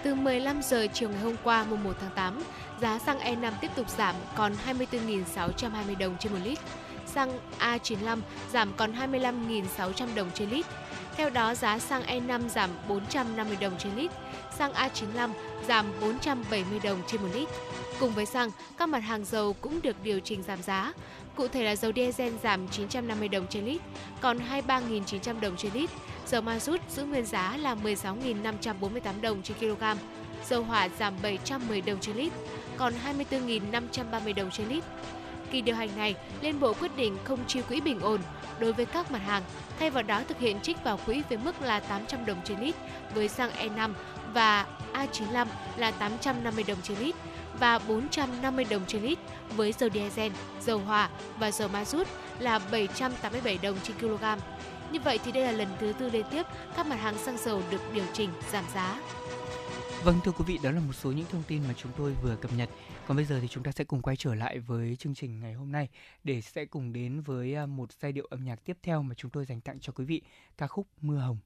Từ 0.02 0.14
15 0.14 0.62
giờ 0.62 0.86
chiều 0.92 1.08
ngày 1.08 1.20
hôm 1.20 1.36
qua 1.44 1.64
mùng 1.64 1.84
1 1.84 1.96
tháng 2.00 2.10
8, 2.14 2.42
giá 2.80 2.98
xăng 2.98 3.18
E5 3.18 3.52
tiếp 3.60 3.70
tục 3.74 3.88
giảm 3.90 4.14
còn 4.34 4.52
24.620 4.66 5.98
đồng 5.98 6.16
trên 6.18 6.32
một 6.32 6.38
lít. 6.44 6.58
Xăng 7.14 7.38
A95 7.60 8.18
giảm 8.52 8.72
còn 8.76 8.92
25.600 8.92 10.14
đồng 10.14 10.30
trên 10.34 10.50
lít. 10.50 10.66
Theo 11.16 11.30
đó, 11.30 11.54
giá 11.54 11.78
xăng 11.78 12.02
E5 12.02 12.48
giảm 12.48 12.70
450 12.88 13.56
đồng 13.60 13.72
trên 13.78 13.96
lít, 13.96 14.10
xăng 14.58 14.72
A95 14.72 15.30
giảm 15.68 15.86
470 16.00 16.80
đồng 16.84 17.02
trên 17.06 17.22
một 17.22 17.28
lít. 17.34 17.48
Cùng 18.00 18.12
với 18.12 18.26
xăng, 18.26 18.50
các 18.78 18.88
mặt 18.88 18.98
hàng 18.98 19.24
dầu 19.24 19.52
cũng 19.52 19.82
được 19.82 19.96
điều 20.02 20.20
chỉnh 20.20 20.42
giảm 20.42 20.62
giá. 20.62 20.92
Cụ 21.36 21.48
thể 21.48 21.64
là 21.64 21.76
dầu 21.76 21.92
diesel 21.96 22.32
giảm 22.42 22.68
950 22.68 23.28
đồng 23.28 23.46
trên 23.46 23.64
lít, 23.64 23.80
còn 24.20 24.38
23.900 24.38 25.40
đồng 25.40 25.56
trên 25.56 25.72
lít. 25.74 25.90
Dầu 26.26 26.42
ma 26.42 26.58
rút 26.58 26.80
giữ 26.90 27.04
nguyên 27.04 27.26
giá 27.26 27.56
là 27.56 27.74
16.548 27.74 29.20
đồng 29.20 29.42
trên 29.42 29.56
kg. 29.58 29.84
Dầu 30.48 30.62
hỏa 30.62 30.88
giảm 30.98 31.14
710 31.22 31.80
đồng 31.80 32.00
trên 32.00 32.16
lít, 32.16 32.32
còn 32.76 32.92
24.530 33.30 34.34
đồng 34.34 34.50
trên 34.50 34.68
lít. 34.68 34.84
Kỳ 35.50 35.60
điều 35.60 35.76
hành 35.76 35.88
này, 35.96 36.14
Liên 36.40 36.60
Bộ 36.60 36.74
quyết 36.74 36.96
định 36.96 37.16
không 37.24 37.38
chi 37.46 37.62
quỹ 37.68 37.80
bình 37.80 38.00
ổn 38.00 38.20
đối 38.58 38.72
với 38.72 38.86
các 38.86 39.10
mặt 39.10 39.22
hàng, 39.26 39.42
thay 39.78 39.90
vào 39.90 40.02
đó 40.02 40.22
thực 40.28 40.38
hiện 40.38 40.60
trích 40.60 40.84
vào 40.84 40.98
quỹ 41.06 41.22
với 41.28 41.38
mức 41.38 41.62
là 41.62 41.80
800 41.80 42.26
đồng 42.26 42.38
trên 42.44 42.60
lít 42.60 42.74
với 43.14 43.28
xăng 43.28 43.50
E5 43.50 43.92
và 44.34 44.66
A95 44.94 45.46
là 45.76 45.90
850 45.90 46.64
đồng 46.68 46.78
trên 46.82 46.98
lít 46.98 47.14
và 47.58 47.78
450 47.78 48.64
đồng 48.70 48.82
trên 48.86 49.02
lít 49.02 49.18
với 49.56 49.72
dầu 49.72 49.90
diesel, 49.94 50.32
dầu 50.60 50.78
hỏa 50.78 51.08
và 51.38 51.50
dầu 51.50 51.68
ma 51.68 51.84
rút 51.84 52.08
là 52.38 52.58
787 52.58 53.58
đồng 53.62 53.76
trên 53.82 53.98
kg. 53.98 54.24
Như 54.92 55.00
vậy 55.04 55.18
thì 55.24 55.32
đây 55.32 55.44
là 55.44 55.52
lần 55.52 55.68
thứ 55.80 55.92
tư 55.98 56.10
liên 56.10 56.26
tiếp 56.30 56.46
các 56.76 56.86
mặt 56.86 56.96
hàng 56.96 57.18
xăng 57.18 57.38
dầu 57.38 57.62
được 57.70 57.92
điều 57.94 58.04
chỉnh 58.12 58.30
giảm 58.52 58.64
giá. 58.74 58.96
Vâng 60.04 60.20
thưa 60.24 60.32
quý 60.32 60.44
vị, 60.46 60.58
đó 60.62 60.70
là 60.70 60.80
một 60.80 60.92
số 60.92 61.12
những 61.12 61.26
thông 61.26 61.42
tin 61.42 61.62
mà 61.68 61.74
chúng 61.76 61.92
tôi 61.96 62.14
vừa 62.22 62.36
cập 62.36 62.52
nhật. 62.56 62.68
Còn 63.06 63.16
bây 63.16 63.26
giờ 63.26 63.38
thì 63.40 63.48
chúng 63.48 63.62
ta 63.62 63.72
sẽ 63.72 63.84
cùng 63.84 64.02
quay 64.02 64.16
trở 64.16 64.34
lại 64.34 64.58
với 64.58 64.96
chương 64.96 65.14
trình 65.14 65.40
ngày 65.40 65.52
hôm 65.52 65.72
nay 65.72 65.88
để 66.24 66.40
sẽ 66.40 66.64
cùng 66.64 66.92
đến 66.92 67.20
với 67.20 67.54
à, 67.54 67.66
một 67.66 67.92
giai 67.92 68.12
điệu 68.12 68.26
âm 68.30 68.44
nhạc 68.44 68.64
tiếp 68.64 68.76
theo 68.82 69.02
mà 69.02 69.14
chúng 69.14 69.30
tôi 69.30 69.44
dành 69.44 69.60
tặng 69.60 69.78
cho 69.80 69.92
quý 69.92 70.04
vị, 70.04 70.22
ca 70.58 70.66
khúc 70.66 70.86
Mưa 71.00 71.16
Hồng. 71.16 71.38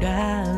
Gần 0.00 0.57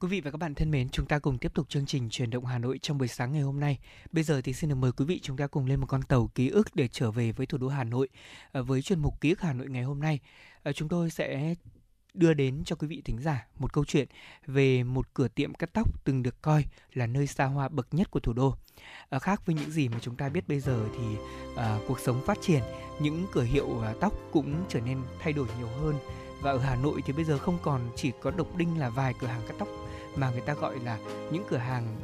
Quý 0.00 0.08
vị 0.08 0.20
và 0.20 0.30
các 0.30 0.36
bạn 0.36 0.54
thân 0.54 0.70
mến, 0.70 0.88
chúng 0.88 1.06
ta 1.06 1.18
cùng 1.18 1.38
tiếp 1.38 1.54
tục 1.54 1.68
chương 1.68 1.86
trình 1.86 2.10
truyền 2.10 2.30
động 2.30 2.44
Hà 2.46 2.58
Nội 2.58 2.78
trong 2.82 2.98
buổi 2.98 3.08
sáng 3.08 3.32
ngày 3.32 3.42
hôm 3.42 3.60
nay. 3.60 3.78
Bây 4.12 4.24
giờ 4.24 4.40
thì 4.40 4.52
xin 4.52 4.70
được 4.70 4.76
mời 4.76 4.92
quý 4.92 5.04
vị 5.04 5.20
chúng 5.22 5.36
ta 5.36 5.46
cùng 5.46 5.66
lên 5.66 5.80
một 5.80 5.86
con 5.86 6.02
tàu 6.02 6.30
ký 6.34 6.48
ức 6.48 6.68
để 6.74 6.88
trở 6.88 7.10
về 7.10 7.32
với 7.32 7.46
thủ 7.46 7.58
đô 7.58 7.68
Hà 7.68 7.84
Nội. 7.84 8.08
À, 8.52 8.60
với 8.60 8.82
chuyên 8.82 8.98
mục 8.98 9.20
ký 9.20 9.30
ức 9.30 9.40
Hà 9.40 9.52
Nội 9.52 9.68
ngày 9.68 9.82
hôm 9.82 10.00
nay, 10.00 10.20
à, 10.62 10.72
chúng 10.72 10.88
tôi 10.88 11.10
sẽ 11.10 11.54
đưa 12.14 12.34
đến 12.34 12.62
cho 12.64 12.76
quý 12.76 12.88
vị 12.88 13.02
thính 13.04 13.18
giả 13.18 13.46
một 13.58 13.72
câu 13.72 13.84
chuyện 13.84 14.08
về 14.46 14.82
một 14.82 15.14
cửa 15.14 15.28
tiệm 15.28 15.54
cắt 15.54 15.70
tóc 15.72 16.04
từng 16.04 16.22
được 16.22 16.42
coi 16.42 16.64
là 16.92 17.06
nơi 17.06 17.26
xa 17.26 17.44
hoa 17.44 17.68
bậc 17.68 17.94
nhất 17.94 18.10
của 18.10 18.20
thủ 18.20 18.32
đô. 18.32 18.54
À, 19.08 19.18
khác 19.18 19.46
với 19.46 19.54
những 19.54 19.70
gì 19.70 19.88
mà 19.88 19.98
chúng 20.00 20.16
ta 20.16 20.28
biết 20.28 20.48
bây 20.48 20.60
giờ 20.60 20.88
thì 20.98 21.04
à, 21.56 21.78
cuộc 21.88 22.00
sống 22.00 22.22
phát 22.26 22.38
triển, 22.42 22.62
những 23.00 23.26
cửa 23.32 23.44
hiệu 23.44 23.80
à, 23.80 23.94
tóc 24.00 24.12
cũng 24.32 24.64
trở 24.68 24.80
nên 24.80 24.98
thay 25.20 25.32
đổi 25.32 25.46
nhiều 25.58 25.68
hơn 25.68 25.94
và 26.42 26.50
ở 26.50 26.58
Hà 26.58 26.76
Nội 26.76 27.02
thì 27.06 27.12
bây 27.12 27.24
giờ 27.24 27.38
không 27.38 27.58
còn 27.62 27.90
chỉ 27.96 28.12
có 28.22 28.30
độc 28.30 28.56
đinh 28.56 28.78
là 28.78 28.90
vài 28.90 29.14
cửa 29.20 29.26
hàng 29.26 29.42
cắt 29.48 29.54
tóc 29.58 29.68
mà 30.20 30.30
người 30.30 30.40
ta 30.40 30.54
gọi 30.54 30.78
là 30.84 30.98
những 31.30 31.44
cửa 31.50 31.56
hàng 31.56 31.96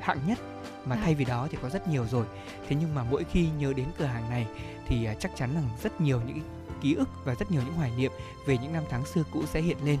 hạng 0.00 0.18
nhất 0.26 0.38
mà 0.84 0.96
à. 0.96 1.00
thay 1.04 1.14
vì 1.14 1.24
đó 1.24 1.48
thì 1.50 1.58
có 1.62 1.68
rất 1.70 1.88
nhiều 1.88 2.06
rồi 2.06 2.26
thế 2.68 2.76
nhưng 2.80 2.94
mà 2.94 3.04
mỗi 3.10 3.24
khi 3.24 3.48
nhớ 3.58 3.72
đến 3.76 3.86
cửa 3.98 4.04
hàng 4.04 4.30
này 4.30 4.46
thì 4.86 5.04
à, 5.04 5.14
chắc 5.20 5.36
chắn 5.36 5.54
là 5.54 5.60
rất 5.82 6.00
nhiều 6.00 6.20
những 6.26 6.40
ký 6.80 6.94
ức 6.94 7.08
và 7.24 7.34
rất 7.34 7.50
nhiều 7.50 7.62
những 7.64 7.74
hoài 7.74 7.92
niệm 7.98 8.12
về 8.46 8.58
những 8.58 8.72
năm 8.72 8.82
tháng 8.90 9.06
xưa 9.06 9.22
cũ 9.32 9.42
sẽ 9.46 9.60
hiện 9.60 9.76
lên 9.84 9.98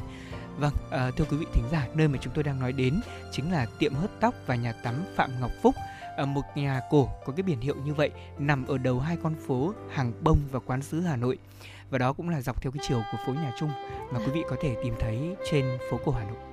Vâng, 0.58 0.72
à, 0.90 1.10
thưa 1.16 1.24
quý 1.30 1.36
vị 1.36 1.46
thính 1.52 1.64
giả, 1.70 1.86
nơi 1.94 2.08
mà 2.08 2.18
chúng 2.20 2.32
tôi 2.34 2.44
đang 2.44 2.60
nói 2.60 2.72
đến 2.72 3.00
chính 3.32 3.52
là 3.52 3.66
tiệm 3.78 3.94
hớt 3.94 4.10
tóc 4.20 4.34
và 4.46 4.54
nhà 4.54 4.72
tắm 4.72 4.94
Phạm 5.16 5.30
Ngọc 5.40 5.50
Phúc, 5.62 5.74
một 6.26 6.42
nhà 6.54 6.80
cổ 6.90 7.08
có 7.24 7.32
cái 7.32 7.42
biển 7.42 7.60
hiệu 7.60 7.74
như 7.84 7.94
vậy 7.94 8.10
nằm 8.38 8.66
ở 8.66 8.78
đầu 8.78 9.00
hai 9.00 9.16
con 9.22 9.34
phố 9.46 9.72
Hàng 9.90 10.12
Bông 10.20 10.38
và 10.52 10.60
Quán 10.60 10.82
Sứ 10.82 11.00
Hà 11.00 11.16
Nội. 11.16 11.38
Và 11.90 11.98
đó 11.98 12.12
cũng 12.12 12.28
là 12.28 12.40
dọc 12.40 12.62
theo 12.62 12.72
cái 12.72 12.84
chiều 12.88 13.02
của 13.12 13.18
phố 13.26 13.32
Nhà 13.32 13.52
Trung 13.58 13.70
mà 14.12 14.18
quý 14.18 14.32
vị 14.32 14.42
có 14.50 14.56
thể 14.62 14.76
tìm 14.82 14.94
thấy 15.00 15.36
trên 15.50 15.78
phố 15.90 16.00
cổ 16.04 16.12
Hà 16.12 16.24
Nội. 16.24 16.47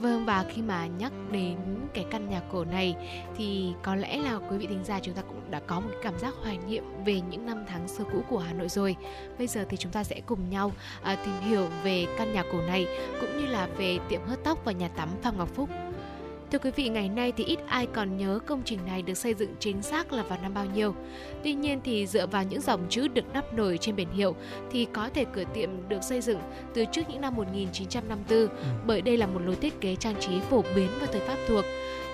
Vâng 0.00 0.24
và 0.24 0.44
khi 0.48 0.62
mà 0.62 0.86
nhắc 0.86 1.12
đến 1.32 1.56
cái 1.94 2.04
căn 2.10 2.28
nhà 2.30 2.40
cổ 2.52 2.64
này, 2.64 2.96
thì 3.36 3.72
có 3.82 3.94
lẽ 3.94 4.18
là 4.18 4.38
quý 4.50 4.58
vị 4.58 4.66
thính 4.66 4.84
giả 4.84 5.00
chúng 5.02 5.14
ta 5.14 5.22
cũng 5.22 5.50
đã 5.50 5.60
có 5.66 5.80
một 5.80 5.90
cảm 6.02 6.18
giác 6.18 6.34
hoài 6.42 6.58
niệm 6.68 6.84
về 7.04 7.20
những 7.30 7.46
năm 7.46 7.64
tháng 7.68 7.88
xưa 7.88 8.04
cũ 8.12 8.22
của 8.28 8.38
Hà 8.38 8.52
Nội 8.52 8.68
rồi. 8.68 8.96
Bây 9.38 9.46
giờ 9.46 9.64
thì 9.68 9.76
chúng 9.76 9.92
ta 9.92 10.04
sẽ 10.04 10.20
cùng 10.26 10.50
nhau 10.50 10.72
à, 11.02 11.16
tìm 11.24 11.34
hiểu 11.40 11.66
về 11.84 12.06
căn 12.18 12.32
nhà 12.32 12.44
cổ 12.52 12.60
này, 12.60 12.86
cũng 13.20 13.38
như 13.38 13.46
là 13.46 13.68
về 13.76 13.98
tiệm 14.08 14.20
hớt 14.26 14.44
tóc 14.44 14.64
và 14.64 14.72
nhà 14.72 14.88
tắm 14.88 15.08
Phạm 15.22 15.38
Ngọc 15.38 15.48
Phúc. 15.54 15.68
Thưa 16.52 16.58
quý 16.58 16.70
vị, 16.76 16.88
ngày 16.88 17.08
nay 17.08 17.32
thì 17.36 17.44
ít 17.44 17.58
ai 17.66 17.86
còn 17.86 18.16
nhớ 18.16 18.38
công 18.46 18.62
trình 18.64 18.78
này 18.86 19.02
được 19.02 19.14
xây 19.14 19.34
dựng 19.34 19.54
chính 19.58 19.82
xác 19.82 20.12
là 20.12 20.22
vào 20.22 20.38
năm 20.42 20.54
bao 20.54 20.64
nhiêu. 20.64 20.94
Tuy 21.42 21.54
nhiên 21.54 21.80
thì 21.84 22.06
dựa 22.06 22.26
vào 22.26 22.44
những 22.44 22.60
dòng 22.60 22.86
chữ 22.88 23.08
được 23.08 23.32
đắp 23.32 23.54
nổi 23.54 23.78
trên 23.78 23.96
biển 23.96 24.10
hiệu 24.10 24.36
thì 24.70 24.86
có 24.92 25.08
thể 25.14 25.24
cửa 25.32 25.44
tiệm 25.54 25.88
được 25.88 26.02
xây 26.02 26.20
dựng 26.20 26.38
từ 26.74 26.84
trước 26.92 27.02
những 27.08 27.20
năm 27.20 27.36
1954 27.36 28.38
ừ. 28.38 28.48
bởi 28.86 29.02
đây 29.02 29.16
là 29.16 29.26
một 29.26 29.40
lối 29.44 29.56
thiết 29.56 29.80
kế 29.80 29.96
trang 29.96 30.14
trí 30.20 30.40
phổ 30.40 30.62
biến 30.74 30.88
vào 30.98 31.08
thời 31.12 31.20
Pháp 31.20 31.36
thuộc. 31.48 31.64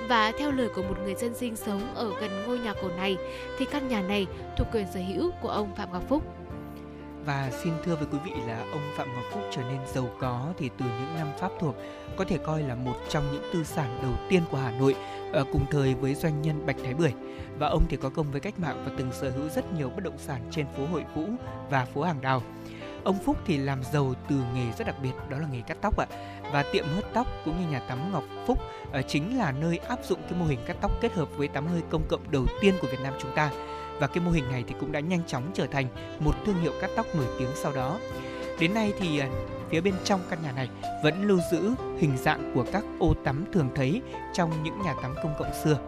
Và 0.09 0.33
theo 0.39 0.51
lời 0.51 0.69
của 0.75 0.83
một 0.83 0.97
người 1.05 1.15
dân 1.15 1.35
sinh 1.35 1.57
sống 1.57 1.95
ở 1.95 2.13
gần 2.21 2.31
ngôi 2.47 2.59
nhà 2.59 2.75
cổ 2.83 2.89
này 2.89 3.17
thì 3.59 3.65
căn 3.65 3.89
nhà 3.89 4.03
này 4.03 4.27
thuộc 4.59 4.67
quyền 4.73 4.87
sở 4.95 5.01
hữu 5.01 5.31
của 5.43 5.49
ông 5.49 5.75
Phạm 5.75 5.93
Ngọc 5.93 6.09
Phúc. 6.09 6.25
Và 7.25 7.51
xin 7.63 7.73
thưa 7.85 7.97
với 7.97 8.07
quý 8.13 8.19
vị 8.25 8.33
là 8.47 8.59
ông 8.73 8.83
Phạm 8.97 9.09
Ngọc 9.15 9.25
Phúc 9.33 9.43
trở 9.51 9.63
nên 9.63 9.79
giàu 9.95 10.09
có 10.21 10.53
thì 10.59 10.71
từ 10.79 10.85
những 10.85 11.15
năm 11.17 11.29
Pháp 11.39 11.51
thuộc 11.61 11.75
có 12.17 12.25
thể 12.25 12.39
coi 12.39 12.63
là 12.63 12.75
một 12.75 12.97
trong 13.09 13.33
những 13.33 13.43
tư 13.53 13.65
sản 13.65 13.99
đầu 14.03 14.13
tiên 14.29 14.43
của 14.51 14.59
Hà 14.59 14.71
Nội 14.71 14.97
ở 15.33 15.45
cùng 15.53 15.67
thời 15.71 15.95
với 15.95 16.15
doanh 16.15 16.43
nhân 16.43 16.67
Bạch 16.67 16.77
Thái 16.85 16.95
Bưởi. 16.95 17.13
Và 17.59 17.69
ông 17.69 17.83
thì 17.89 17.97
có 17.97 18.09
công 18.09 18.31
với 18.33 18.41
cách 18.41 18.59
mạng 18.59 18.83
và 18.87 18.93
từng 18.99 19.13
sở 19.13 19.31
hữu 19.31 19.49
rất 19.49 19.73
nhiều 19.73 19.91
bất 19.91 20.05
động 20.05 20.19
sản 20.19 20.41
trên 20.51 20.67
phố 20.77 20.87
Hội 20.87 21.05
Vũ 21.15 21.27
và 21.71 21.85
phố 21.85 22.03
Hàng 22.03 22.21
Đào. 22.21 22.43
Ông 23.05 23.19
Phúc 23.25 23.37
thì 23.47 23.57
làm 23.57 23.83
giàu 23.93 24.15
từ 24.29 24.37
nghề 24.55 24.73
rất 24.73 24.87
đặc 24.87 24.97
biệt, 25.03 25.13
đó 25.29 25.39
là 25.39 25.47
nghề 25.53 25.61
cắt 25.61 25.77
tóc 25.81 25.99
ạ. 25.99 26.07
Và 26.53 26.65
tiệm 26.73 26.85
hớt 26.95 27.05
tóc 27.15 27.27
cũng 27.45 27.61
như 27.61 27.69
nhà 27.71 27.81
tắm 27.89 28.13
Ngọc 28.13 28.25
Phúc 28.47 28.59
ờ, 28.93 29.03
chính 29.03 29.39
là 29.39 29.53
nơi 29.53 29.79
áp 29.79 30.05
dụng 30.05 30.21
cái 30.23 30.39
mô 30.39 30.47
hình 30.47 30.59
cắt 30.67 30.77
tóc 30.81 30.91
kết 31.01 31.13
hợp 31.13 31.29
với 31.37 31.49
tắm 31.49 31.67
hơi 31.67 31.83
công 31.91 32.03
cộng 32.09 32.31
đầu 32.31 32.47
tiên 32.61 32.75
của 32.81 32.89
Việt 32.89 33.01
Nam 33.03 33.15
chúng 33.19 33.31
ta 33.35 33.51
và 34.01 34.07
cái 34.07 34.25
mô 34.25 34.31
hình 34.31 34.49
này 34.51 34.65
thì 34.69 34.75
cũng 34.81 34.93
đã 34.93 35.01
nhanh 35.01 35.27
chóng 35.27 35.51
trở 35.55 35.67
thành 35.67 35.87
một 36.21 36.35
thương 36.47 36.61
hiệu 36.61 36.73
cắt 36.81 36.91
tóc 36.97 37.07
nổi 37.17 37.27
tiếng 37.39 37.51
sau 37.55 37.73
đó. 37.73 37.99
Đến 38.61 38.75
nay 38.75 38.93
thì 39.01 39.19
ờ, 39.19 39.27
phía 39.71 39.81
bên 39.81 39.95
trong 40.05 40.21
căn 40.31 40.39
nhà 40.43 40.53
này 40.53 40.69
vẫn 41.03 41.23
lưu 41.23 41.39
giữ 41.51 41.71
hình 41.99 42.17
dạng 42.17 42.53
của 42.55 42.65
các 42.73 42.85
ô 42.99 43.15
tắm 43.25 43.45
thường 43.53 43.71
thấy 43.75 44.03
trong 44.33 44.63
những 44.63 44.83
nhà 44.83 44.95
tắm 45.03 45.15
công 45.23 45.35
cộng 45.39 45.55
xưa 45.65 45.79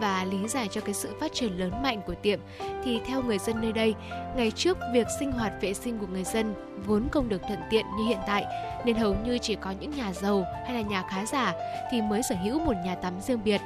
và 0.00 0.24
lý 0.24 0.48
giải 0.48 0.68
cho 0.70 0.80
cái 0.80 0.94
sự 0.94 1.08
phát 1.20 1.32
triển 1.32 1.58
lớn 1.58 1.82
mạnh 1.82 2.00
của 2.06 2.14
tiệm 2.14 2.40
thì 2.84 3.00
theo 3.06 3.22
người 3.22 3.38
dân 3.38 3.60
nơi 3.60 3.72
đây, 3.72 3.94
ngày 4.36 4.50
trước 4.50 4.78
việc 4.92 5.06
sinh 5.18 5.32
hoạt 5.32 5.52
vệ 5.60 5.74
sinh 5.74 5.98
của 5.98 6.06
người 6.06 6.24
dân 6.24 6.54
vốn 6.86 7.08
không 7.12 7.28
được 7.28 7.42
thuận 7.48 7.58
tiện 7.70 7.86
như 7.98 8.04
hiện 8.04 8.18
tại 8.26 8.44
nên 8.84 8.96
hầu 8.96 9.14
như 9.24 9.38
chỉ 9.38 9.54
có 9.54 9.70
những 9.70 9.90
nhà 9.90 10.12
giàu 10.12 10.44
hay 10.66 10.74
là 10.74 10.80
nhà 10.80 11.04
khá 11.10 11.26
giả 11.26 11.54
thì 11.90 12.02
mới 12.02 12.22
sở 12.22 12.34
hữu 12.34 12.58
một 12.58 12.74
nhà 12.84 12.94
tắm 12.94 13.20
riêng 13.20 13.44
biệt. 13.44 13.60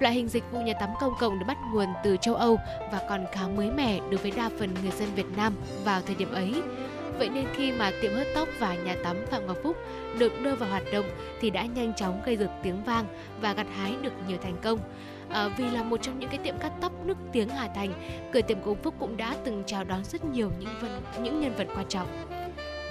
Loại 0.00 0.14
hình 0.14 0.28
dịch 0.28 0.44
vụ 0.52 0.60
nhà 0.60 0.72
tắm 0.80 0.90
công 1.00 1.14
cộng 1.20 1.38
được 1.38 1.44
bắt 1.48 1.56
nguồn 1.72 1.86
từ 2.04 2.16
châu 2.20 2.34
Âu 2.34 2.58
và 2.92 3.00
còn 3.08 3.24
khá 3.32 3.48
mới 3.48 3.70
mẻ 3.70 3.98
đối 4.10 4.16
với 4.16 4.30
đa 4.30 4.50
phần 4.58 4.74
người 4.82 4.92
dân 4.98 5.08
Việt 5.14 5.26
Nam 5.36 5.54
vào 5.84 6.00
thời 6.06 6.14
điểm 6.14 6.32
ấy. 6.32 6.54
Vậy 7.18 7.28
nên 7.28 7.46
khi 7.54 7.72
mà 7.72 7.90
tiệm 8.02 8.12
hớt 8.12 8.26
tóc 8.34 8.48
và 8.58 8.74
nhà 8.74 8.96
tắm 9.04 9.16
Phạm 9.30 9.46
Ngọc 9.46 9.56
Phúc 9.62 9.76
được 10.18 10.32
đưa 10.42 10.54
vào 10.54 10.68
hoạt 10.70 10.82
động 10.92 11.06
thì 11.40 11.50
đã 11.50 11.62
nhanh 11.62 11.94
chóng 11.94 12.22
gây 12.26 12.36
được 12.36 12.50
tiếng 12.62 12.84
vang 12.84 13.04
và 13.40 13.52
gặt 13.52 13.66
hái 13.76 13.94
được 14.02 14.12
nhiều 14.28 14.38
thành 14.42 14.56
công. 14.62 14.78
À, 15.30 15.48
vì 15.48 15.70
là 15.70 15.82
một 15.82 16.02
trong 16.02 16.18
những 16.18 16.30
cái 16.30 16.38
tiệm 16.38 16.58
cắt 16.58 16.72
tóc 16.80 16.92
nức 17.04 17.16
tiếng 17.32 17.48
Hà 17.48 17.68
Thành, 17.74 17.92
cửa 18.32 18.40
tiệm 18.40 18.60
của 18.60 18.74
Phúc 18.74 18.94
cũng 18.98 19.16
đã 19.16 19.36
từng 19.44 19.62
chào 19.66 19.84
đón 19.84 20.04
rất 20.04 20.24
nhiều 20.24 20.50
những 20.58 20.74
vân, 20.80 20.90
những 21.22 21.40
nhân 21.40 21.54
vật 21.56 21.66
quan 21.76 21.88
trọng. 21.88 22.08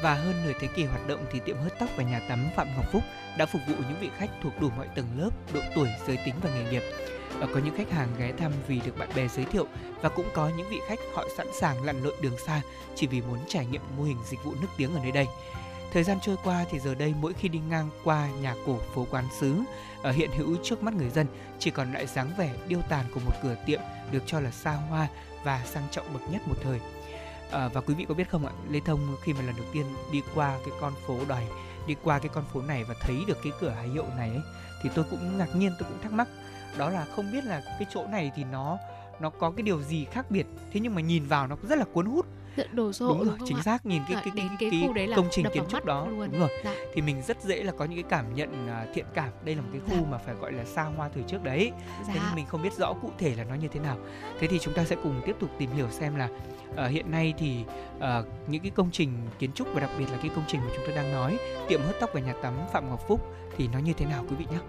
Và 0.03 0.13
hơn 0.13 0.34
nửa 0.45 0.53
thế 0.59 0.68
kỷ 0.76 0.84
hoạt 0.84 1.07
động 1.07 1.26
thì 1.32 1.39
tiệm 1.45 1.57
hớt 1.57 1.80
tóc 1.80 1.89
và 1.97 2.03
nhà 2.03 2.22
tắm 2.30 2.45
Phạm 2.55 2.68
Ngọc 2.76 2.86
Phúc 2.91 3.01
đã 3.38 3.45
phục 3.45 3.61
vụ 3.68 3.76
những 3.89 3.97
vị 4.01 4.09
khách 4.18 4.30
thuộc 4.43 4.53
đủ 4.61 4.70
mọi 4.78 4.88
tầng 4.95 5.07
lớp, 5.18 5.30
độ 5.53 5.61
tuổi, 5.76 5.88
giới 6.07 6.18
tính 6.26 6.36
và 6.43 6.49
nghề 6.49 6.72
nghiệp. 6.72 6.84
Và 7.40 7.48
có 7.54 7.60
những 7.60 7.78
khách 7.78 7.92
hàng 7.92 8.10
ghé 8.20 8.32
thăm 8.38 8.52
vì 8.68 8.82
được 8.86 8.98
bạn 8.98 9.10
bè 9.16 9.28
giới 9.28 9.46
thiệu 9.46 9.68
và 10.02 10.10
cũng 10.10 10.26
có 10.34 10.52
những 10.58 10.70
vị 10.70 10.80
khách 10.88 11.00
họ 11.14 11.26
sẵn 11.38 11.48
sàng 11.54 11.84
lặn 11.84 12.04
lội 12.04 12.16
đường 12.22 12.38
xa 12.46 12.62
chỉ 12.96 13.08
vì 13.08 13.22
muốn 13.22 13.40
trải 13.48 13.66
nghiệm 13.66 13.82
mô 13.98 14.04
hình 14.04 14.18
dịch 14.26 14.44
vụ 14.44 14.54
nước 14.62 14.68
tiếng 14.78 14.96
ở 14.96 15.00
nơi 15.04 15.12
đây. 15.12 15.28
Thời 15.94 16.04
gian 16.04 16.18
trôi 16.22 16.36
qua 16.44 16.66
thì 16.72 16.80
giờ 16.80 16.96
đây 16.96 17.14
mỗi 17.22 17.34
khi 17.34 17.48
đi 17.48 17.60
ngang 17.70 17.90
qua 18.04 18.30
nhà 18.42 18.56
cổ 18.66 18.80
phố 18.94 19.08
quán 19.12 19.26
sứ 19.40 19.60
ở 20.04 20.12
hiện 20.12 20.30
hữu 20.38 20.56
trước 20.64 20.84
mắt 20.84 20.94
người 20.94 21.10
dân 21.10 21.28
chỉ 21.60 21.72
còn 21.72 21.94
lại 21.94 22.08
dáng 22.08 22.32
vẻ 22.38 22.54
điêu 22.68 22.80
tàn 22.90 23.06
của 23.14 23.20
một 23.26 23.32
cửa 23.44 23.56
tiệm 23.66 23.80
được 24.12 24.24
cho 24.26 24.40
là 24.40 24.52
xa 24.52 24.72
hoa 24.72 25.08
và 25.44 25.62
sang 25.66 25.88
trọng 25.92 26.14
bậc 26.14 26.22
nhất 26.32 26.42
một 26.48 26.56
thời. 26.64 26.80
À, 27.52 27.68
và 27.68 27.82
quý 27.82 27.94
vị 27.94 28.06
có 28.10 28.14
biết 28.14 28.30
không 28.30 28.46
ạ, 28.46 28.54
Lê 28.70 28.80
Thông 28.80 29.16
khi 29.24 29.34
mà 29.34 29.42
lần 29.42 29.56
đầu 29.58 29.66
tiên 29.74 29.86
đi 30.12 30.22
qua 30.36 30.58
cái 30.66 30.76
con 30.82 30.94
phố 31.08 31.20
đòi 31.28 31.44
đi 31.88 31.96
qua 32.04 32.20
cái 32.20 32.30
con 32.34 32.44
phố 32.54 32.62
này 32.62 32.84
và 32.84 32.96
thấy 33.02 33.24
được 33.28 33.38
cái 33.44 33.54
cửa 33.60 33.70
hàng 33.70 33.94
hiệu 33.94 34.06
này 34.18 34.30
ấy, 34.30 34.42
thì 34.84 34.90
tôi 34.96 35.06
cũng 35.12 35.38
ngạc 35.38 35.56
nhiên 35.56 35.72
tôi 35.80 35.90
cũng 35.90 36.02
thắc 36.02 36.12
mắc 36.12 36.28
đó 36.78 36.89
là 36.89 37.05
không 37.15 37.32
biết 37.32 37.45
là 37.45 37.61
cái 37.80 37.86
chỗ 37.93 38.07
này 38.07 38.32
thì 38.36 38.43
nó 38.43 38.78
nó 39.19 39.30
có 39.30 39.51
cái 39.51 39.63
điều 39.63 39.82
gì 39.82 40.05
khác 40.05 40.32
biệt. 40.32 40.45
Thế 40.71 40.80
nhưng 40.80 40.95
mà 40.95 41.01
nhìn 41.01 41.26
vào 41.26 41.47
nó 41.47 41.55
rất 41.69 41.80
là 41.80 41.86
cuốn 41.93 42.05
hút. 42.05 42.26
Đồ 42.71 42.93
sộ 42.93 43.07
đúng 43.07 43.23
rồi 43.23 43.38
chính 43.45 43.61
xác 43.63 43.86
nhìn 43.86 44.01
cái 44.09 44.21
cái 44.23 44.34
cái, 44.36 44.49
cái, 44.59 44.69
cái, 44.71 44.89
cái 44.95 45.09
công 45.15 45.28
trình 45.32 45.45
kiến 45.53 45.63
trúc 45.69 45.86
đó. 45.86 46.07
luôn. 46.07 46.32
đúng 46.32 46.39
rồi. 46.39 46.49
Dạ. 46.63 46.76
thì 46.93 47.01
mình 47.01 47.21
rất 47.21 47.43
dễ 47.43 47.63
là 47.63 47.71
có 47.71 47.86
những 47.86 48.01
cái 48.01 48.09
cảm 48.09 48.36
nhận 48.36 48.67
uh, 48.67 48.95
thiện 48.95 49.05
cảm. 49.13 49.30
Đây 49.43 49.55
là 49.55 49.61
một 49.61 49.67
cái 49.71 49.82
khu 49.82 50.03
dạ. 50.03 50.11
mà 50.11 50.17
phải 50.17 50.36
gọi 50.36 50.51
là 50.51 50.65
xa 50.65 50.84
hoa 50.84 51.09
thời 51.09 51.23
trước 51.23 51.43
đấy. 51.43 51.71
Dạ. 52.07 52.13
thế 52.13 52.19
nhưng 52.26 52.36
mình 52.36 52.45
không 52.45 52.61
biết 52.61 52.73
rõ 52.73 52.93
cụ 52.93 53.11
thể 53.17 53.36
là 53.36 53.43
nó 53.43 53.55
như 53.55 53.67
thế 53.67 53.80
nào. 53.80 53.97
Thế 54.39 54.47
thì 54.47 54.59
chúng 54.59 54.73
ta 54.73 54.86
sẽ 54.86 54.95
cùng 55.03 55.21
tiếp 55.26 55.36
tục 55.39 55.49
tìm 55.57 55.71
hiểu 55.71 55.89
xem 55.89 56.15
là 56.15 56.30
uh, 56.71 56.91
hiện 56.91 57.11
nay 57.11 57.34
thì 57.38 57.63
uh, 57.97 58.03
những 58.47 58.61
cái 58.61 58.71
công 58.76 58.91
trình 58.91 59.11
kiến 59.39 59.51
trúc 59.51 59.67
và 59.73 59.80
đặc 59.80 59.89
biệt 59.99 60.05
là 60.11 60.17
cái 60.21 60.32
công 60.36 60.45
trình 60.47 60.61
mà 60.61 60.67
chúng 60.76 60.86
tôi 60.86 60.95
đang 60.95 61.11
nói 61.11 61.38
tiệm 61.67 61.82
hớt 61.82 61.95
tóc 61.99 62.09
và 62.13 62.19
nhà 62.19 62.34
tắm 62.41 62.53
Phạm 62.73 62.89
Ngọc 62.89 63.01
Phúc 63.07 63.21
thì 63.57 63.67
nó 63.73 63.80
như 63.80 63.93
thế 63.93 64.05
nào 64.05 64.26
quý 64.30 64.36
vị 64.36 64.45
nhé 64.51 64.59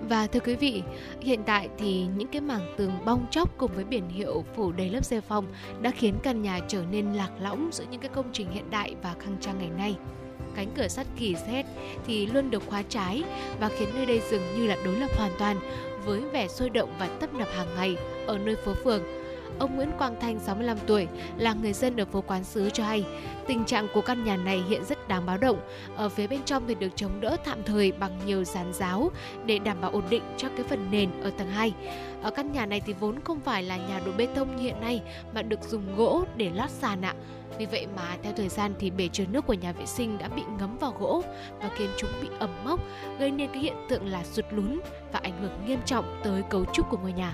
và 0.00 0.26
thưa 0.26 0.40
quý 0.40 0.54
vị, 0.54 0.82
hiện 1.20 1.42
tại 1.46 1.68
thì 1.78 2.06
những 2.16 2.28
cái 2.28 2.40
mảng 2.40 2.74
tường 2.76 2.92
bong 3.04 3.26
chóc 3.30 3.58
cùng 3.58 3.70
với 3.74 3.84
biển 3.84 4.08
hiệu 4.08 4.44
phủ 4.54 4.72
đầy 4.72 4.90
lớp 4.90 5.04
xe 5.04 5.20
phong 5.20 5.46
đã 5.82 5.90
khiến 5.90 6.14
căn 6.22 6.42
nhà 6.42 6.60
trở 6.68 6.82
nên 6.90 7.12
lạc 7.12 7.30
lõng 7.40 7.70
giữa 7.72 7.84
những 7.90 8.00
cái 8.00 8.10
công 8.14 8.30
trình 8.32 8.50
hiện 8.50 8.70
đại 8.70 8.94
và 9.02 9.14
khang 9.20 9.36
trang 9.40 9.58
ngày 9.58 9.70
nay. 9.78 9.96
Cánh 10.54 10.68
cửa 10.76 10.88
sắt 10.88 11.06
kỳ 11.16 11.34
xét 11.34 11.66
thì 12.06 12.26
luôn 12.26 12.50
được 12.50 12.62
khóa 12.66 12.82
trái 12.88 13.22
và 13.60 13.70
khiến 13.78 13.88
nơi 13.94 14.06
đây 14.06 14.20
dường 14.30 14.42
như 14.56 14.66
là 14.66 14.76
đối 14.84 14.96
lập 14.96 15.10
hoàn 15.16 15.32
toàn 15.38 15.56
với 16.04 16.20
vẻ 16.20 16.48
sôi 16.48 16.70
động 16.70 16.94
và 16.98 17.08
tấp 17.20 17.34
nập 17.34 17.48
hàng 17.54 17.74
ngày 17.76 17.96
ở 18.26 18.38
nơi 18.38 18.56
phố 18.56 18.74
phường 18.84 19.02
Ông 19.58 19.76
Nguyễn 19.76 19.90
Quang 19.98 20.20
Thanh 20.20 20.40
65 20.40 20.78
tuổi 20.86 21.06
là 21.38 21.54
người 21.54 21.72
dân 21.72 21.96
ở 21.96 22.04
phố 22.04 22.20
Quán 22.20 22.44
Sứ 22.44 22.70
cho 22.70 22.84
hay 22.84 23.04
tình 23.46 23.64
trạng 23.64 23.86
của 23.94 24.00
căn 24.00 24.24
nhà 24.24 24.36
này 24.36 24.62
hiện 24.68 24.84
rất 24.84 24.93
đáng 25.08 25.26
báo 25.26 25.38
động. 25.38 25.60
Ở 25.96 26.08
phía 26.08 26.26
bên 26.26 26.40
trong 26.44 26.64
thì 26.68 26.74
được 26.74 26.96
chống 26.96 27.20
đỡ 27.20 27.36
tạm 27.44 27.62
thời 27.62 27.92
bằng 27.92 28.18
nhiều 28.26 28.44
dàn 28.44 28.72
giáo 28.72 29.10
để 29.46 29.58
đảm 29.58 29.80
bảo 29.80 29.90
ổn 29.90 30.04
định 30.10 30.22
cho 30.36 30.48
cái 30.56 30.66
phần 30.68 30.90
nền 30.90 31.10
ở 31.22 31.30
tầng 31.30 31.50
2. 31.50 31.74
Ở 32.22 32.30
căn 32.30 32.52
nhà 32.52 32.66
này 32.66 32.80
thì 32.86 32.92
vốn 32.92 33.20
không 33.24 33.40
phải 33.40 33.62
là 33.62 33.76
nhà 33.76 34.00
đổ 34.06 34.12
bê 34.16 34.26
tông 34.26 34.56
như 34.56 34.62
hiện 34.62 34.80
nay 34.80 35.02
mà 35.34 35.42
được 35.42 35.62
dùng 35.62 35.96
gỗ 35.96 36.24
để 36.36 36.50
lót 36.54 36.70
sàn 36.70 37.02
ạ. 37.02 37.14
Vì 37.58 37.66
vậy 37.66 37.86
mà 37.96 38.16
theo 38.22 38.32
thời 38.36 38.48
gian 38.48 38.74
thì 38.78 38.90
bể 38.90 39.08
chứa 39.08 39.24
nước 39.30 39.46
của 39.46 39.54
nhà 39.54 39.72
vệ 39.72 39.86
sinh 39.86 40.18
đã 40.18 40.28
bị 40.28 40.42
ngấm 40.58 40.76
vào 40.78 40.94
gỗ 40.98 41.22
và 41.60 41.70
khiến 41.76 41.90
chúng 41.96 42.10
bị 42.22 42.28
ẩm 42.38 42.50
mốc, 42.64 42.80
gây 43.18 43.30
nên 43.30 43.50
cái 43.52 43.62
hiện 43.62 43.76
tượng 43.88 44.06
là 44.06 44.24
sụt 44.24 44.44
lún 44.50 44.80
và 45.12 45.20
ảnh 45.22 45.40
hưởng 45.40 45.66
nghiêm 45.66 45.78
trọng 45.84 46.20
tới 46.24 46.42
cấu 46.50 46.64
trúc 46.64 46.90
của 46.90 46.98
ngôi 47.02 47.12
nhà. 47.12 47.32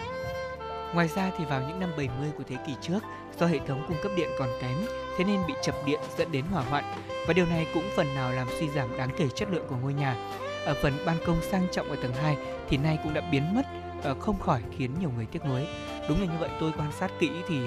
Ngoài 0.94 1.08
ra 1.08 1.30
thì 1.38 1.44
vào 1.44 1.62
những 1.68 1.80
năm 1.80 1.90
70 1.96 2.30
của 2.38 2.44
thế 2.48 2.56
kỷ 2.66 2.74
trước, 2.80 3.00
do 3.38 3.46
hệ 3.46 3.58
thống 3.66 3.84
cung 3.88 3.96
cấp 4.02 4.12
điện 4.16 4.28
còn 4.38 4.48
kém, 4.60 4.76
thế 5.18 5.24
nên 5.24 5.40
bị 5.48 5.54
chập 5.62 5.74
điện 5.86 6.00
dẫn 6.18 6.32
đến 6.32 6.44
hỏa 6.52 6.62
hoạn 6.62 6.84
và 7.26 7.32
điều 7.32 7.46
này 7.46 7.66
cũng 7.74 7.84
phần 7.96 8.14
nào 8.14 8.32
làm 8.32 8.46
suy 8.58 8.68
giảm 8.68 8.96
đáng 8.98 9.10
kể 9.16 9.28
chất 9.34 9.48
lượng 9.52 9.66
của 9.68 9.76
ngôi 9.76 9.94
nhà. 9.94 10.16
Ở 10.64 10.74
phần 10.82 10.92
ban 11.06 11.16
công 11.26 11.42
sang 11.42 11.66
trọng 11.72 11.88
ở 11.88 11.96
tầng 12.02 12.12
2 12.12 12.36
thì 12.68 12.76
nay 12.76 12.98
cũng 13.02 13.14
đã 13.14 13.20
biến 13.32 13.54
mất, 13.54 13.62
ờ, 14.02 14.14
không 14.14 14.40
khỏi 14.40 14.62
khiến 14.76 14.90
nhiều 15.00 15.10
người 15.16 15.26
tiếc 15.26 15.44
nuối. 15.44 15.66
Đúng 16.08 16.20
là 16.20 16.26
như 16.26 16.38
vậy, 16.40 16.50
tôi 16.60 16.72
quan 16.78 16.92
sát 16.92 17.10
kỹ 17.18 17.30
thì 17.48 17.60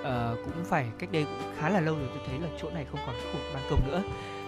uh, 0.00 0.44
cũng 0.44 0.64
phải 0.64 0.86
cách 0.98 1.12
đây 1.12 1.24
cũng 1.24 1.52
khá 1.58 1.68
là 1.68 1.80
lâu 1.80 1.94
rồi 1.94 2.08
tôi 2.08 2.22
thấy 2.26 2.38
là 2.40 2.48
chỗ 2.62 2.70
này 2.70 2.86
không 2.90 3.00
còn 3.06 3.14
khu 3.14 3.38
ban 3.54 3.62
công 3.70 3.80
nữa 3.86 4.02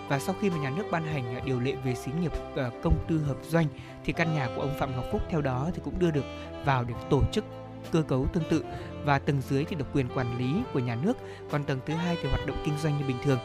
và 0.09 0.19
sau 0.19 0.35
khi 0.41 0.51
mà 0.51 0.57
nhà 0.57 0.71
nước 0.71 0.85
ban 0.91 1.05
hành 1.05 1.37
à, 1.37 1.43
điều 1.45 1.61
lệ 1.61 1.75
về 1.85 1.95
xí 1.95 2.11
nghiệp 2.21 2.33
ờ, 2.57 2.71
công 2.83 3.05
tư 3.09 3.19
hợp 3.19 3.37
doanh 3.43 3.67
thì 4.05 4.13
căn 4.13 4.35
nhà 4.35 4.49
của 4.57 4.63
ông 4.63 4.75
Phạm 4.79 4.97
Ngọc 4.97 5.05
Phúc 5.13 5.21
theo 5.31 5.41
đó 5.41 5.71
thì 5.75 5.81
cũng 5.85 5.99
đưa 5.99 6.11
được 6.11 6.25
vào 6.65 6.85
để 6.85 6.95
tổ 7.11 7.23
chức 7.33 7.45
cơ 7.93 8.03
cấu 8.03 8.27
tương 8.33 8.45
tự 8.51 8.65
và 9.05 9.19
tầng 9.19 9.43
dưới 9.49 9.65
thì 9.65 9.77
được 9.77 9.87
quyền 9.95 10.09
quản 10.15 10.39
lý 10.39 10.63
của 10.73 10.79
nhà 10.79 10.97
nước, 11.03 11.17
còn 11.51 11.65
tầng 11.65 11.81
thứ 11.87 11.95
hai 11.95 12.17
thì 12.23 12.29
hoạt 12.29 12.47
động 12.47 12.63
kinh 12.65 12.79
doanh 12.79 12.99
như 12.99 13.05
bình 13.09 13.19
thường. 13.25 13.39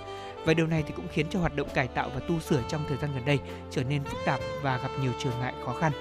Và 0.45 0.53
điều 0.53 0.67
này 0.67 0.83
thì 0.87 0.93
cũng 0.95 1.07
khiến 1.11 1.25
cho 1.29 1.39
hoạt 1.39 1.55
động 1.55 1.67
cải 1.73 1.87
tạo 1.87 2.09
và 2.13 2.19
tu 2.19 2.39
sửa 2.39 2.61
trong 2.69 2.85
thời 2.87 2.97
gian 2.97 3.11
gần 3.15 3.25
đây 3.25 3.39
trở 3.71 3.83
nên 3.83 4.03
phức 4.03 4.19
tạp 4.25 4.39
và 4.61 4.77
gặp 4.77 4.89
nhiều 5.01 5.11
trở 5.19 5.29
ngại 5.39 5.53
khó 5.65 5.73
khăn. 5.73 5.91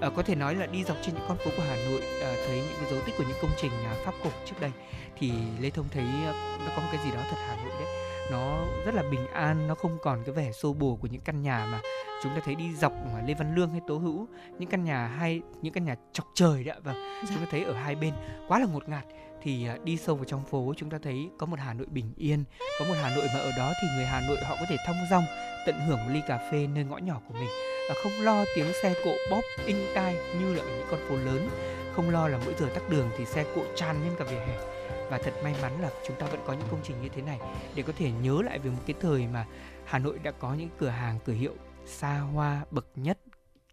À, 0.00 0.10
có 0.16 0.22
thể 0.22 0.34
nói 0.34 0.54
là 0.54 0.66
đi 0.66 0.84
dọc 0.84 0.96
trên 1.02 1.14
những 1.14 1.24
con 1.28 1.38
phố 1.38 1.50
của 1.56 1.62
Hà 1.68 1.76
Nội 1.76 2.00
à, 2.22 2.34
thấy 2.46 2.56
những 2.56 2.76
cái 2.80 2.90
dấu 2.90 3.00
tích 3.06 3.14
của 3.18 3.24
những 3.28 3.38
công 3.42 3.50
trình 3.60 3.70
à, 3.84 3.94
pháp 4.04 4.14
cổ 4.24 4.30
trước 4.46 4.60
đây 4.60 4.70
thì 5.18 5.32
Lê 5.60 5.70
Thông 5.70 5.88
thấy 5.88 6.04
ờ, 6.26 6.32
nó 6.58 6.72
có 6.76 6.82
một 6.82 6.88
cái 6.92 7.04
gì 7.04 7.10
đó 7.10 7.20
thật 7.30 7.36
Hà 7.48 7.56
Nội 7.56 7.72
đấy 7.80 7.99
nó 8.30 8.64
rất 8.86 8.94
là 8.94 9.02
bình 9.10 9.26
an 9.26 9.68
nó 9.68 9.74
không 9.74 9.98
còn 10.02 10.22
cái 10.24 10.34
vẻ 10.34 10.52
xô 10.52 10.72
bồ 10.72 10.96
của 10.96 11.06
những 11.06 11.20
căn 11.20 11.42
nhà 11.42 11.66
mà 11.72 11.80
chúng 12.22 12.32
ta 12.34 12.40
thấy 12.44 12.54
đi 12.54 12.74
dọc 12.74 12.92
mà 12.92 13.22
Lê 13.26 13.34
Văn 13.34 13.54
Lương 13.54 13.70
hay 13.70 13.80
Tố 13.88 13.98
Hữu 13.98 14.26
những 14.58 14.70
căn 14.70 14.84
nhà 14.84 15.06
hay 15.06 15.40
những 15.62 15.72
căn 15.72 15.84
nhà 15.84 15.96
chọc 16.12 16.26
trời 16.34 16.64
đó 16.64 16.74
và 16.84 16.92
dạ. 16.92 17.28
chúng 17.28 17.38
ta 17.38 17.46
thấy 17.50 17.64
ở 17.64 17.72
hai 17.72 17.94
bên 17.94 18.14
quá 18.48 18.58
là 18.58 18.66
ngột 18.72 18.88
ngạt. 18.88 19.04
Thì 19.42 19.66
à, 19.66 19.76
đi 19.84 19.96
sâu 19.96 20.16
vào 20.16 20.24
trong 20.24 20.44
phố 20.44 20.74
chúng 20.76 20.90
ta 20.90 20.98
thấy 21.02 21.30
có 21.38 21.46
một 21.46 21.58
Hà 21.58 21.74
Nội 21.74 21.86
bình 21.90 22.12
yên, 22.16 22.44
có 22.78 22.84
một 22.88 22.94
Hà 23.02 23.16
Nội 23.16 23.26
mà 23.34 23.40
ở 23.40 23.50
đó 23.58 23.72
thì 23.82 23.88
người 23.96 24.06
Hà 24.06 24.20
Nội 24.28 24.36
họ 24.44 24.56
có 24.60 24.66
thể 24.68 24.76
thong 24.86 24.96
dong 25.10 25.24
tận 25.66 25.74
hưởng 25.86 25.98
một 25.98 26.10
ly 26.10 26.20
cà 26.28 26.38
phê 26.52 26.66
nơi 26.66 26.84
ngõ 26.84 26.98
nhỏ 26.98 27.20
của 27.28 27.34
mình 27.34 27.48
và 27.88 27.94
không 28.02 28.12
lo 28.22 28.44
tiếng 28.54 28.72
xe 28.82 28.94
cộ 29.04 29.12
bóp 29.30 29.40
inh 29.66 29.86
tai 29.94 30.16
như 30.40 30.54
là 30.54 30.62
ở 30.62 30.68
những 30.68 30.86
con 30.90 31.00
phố 31.08 31.16
lớn, 31.16 31.48
không 31.92 32.10
lo 32.10 32.28
là 32.28 32.38
mỗi 32.44 32.54
giờ 32.58 32.66
tắc 32.74 32.88
đường 32.88 33.10
thì 33.18 33.24
xe 33.24 33.44
cộ 33.54 33.62
tràn 33.74 34.02
lên 34.02 34.12
cả 34.18 34.24
vỉa 34.24 34.38
hè 34.38 34.58
và 35.10 35.18
thật 35.18 35.34
may 35.42 35.54
mắn 35.62 35.80
là 35.80 35.90
chúng 36.06 36.16
ta 36.20 36.26
vẫn 36.26 36.40
có 36.46 36.52
những 36.52 36.68
công 36.70 36.80
trình 36.82 37.02
như 37.02 37.08
thế 37.08 37.22
này. 37.22 37.38
Để 37.74 37.82
có 37.82 37.92
thể 37.96 38.10
nhớ 38.10 38.42
lại 38.42 38.58
về 38.58 38.70
một 38.70 38.82
cái 38.86 38.96
thời 39.00 39.26
mà 39.26 39.46
Hà 39.84 39.98
Nội 39.98 40.18
đã 40.18 40.30
có 40.30 40.54
những 40.54 40.68
cửa 40.78 40.88
hàng, 40.88 41.18
cửa 41.24 41.32
hiệu 41.32 41.54
xa 41.86 42.18
hoa 42.18 42.64
bậc 42.70 42.86
nhất, 42.94 43.18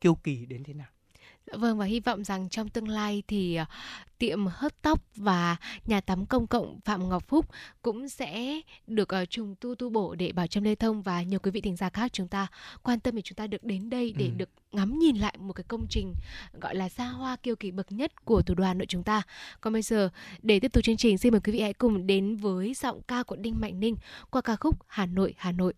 kiêu 0.02 0.16
kỳ 0.16 0.46
đến 0.46 0.64
thế 0.64 0.74
nào. 0.74 0.88
Vâng 1.52 1.78
và 1.78 1.86
hy 1.86 2.00
vọng 2.00 2.24
rằng 2.24 2.50
trong 2.50 2.70
tương 2.70 2.88
lai 2.88 3.24
thì 3.28 3.60
uh, 3.62 3.68
tiệm 4.18 4.46
hớt 4.48 4.82
tóc 4.82 5.02
và 5.16 5.56
nhà 5.86 6.02
tắm 6.02 6.26
công 6.26 6.48
cộng 6.48 6.80
Phạm 6.86 7.10
Ngọc 7.10 7.28
Phúc 7.28 7.46
cũng 7.82 8.10
sẽ 8.10 8.62
được 8.88 9.10
uh, 9.22 9.30
trùng 9.30 9.56
tu 9.60 9.76
tu 9.76 9.90
bổ 9.90 10.16
để 10.16 10.32
bảo 10.32 10.48
trâm 10.48 10.64
lê 10.64 10.76
thông 10.76 11.02
và 11.02 11.22
nhiều 11.22 11.40
quý 11.40 11.52
vị 11.52 11.62
thính 11.62 11.76
giả 11.76 11.90
khác 11.90 12.14
chúng 12.14 12.28
ta 12.28 12.48
quan 12.84 13.00
tâm 13.00 13.16
để 13.16 13.22
chúng 13.22 13.36
ta 13.36 13.48
được 13.48 13.64
đến 13.64 13.90
đây 13.90 14.14
để 14.18 14.26
ừ. 14.26 14.32
được 14.38 14.50
ngắm 14.72 15.00
nhìn 15.00 15.16
lại 15.16 15.36
một 15.40 15.54
cái 15.54 15.64
công 15.68 15.86
trình 15.90 16.14
gọi 16.62 16.76
là 16.76 16.90
xa 16.90 17.06
hoa 17.06 17.36
kiêu 17.36 17.56
kỳ 17.56 17.72
bậc 17.72 17.92
nhất 17.92 18.26
của 18.26 18.42
thủ 18.42 18.54
Hà 18.64 18.74
Nội 18.74 18.86
chúng 18.86 19.04
ta. 19.04 19.22
Còn 19.62 19.74
bây 19.74 19.82
giờ 19.82 20.10
để 20.42 20.60
tiếp 20.60 20.74
tục 20.74 20.84
chương 20.84 20.98
trình 20.98 21.18
xin 21.18 21.32
mời 21.32 21.42
quý 21.42 21.52
vị 21.54 21.62
hãy 21.62 21.74
cùng 21.74 22.08
đến 22.08 22.36
với 22.36 22.74
giọng 22.74 23.02
ca 23.08 23.24
của 23.24 23.36
Đinh 23.36 23.62
Mạnh 23.62 23.80
Ninh 23.80 23.96
qua 24.30 24.42
ca 24.42 24.56
khúc 24.56 24.76
Hà 24.88 25.06
Nội 25.06 25.34
Hà 25.38 25.52
Nội. 25.52 25.74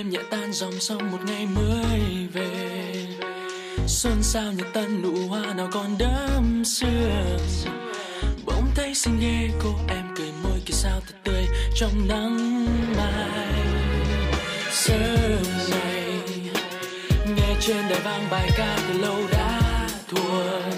Đêm 0.00 0.10
nhẹ 0.10 0.18
tan 0.30 0.52
dòng 0.52 0.80
sông 0.80 1.10
một 1.10 1.18
ngày 1.26 1.46
mới 1.46 2.00
về. 2.32 3.06
Xuân 3.86 4.22
sao 4.22 4.52
nhật 4.52 4.66
tân, 4.72 5.02
nụ 5.02 5.28
hoa 5.28 5.54
nào 5.54 5.68
còn 5.72 5.98
đẫm 5.98 6.64
sương. 6.64 7.38
Bỗng 8.46 8.66
thấy 8.74 8.94
xinh 8.94 9.18
ghê 9.20 9.50
cô 9.62 9.74
em 9.88 10.04
cười 10.16 10.32
môi 10.42 10.60
kia 10.66 10.74
sao 10.74 11.00
thật 11.06 11.14
tươi 11.24 11.46
trong 11.74 12.08
nắng 12.08 12.66
mai. 12.96 13.64
Sớm 14.70 15.42
này 15.70 16.20
nghe 17.36 17.56
trên 17.60 17.88
đài 17.90 18.00
vang 18.00 18.26
bài 18.30 18.50
ca 18.56 18.78
từ 18.88 18.98
lâu 18.98 19.18
đã 19.32 19.60
thuần. 20.08 20.72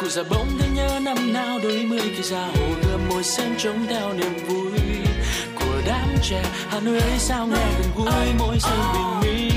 Cụ 0.00 0.08
già 0.08 0.22
bỗng 0.30 0.48
thấy 0.58 0.68
nhớ 0.74 1.00
năm 1.02 1.32
nào 1.32 1.58
đôi 1.62 1.86
mươi 1.86 2.12
khi 2.16 2.22
ra 2.22 2.46
hồ 2.46 2.66
gươm 2.82 3.08
môi 3.08 3.22
xem 3.24 3.54
trống 3.58 3.86
theo 3.88 4.12
niềm 4.12 4.46
vui 4.46 5.07
trẻ. 6.22 6.42
Hà 6.68 6.80
nội 6.80 6.98
ấy 7.00 7.18
sao 7.18 7.46
nghe 7.46 7.66
gần 7.78 7.90
gũi 7.96 8.32
mỗi 8.38 8.58
giây 8.60 8.78
bình 8.94 9.20
minh. 9.20 9.47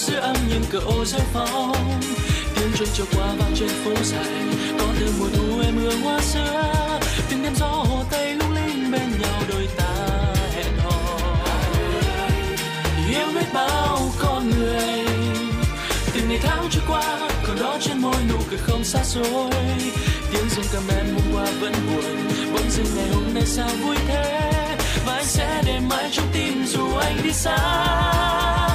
Một 0.00 0.06
chút 0.06 0.20
âm 0.20 0.36
nhìn 0.48 0.62
cửa 0.70 0.80
ô 0.80 1.04
rêu 1.04 1.20
phong 1.32 2.00
tiếng 2.56 2.72
chuông 2.78 2.88
trôi 2.94 3.06
qua 3.16 3.26
vang 3.38 3.52
trên 3.54 3.68
phố 3.68 3.90
dài, 4.02 4.44
có 4.78 4.84
từ 5.00 5.12
mùa 5.18 5.26
thu 5.36 5.60
em 5.64 5.76
hương 5.76 6.00
hoa 6.00 6.20
xưa. 6.20 6.90
Từng 7.30 7.42
đêm 7.42 7.54
gió 7.54 7.66
hồ 7.66 8.04
tây 8.10 8.34
lung 8.34 8.54
linh 8.54 8.90
bên 8.90 9.10
nhau 9.20 9.42
đôi 9.48 9.68
ta 9.76 9.94
hẹn 10.54 10.78
hò. 10.78 11.18
Yêu 13.08 13.26
biết 13.34 13.46
bao 13.54 14.12
con 14.18 14.50
người 14.50 15.04
từng 16.14 16.28
ngày 16.28 16.38
tháng 16.42 16.68
trôi 16.70 16.82
qua, 16.88 17.18
còn 17.46 17.56
đó 17.60 17.76
trên 17.80 17.98
môi 17.98 18.16
nụ 18.28 18.38
cười 18.50 18.58
không 18.58 18.84
xa 18.84 19.04
xôi. 19.04 19.50
Tiếng 20.32 20.48
rung 20.56 20.66
cầm 20.72 20.82
em 20.96 21.06
hôm 21.14 21.34
qua 21.34 21.46
vẫn 21.60 21.72
buồn 21.72 22.28
bỗng 22.52 22.70
dưng 22.70 22.96
ngày 22.96 23.08
hôm 23.14 23.34
nay 23.34 23.46
sao 23.46 23.68
vui 23.84 23.96
thế? 24.08 24.40
Và 25.06 25.14
anh 25.14 25.24
sẽ 25.24 25.62
để 25.66 25.80
mãi 25.80 26.08
trong 26.12 26.26
tim 26.32 26.64
dù 26.66 26.94
anh 26.94 27.16
đi 27.24 27.32
xa. 27.32 28.69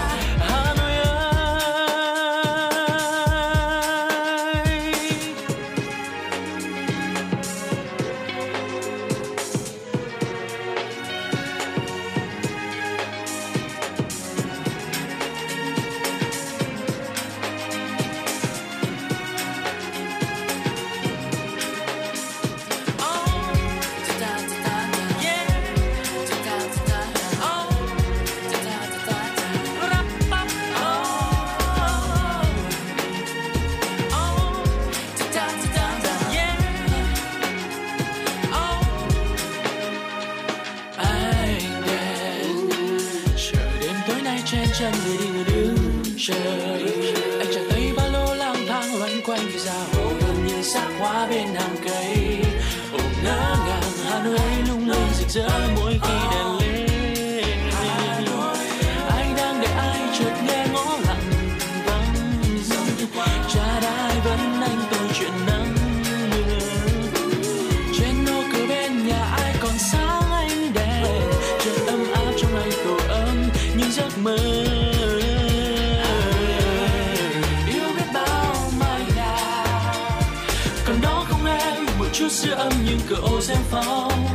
Chút 82.18 82.32
giữa 82.32 82.53
âm 82.53 82.72
những 82.86 82.99
cửa 83.09 83.22
ô 83.22 83.41
xem 83.41 83.57
phong. 83.72 84.28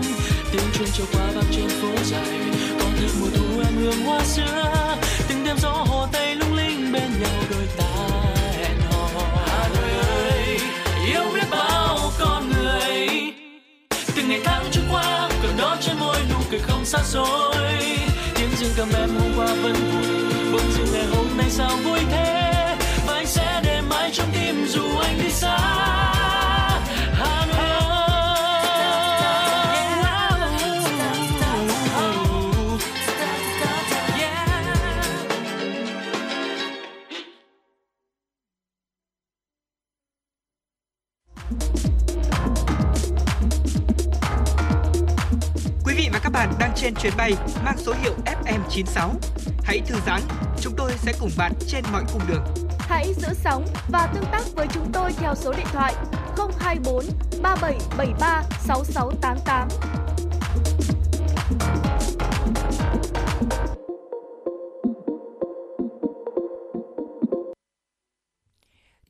Tiếng 0.52 0.62
chuông 0.72 0.88
trôi 0.92 1.06
qua 1.12 1.26
vang 1.34 1.44
trên 1.50 1.68
phố 1.68 1.88
dài 2.04 2.38
còn 2.78 2.92
thêm 3.00 3.10
mùa 3.20 3.26
thu 3.34 3.60
em 3.64 3.76
hương 3.76 4.04
hoa 4.04 4.24
xưa, 4.24 4.96
từng 5.28 5.44
đêm 5.44 5.56
gió 5.58 5.70
hồ 5.70 6.06
tây 6.12 6.34
lung 6.34 6.54
linh 6.54 6.92
bên 6.92 7.10
nhau 7.20 7.42
đôi 7.50 7.66
ta 7.76 7.84
hẹn 8.58 8.80
hò. 8.90 9.08
Hà 9.46 9.68
nội 9.68 9.90
ơi 9.90 10.58
yêu 11.06 11.22
biết 11.34 11.46
bao 11.50 12.12
con 12.18 12.52
người. 12.52 13.08
Từng 14.16 14.28
ngày 14.28 14.40
tháng 14.44 14.64
trôi 14.70 14.84
qua 14.92 15.28
cờ 15.42 15.48
đó 15.58 15.76
trên 15.80 15.98
môi 15.98 16.16
nụ 16.30 16.38
cười 16.50 16.60
không 16.60 16.84
xa 16.84 16.98
xôi. 17.04 17.76
Tiếng 18.34 18.50
dương 18.58 18.72
cầm 18.76 18.88
em 18.94 19.08
hôm 19.08 19.32
qua 19.36 19.46
vẫn 19.46 19.72
buồn 19.72 20.52
bỗng 20.52 20.72
dưng 20.72 20.92
ngày 20.92 21.06
hôm 21.14 21.26
nay 21.36 21.50
sao 21.50 21.76
vui 21.84 22.00
thế? 22.10 22.76
Và 23.06 23.14
anh 23.14 23.26
sẽ 23.26 23.60
để 23.64 23.80
mãi 23.80 24.10
trong 24.12 24.28
tim 24.32 24.66
dù 24.68 24.98
anh 24.98 25.18
đi 25.22 25.30
xa. 25.30 26.09
Chuyến 47.02 47.12
bay 47.16 47.32
mang 47.64 47.78
số 47.78 47.94
hiệu 48.02 48.14
FM96. 48.24 49.10
Hãy 49.64 49.80
thư 49.86 49.96
giãn, 50.06 50.20
chúng 50.60 50.74
tôi 50.76 50.92
sẽ 50.96 51.12
cùng 51.20 51.30
bạn 51.38 51.52
trên 51.66 51.84
mọi 51.92 52.04
cung 52.12 52.22
đường. 52.28 52.44
Hãy 52.78 53.14
giữ 53.14 53.28
sóng 53.34 53.66
và 53.88 54.10
tương 54.14 54.24
tác 54.32 54.42
với 54.54 54.66
chúng 54.74 54.92
tôi 54.92 55.12
theo 55.12 55.34
số 55.34 55.52
điện 55.52 55.66
thoại 55.72 55.94
024 56.58 57.04
3773 57.42 58.42
6688. 58.60 59.68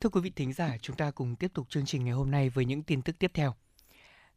Thưa 0.00 0.08
quý 0.08 0.20
vị 0.20 0.32
thính 0.36 0.52
giả, 0.52 0.76
chúng 0.82 0.96
ta 0.96 1.10
cùng 1.10 1.36
tiếp 1.36 1.50
tục 1.54 1.66
chương 1.70 1.86
trình 1.86 2.04
ngày 2.04 2.14
hôm 2.14 2.30
nay 2.30 2.48
với 2.50 2.64
những 2.64 2.82
tin 2.82 3.02
tức 3.02 3.18
tiếp 3.18 3.30
theo. 3.34 3.54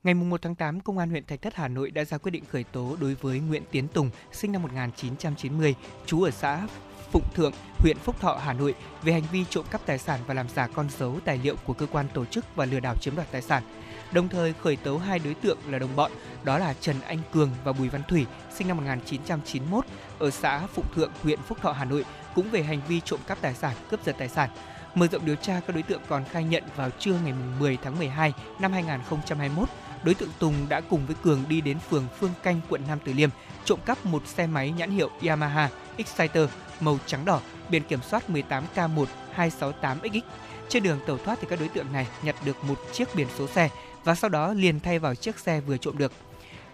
Ngày 0.04 0.14
1 0.14 0.42
tháng 0.42 0.56
8, 0.56 0.80
Công 0.80 0.98
an 0.98 1.10
huyện 1.10 1.26
Thạch 1.26 1.42
Thất 1.42 1.56
Hà 1.56 1.68
Nội 1.68 1.92
đã 1.92 2.04
ra 2.04 2.18
quyết 2.18 2.32
định 2.32 2.44
khởi 2.52 2.64
tố 2.64 2.96
đối 3.02 3.16
với 3.16 3.40
Nguyễn 3.40 3.64
Tiến 3.72 3.88
Tùng, 3.88 4.10
sinh 4.32 4.52
năm 4.52 4.62
1990, 4.62 5.76
trú 6.06 6.24
ở 6.24 6.32
xã 6.32 6.68
Phụng 7.12 7.34
Thượng, 7.36 7.54
huyện 7.78 7.98
Phúc 7.98 8.20
Thọ, 8.20 8.40
Hà 8.44 8.54
Nội 8.54 8.76
về 9.04 9.14
hành 9.14 9.24
vi 9.32 9.46
trộm 9.50 9.66
cắp 9.72 9.86
tài 9.86 9.98
sản 9.98 10.20
và 10.28 10.34
làm 10.34 10.50
giả 10.50 10.68
con 10.68 10.90
dấu 11.00 11.20
tài 11.26 11.40
liệu 11.44 11.56
của 11.66 11.74
cơ 11.74 11.86
quan 11.92 12.06
tổ 12.14 12.26
chức 12.26 12.56
và 12.56 12.66
lừa 12.66 12.80
đảo 12.80 12.96
chiếm 13.02 13.16
đoạt 13.16 13.32
tài 13.32 13.42
sản. 13.42 13.64
Đồng 14.12 14.30
thời 14.30 14.54
khởi 14.54 14.76
tố 14.76 14.98
hai 14.98 15.20
đối 15.20 15.34
tượng 15.34 15.58
là 15.70 15.80
đồng 15.80 15.96
bọn, 15.96 16.12
đó 16.44 16.58
là 16.58 16.74
Trần 16.74 16.96
Anh 17.02 17.20
Cường 17.32 17.50
và 17.64 17.74
Bùi 17.74 17.90
Văn 17.90 18.02
Thủy, 18.08 18.26
sinh 18.54 18.68
năm 18.68 18.78
1991, 18.78 19.86
ở 20.20 20.30
xã 20.30 20.68
Phụng 20.68 20.94
Thượng, 20.96 21.12
huyện 21.22 21.40
Phúc 21.42 21.58
Thọ, 21.62 21.72
Hà 21.72 21.86
Nội, 21.86 22.06
cũng 22.36 22.50
về 22.50 22.64
hành 22.64 22.82
vi 22.88 23.02
trộm 23.06 23.20
cắp 23.28 23.42
tài 23.42 23.54
sản, 23.54 23.76
cướp 23.90 24.06
giật 24.06 24.16
tài 24.20 24.30
sản. 24.30 24.50
Mở 24.96 25.08
rộng 25.08 25.26
điều 25.26 25.36
tra, 25.36 25.62
các 25.68 25.74
đối 25.74 25.84
tượng 25.84 26.02
còn 26.10 26.24
khai 26.32 26.44
nhận 26.44 26.64
vào 26.76 26.90
trưa 27.00 27.20
ngày 27.24 27.34
10 27.60 27.78
tháng 27.84 27.98
12 27.98 28.34
năm 28.60 28.72
2021, 28.72 29.70
đối 30.04 30.16
tượng 30.16 30.30
Tùng 30.40 30.54
đã 30.70 30.82
cùng 30.82 31.06
với 31.06 31.16
Cường 31.24 31.44
đi 31.48 31.62
đến 31.62 31.78
phường 31.90 32.08
Phương 32.20 32.34
Canh, 32.44 32.62
quận 32.70 32.82
Nam 32.88 33.00
Từ 33.06 33.14
Liêm, 33.14 33.30
trộm 33.66 33.80
cắp 33.86 34.06
một 34.06 34.28
xe 34.28 34.48
máy 34.48 34.72
nhãn 34.72 34.92
hiệu 34.92 35.10
Yamaha 35.26 35.70
Exciter 35.98 36.50
màu 36.80 37.00
trắng 37.06 37.26
đỏ, 37.26 37.42
biển 37.70 37.84
kiểm 37.84 38.00
soát 38.02 38.24
18K1268XX. 38.30 40.22
Trên 40.70 40.84
đường 40.84 41.00
tẩu 41.08 41.18
thoát 41.18 41.38
thì 41.42 41.48
các 41.50 41.60
đối 41.60 41.70
tượng 41.70 41.94
này 41.94 42.08
nhặt 42.24 42.36
được 42.46 42.64
một 42.64 42.80
chiếc 42.92 43.16
biển 43.16 43.28
số 43.38 43.48
xe 43.48 43.70
và 44.04 44.16
sau 44.16 44.30
đó 44.30 44.54
liền 44.54 44.80
thay 44.80 45.00
vào 45.00 45.16
chiếc 45.16 45.40
xe 45.40 45.60
vừa 45.60 45.78
trộm 45.78 45.98
được. 45.98 46.12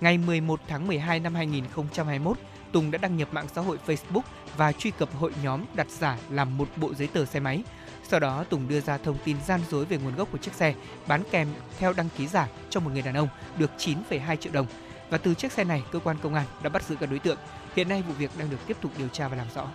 Ngày 0.02 0.18
11 0.18 0.60
tháng 0.68 0.88
12 0.88 1.20
năm 1.20 1.36
2021, 1.36 2.38
Tùng 2.72 2.92
đã 2.92 2.98
đăng 2.98 3.18
nhập 3.18 3.34
mạng 3.34 3.48
xã 3.56 3.62
hội 3.62 3.78
Facebook 3.88 4.22
và 4.58 4.72
truy 4.72 4.92
cập 4.92 5.16
hội 5.16 5.32
nhóm 5.44 5.66
đặt 5.74 5.88
giả 5.90 6.18
làm 6.30 6.58
một 6.58 6.68
bộ 6.76 6.94
giấy 6.94 7.08
tờ 7.08 7.26
xe 7.26 7.40
máy. 7.40 7.64
Sau 8.10 8.20
đó 8.20 8.43
Tùng 8.49 8.68
đưa 8.68 8.82
ra 8.82 8.97
thông 8.97 9.18
tin 9.24 9.38
gian 9.47 9.62
dối 9.72 9.86
về 9.86 9.97
nguồn 9.97 10.16
gốc 10.16 10.32
của 10.32 10.38
chiếc 10.38 10.53
xe, 10.53 10.74
bán 11.07 11.24
kèm 11.32 11.47
theo 11.80 11.93
đăng 11.93 12.10
ký 12.18 12.28
giả 12.28 12.47
cho 12.70 12.80
một 12.80 12.91
người 12.93 13.01
đàn 13.01 13.14
ông 13.14 13.28
được 13.57 13.72
9,2 13.78 14.36
triệu 14.36 14.53
đồng. 14.53 14.66
Và 15.10 15.18
từ 15.18 15.34
chiếc 15.34 15.51
xe 15.51 15.64
này, 15.64 15.84
cơ 15.91 15.99
quan 15.99 16.18
công 16.22 16.34
an 16.34 16.45
đã 16.64 16.70
bắt 16.70 16.84
giữ 16.84 16.95
các 16.99 17.10
đối 17.10 17.20
tượng. 17.20 17.38
Hiện 17.76 17.89
nay 17.89 18.03
vụ 18.07 18.14
việc 18.14 18.32
đang 18.38 18.49
được 18.49 18.57
tiếp 18.68 18.78
tục 18.82 18.91
điều 18.97 19.07
tra 19.07 19.28
và 19.28 19.38
làm 19.38 19.47
rõ. 19.55 19.68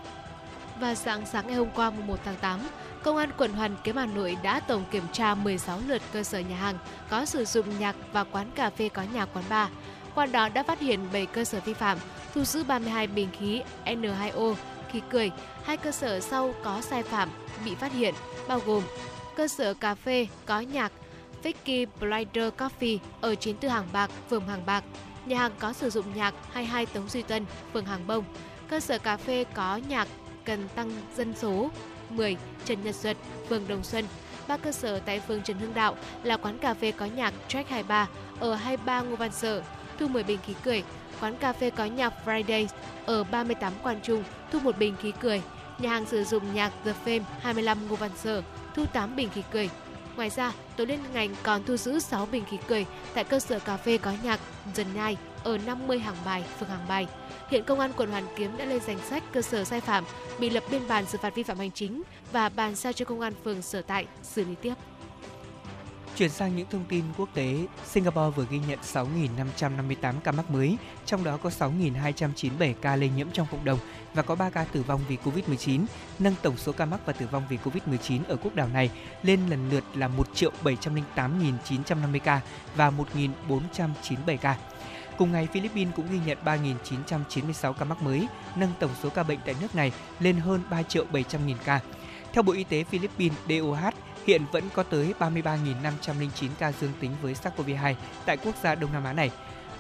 Và 0.80 0.94
sáng 0.94 1.26
sáng 1.26 1.46
ngày 1.46 1.56
hôm 1.56 1.68
qua 1.74 1.90
mùng 1.90 2.06
1 2.06 2.20
tháng 2.24 2.36
8, 2.36 2.60
Công 3.02 3.16
an 3.16 3.30
quận 3.38 3.52
Hoàn 3.52 3.76
Kiếm 3.84 3.96
Hà 3.96 4.06
Nội 4.06 4.36
đã 4.42 4.60
tổng 4.60 4.84
kiểm 4.90 5.04
tra 5.12 5.34
16 5.34 5.80
lượt 5.86 6.02
cơ 6.12 6.22
sở 6.22 6.38
nhà 6.38 6.56
hàng 6.56 6.78
có 7.10 7.24
sử 7.24 7.44
dụng 7.44 7.78
nhạc 7.78 7.96
và 8.12 8.24
quán 8.24 8.50
cà 8.54 8.70
phê 8.70 8.88
có 8.88 9.02
nhà 9.12 9.26
quán 9.26 9.44
bar. 9.48 9.68
Qua 10.14 10.26
đó 10.26 10.48
đã 10.48 10.62
phát 10.62 10.80
hiện 10.80 11.00
7 11.12 11.26
cơ 11.26 11.44
sở 11.44 11.60
vi 11.60 11.74
phạm, 11.74 11.98
thu 12.34 12.44
giữ 12.44 12.64
32 12.64 13.06
bình 13.06 13.28
khí 13.38 13.62
N2O, 13.84 14.54
khí 14.94 15.00
cười. 15.10 15.30
Hai 15.64 15.76
cơ 15.76 15.92
sở 15.92 16.20
sau 16.20 16.54
có 16.64 16.80
sai 16.80 17.02
phạm 17.02 17.28
bị 17.64 17.74
phát 17.74 17.92
hiện 17.92 18.14
bao 18.48 18.60
gồm 18.66 18.82
cơ 19.36 19.48
sở 19.48 19.74
cà 19.74 19.94
phê 19.94 20.26
có 20.46 20.60
nhạc 20.60 20.92
Vicky 21.42 21.86
Blinder 22.00 22.52
Coffee 22.58 22.98
ở 23.20 23.34
94 23.34 23.70
Hàng 23.70 23.88
Bạc, 23.92 24.10
phường 24.30 24.46
Hàng 24.46 24.66
Bạc, 24.66 24.84
nhà 25.26 25.38
hàng 25.38 25.52
có 25.58 25.72
sử 25.72 25.90
dụng 25.90 26.06
nhạc 26.14 26.34
22 26.52 26.86
Tống 26.86 27.08
Duy 27.08 27.22
Tân, 27.22 27.44
phường 27.72 27.84
Hàng 27.84 28.06
Bông, 28.06 28.24
cơ 28.68 28.80
sở 28.80 28.98
cà 28.98 29.16
phê 29.16 29.44
có 29.54 29.80
nhạc 29.88 30.08
cần 30.44 30.68
tăng 30.74 30.90
dân 31.16 31.34
số 31.36 31.70
10 32.10 32.36
Trần 32.64 32.84
Nhật 32.84 32.94
Duật, 32.94 33.16
phường 33.48 33.68
Đồng 33.68 33.84
Xuân, 33.84 34.04
ba 34.48 34.56
cơ 34.56 34.72
sở 34.72 34.98
tại 34.98 35.20
phường 35.20 35.42
Trần 35.42 35.58
Hưng 35.58 35.74
Đạo 35.74 35.96
là 36.22 36.36
quán 36.36 36.58
cà 36.58 36.74
phê 36.74 36.92
có 36.92 37.06
nhạc 37.06 37.34
Track 37.48 37.68
23 37.68 38.08
ở 38.40 38.54
23 38.54 39.00
Ngô 39.00 39.16
Văn 39.16 39.32
Sở, 39.32 39.62
thu 39.98 40.08
10 40.08 40.22
bình 40.22 40.38
khí 40.46 40.54
cười, 40.64 40.84
quán 41.24 41.36
cà 41.36 41.52
phê 41.52 41.70
có 41.70 41.84
nhạc 41.84 42.12
Friday 42.26 42.66
ở 43.06 43.24
38 43.24 43.72
Quan 43.82 44.00
Trung, 44.02 44.24
thu 44.52 44.58
một 44.60 44.78
bình 44.78 44.94
khí 45.02 45.12
cười, 45.20 45.42
nhà 45.78 45.90
hàng 45.90 46.06
sử 46.06 46.24
dụng 46.24 46.54
nhạc 46.54 46.72
The 46.84 46.92
Fame 47.04 47.22
25 47.40 47.88
Ngô 47.88 47.96
Văn 47.96 48.10
Sở, 48.16 48.42
thu 48.74 48.84
8 48.86 49.16
bình 49.16 49.28
khí 49.34 49.42
cười. 49.50 49.70
Ngoài 50.16 50.30
ra, 50.30 50.52
tổ 50.76 50.84
liên 50.84 51.00
ngành 51.14 51.34
còn 51.42 51.64
thu 51.64 51.76
giữ 51.76 51.98
6 51.98 52.26
bình 52.26 52.44
khí 52.50 52.56
cười 52.68 52.86
tại 53.14 53.24
cơ 53.24 53.40
sở 53.40 53.58
cà 53.58 53.76
phê 53.76 53.98
có 53.98 54.12
nhạc 54.22 54.40
Dần 54.74 54.86
Nhai 54.94 55.16
ở 55.44 55.58
50 55.58 55.98
Hàng 55.98 56.16
Bài, 56.24 56.44
phường 56.58 56.68
Hàng 56.68 56.88
Bài. 56.88 57.06
Hiện 57.50 57.64
công 57.64 57.80
an 57.80 57.92
quận 57.96 58.10
Hoàn 58.10 58.24
Kiếm 58.36 58.56
đã 58.56 58.64
lên 58.64 58.80
danh 58.86 58.98
sách 59.08 59.22
cơ 59.32 59.42
sở 59.42 59.64
sai 59.64 59.80
phạm, 59.80 60.04
bị 60.38 60.50
lập 60.50 60.64
biên 60.70 60.88
bản 60.88 61.06
xử 61.06 61.18
phạt 61.18 61.34
vi 61.34 61.42
phạm 61.42 61.58
hành 61.58 61.70
chính 61.70 62.02
và 62.32 62.48
bàn 62.48 62.74
giao 62.74 62.92
cho 62.92 63.04
công 63.04 63.20
an 63.20 63.32
phường 63.44 63.62
sở 63.62 63.82
tại 63.82 64.06
xử 64.22 64.44
lý 64.44 64.54
tiếp. 64.62 64.74
Chuyển 66.16 66.30
sang 66.30 66.56
những 66.56 66.66
thông 66.70 66.84
tin 66.88 67.04
quốc 67.16 67.28
tế, 67.34 67.66
Singapore 67.84 68.36
vừa 68.36 68.46
ghi 68.50 68.60
nhận 68.68 68.78
6.558 68.92 70.14
ca 70.24 70.32
mắc 70.32 70.50
mới, 70.50 70.76
trong 71.06 71.24
đó 71.24 71.36
có 71.36 71.50
6.297 71.50 72.74
ca 72.80 72.96
lây 72.96 73.10
nhiễm 73.16 73.30
trong 73.32 73.46
cộng 73.50 73.64
đồng 73.64 73.78
và 74.14 74.22
có 74.22 74.34
3 74.34 74.50
ca 74.50 74.64
tử 74.64 74.82
vong 74.82 75.00
vì 75.08 75.16
Covid-19, 75.24 75.84
nâng 76.18 76.34
tổng 76.42 76.56
số 76.56 76.72
ca 76.72 76.84
mắc 76.84 77.00
và 77.06 77.12
tử 77.12 77.26
vong 77.30 77.44
vì 77.48 77.58
Covid-19 77.64 78.20
ở 78.28 78.36
quốc 78.36 78.54
đảo 78.54 78.68
này 78.68 78.90
lên 79.22 79.40
lần 79.50 79.70
lượt 79.70 79.84
là 79.94 80.08
1 80.08 80.28
708.950 80.64 82.18
ca 82.24 82.40
và 82.76 82.92
1.497 83.48 84.36
ca. 84.36 84.56
Cùng 85.18 85.32
ngày, 85.32 85.48
Philippines 85.52 85.94
cũng 85.96 86.06
ghi 86.10 86.18
nhận 86.26 86.38
3.996 86.44 87.72
ca 87.72 87.84
mắc 87.84 88.02
mới, 88.02 88.26
nâng 88.56 88.72
tổng 88.80 88.90
số 89.02 89.08
ca 89.10 89.22
bệnh 89.22 89.38
tại 89.44 89.54
nước 89.60 89.74
này 89.74 89.92
lên 90.20 90.36
hơn 90.36 90.60
3 90.70 90.82
triệu 90.82 91.04
700 91.12 91.46
nghìn 91.46 91.56
ca. 91.64 91.80
Theo 92.32 92.42
Bộ 92.42 92.52
Y 92.52 92.64
tế 92.64 92.84
Philippines 92.84 93.38
DOH, 93.48 93.94
hiện 94.26 94.42
vẫn 94.52 94.64
có 94.74 94.82
tới 94.82 95.14
33.509 95.18 96.48
ca 96.58 96.72
dương 96.72 96.92
tính 97.00 97.10
với 97.22 97.34
SARS-CoV-2 97.34 97.94
tại 98.26 98.36
quốc 98.36 98.54
gia 98.62 98.74
Đông 98.74 98.92
Nam 98.92 99.04
Á 99.04 99.12
này. 99.12 99.30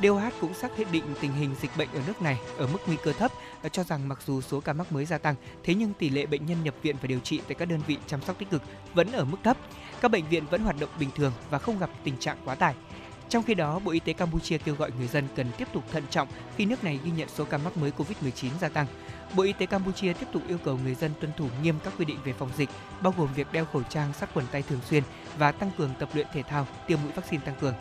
DOH 0.02 0.32
cũng 0.40 0.54
xác 0.54 0.70
định 0.92 1.04
tình 1.20 1.32
hình 1.32 1.54
dịch 1.60 1.70
bệnh 1.78 1.88
ở 1.94 2.00
nước 2.06 2.22
này 2.22 2.38
ở 2.58 2.66
mức 2.66 2.78
nguy 2.86 2.96
cơ 3.04 3.12
thấp 3.12 3.30
và 3.62 3.68
cho 3.68 3.84
rằng 3.84 4.08
mặc 4.08 4.18
dù 4.26 4.40
số 4.40 4.60
ca 4.60 4.72
mắc 4.72 4.92
mới 4.92 5.04
gia 5.04 5.18
tăng, 5.18 5.34
thế 5.64 5.74
nhưng 5.74 5.92
tỷ 5.94 6.08
lệ 6.10 6.26
bệnh 6.26 6.46
nhân 6.46 6.64
nhập 6.64 6.74
viện 6.82 6.96
và 7.02 7.06
điều 7.06 7.20
trị 7.20 7.40
tại 7.48 7.54
các 7.54 7.64
đơn 7.64 7.80
vị 7.86 7.98
chăm 8.06 8.22
sóc 8.22 8.38
tích 8.38 8.50
cực 8.50 8.62
vẫn 8.94 9.12
ở 9.12 9.24
mức 9.24 9.36
thấp. 9.44 9.56
Các 10.00 10.10
bệnh 10.10 10.28
viện 10.28 10.44
vẫn 10.50 10.62
hoạt 10.62 10.80
động 10.80 10.90
bình 10.98 11.10
thường 11.16 11.32
và 11.50 11.58
không 11.58 11.78
gặp 11.78 11.90
tình 12.04 12.18
trạng 12.18 12.36
quá 12.44 12.54
tải. 12.54 12.74
Trong 13.28 13.42
khi 13.42 13.54
đó, 13.54 13.78
Bộ 13.78 13.90
Y 13.90 14.00
tế 14.00 14.12
Campuchia 14.12 14.58
kêu 14.58 14.74
gọi 14.74 14.90
người 14.98 15.08
dân 15.08 15.28
cần 15.36 15.46
tiếp 15.58 15.68
tục 15.72 15.84
thận 15.92 16.04
trọng 16.10 16.28
khi 16.56 16.66
nước 16.66 16.84
này 16.84 17.00
ghi 17.04 17.10
nhận 17.10 17.28
số 17.28 17.44
ca 17.44 17.58
mắc 17.58 17.76
mới 17.76 17.92
COVID-19 17.98 18.48
gia 18.60 18.68
tăng. 18.68 18.86
Bộ 19.36 19.42
Y 19.42 19.52
tế 19.52 19.66
Campuchia 19.66 20.12
tiếp 20.12 20.26
tục 20.32 20.42
yêu 20.48 20.58
cầu 20.64 20.78
người 20.84 20.94
dân 20.94 21.10
tuân 21.20 21.32
thủ 21.36 21.48
nghiêm 21.62 21.74
các 21.84 21.92
quy 21.98 22.04
định 22.04 22.18
về 22.24 22.32
phòng 22.32 22.50
dịch, 22.56 22.70
bao 23.02 23.14
gồm 23.16 23.28
việc 23.34 23.52
đeo 23.52 23.64
khẩu 23.64 23.82
trang, 23.82 24.12
sát 24.12 24.34
khuẩn 24.34 24.46
tay 24.52 24.62
thường 24.62 24.80
xuyên 24.90 25.02
và 25.38 25.52
tăng 25.52 25.70
cường 25.78 25.90
tập 25.98 26.08
luyện 26.14 26.26
thể 26.32 26.42
thao, 26.42 26.66
tiêm 26.86 26.98
mũi 27.02 27.12
vaccine 27.12 27.42
tăng 27.44 27.54
cường. 27.60 27.74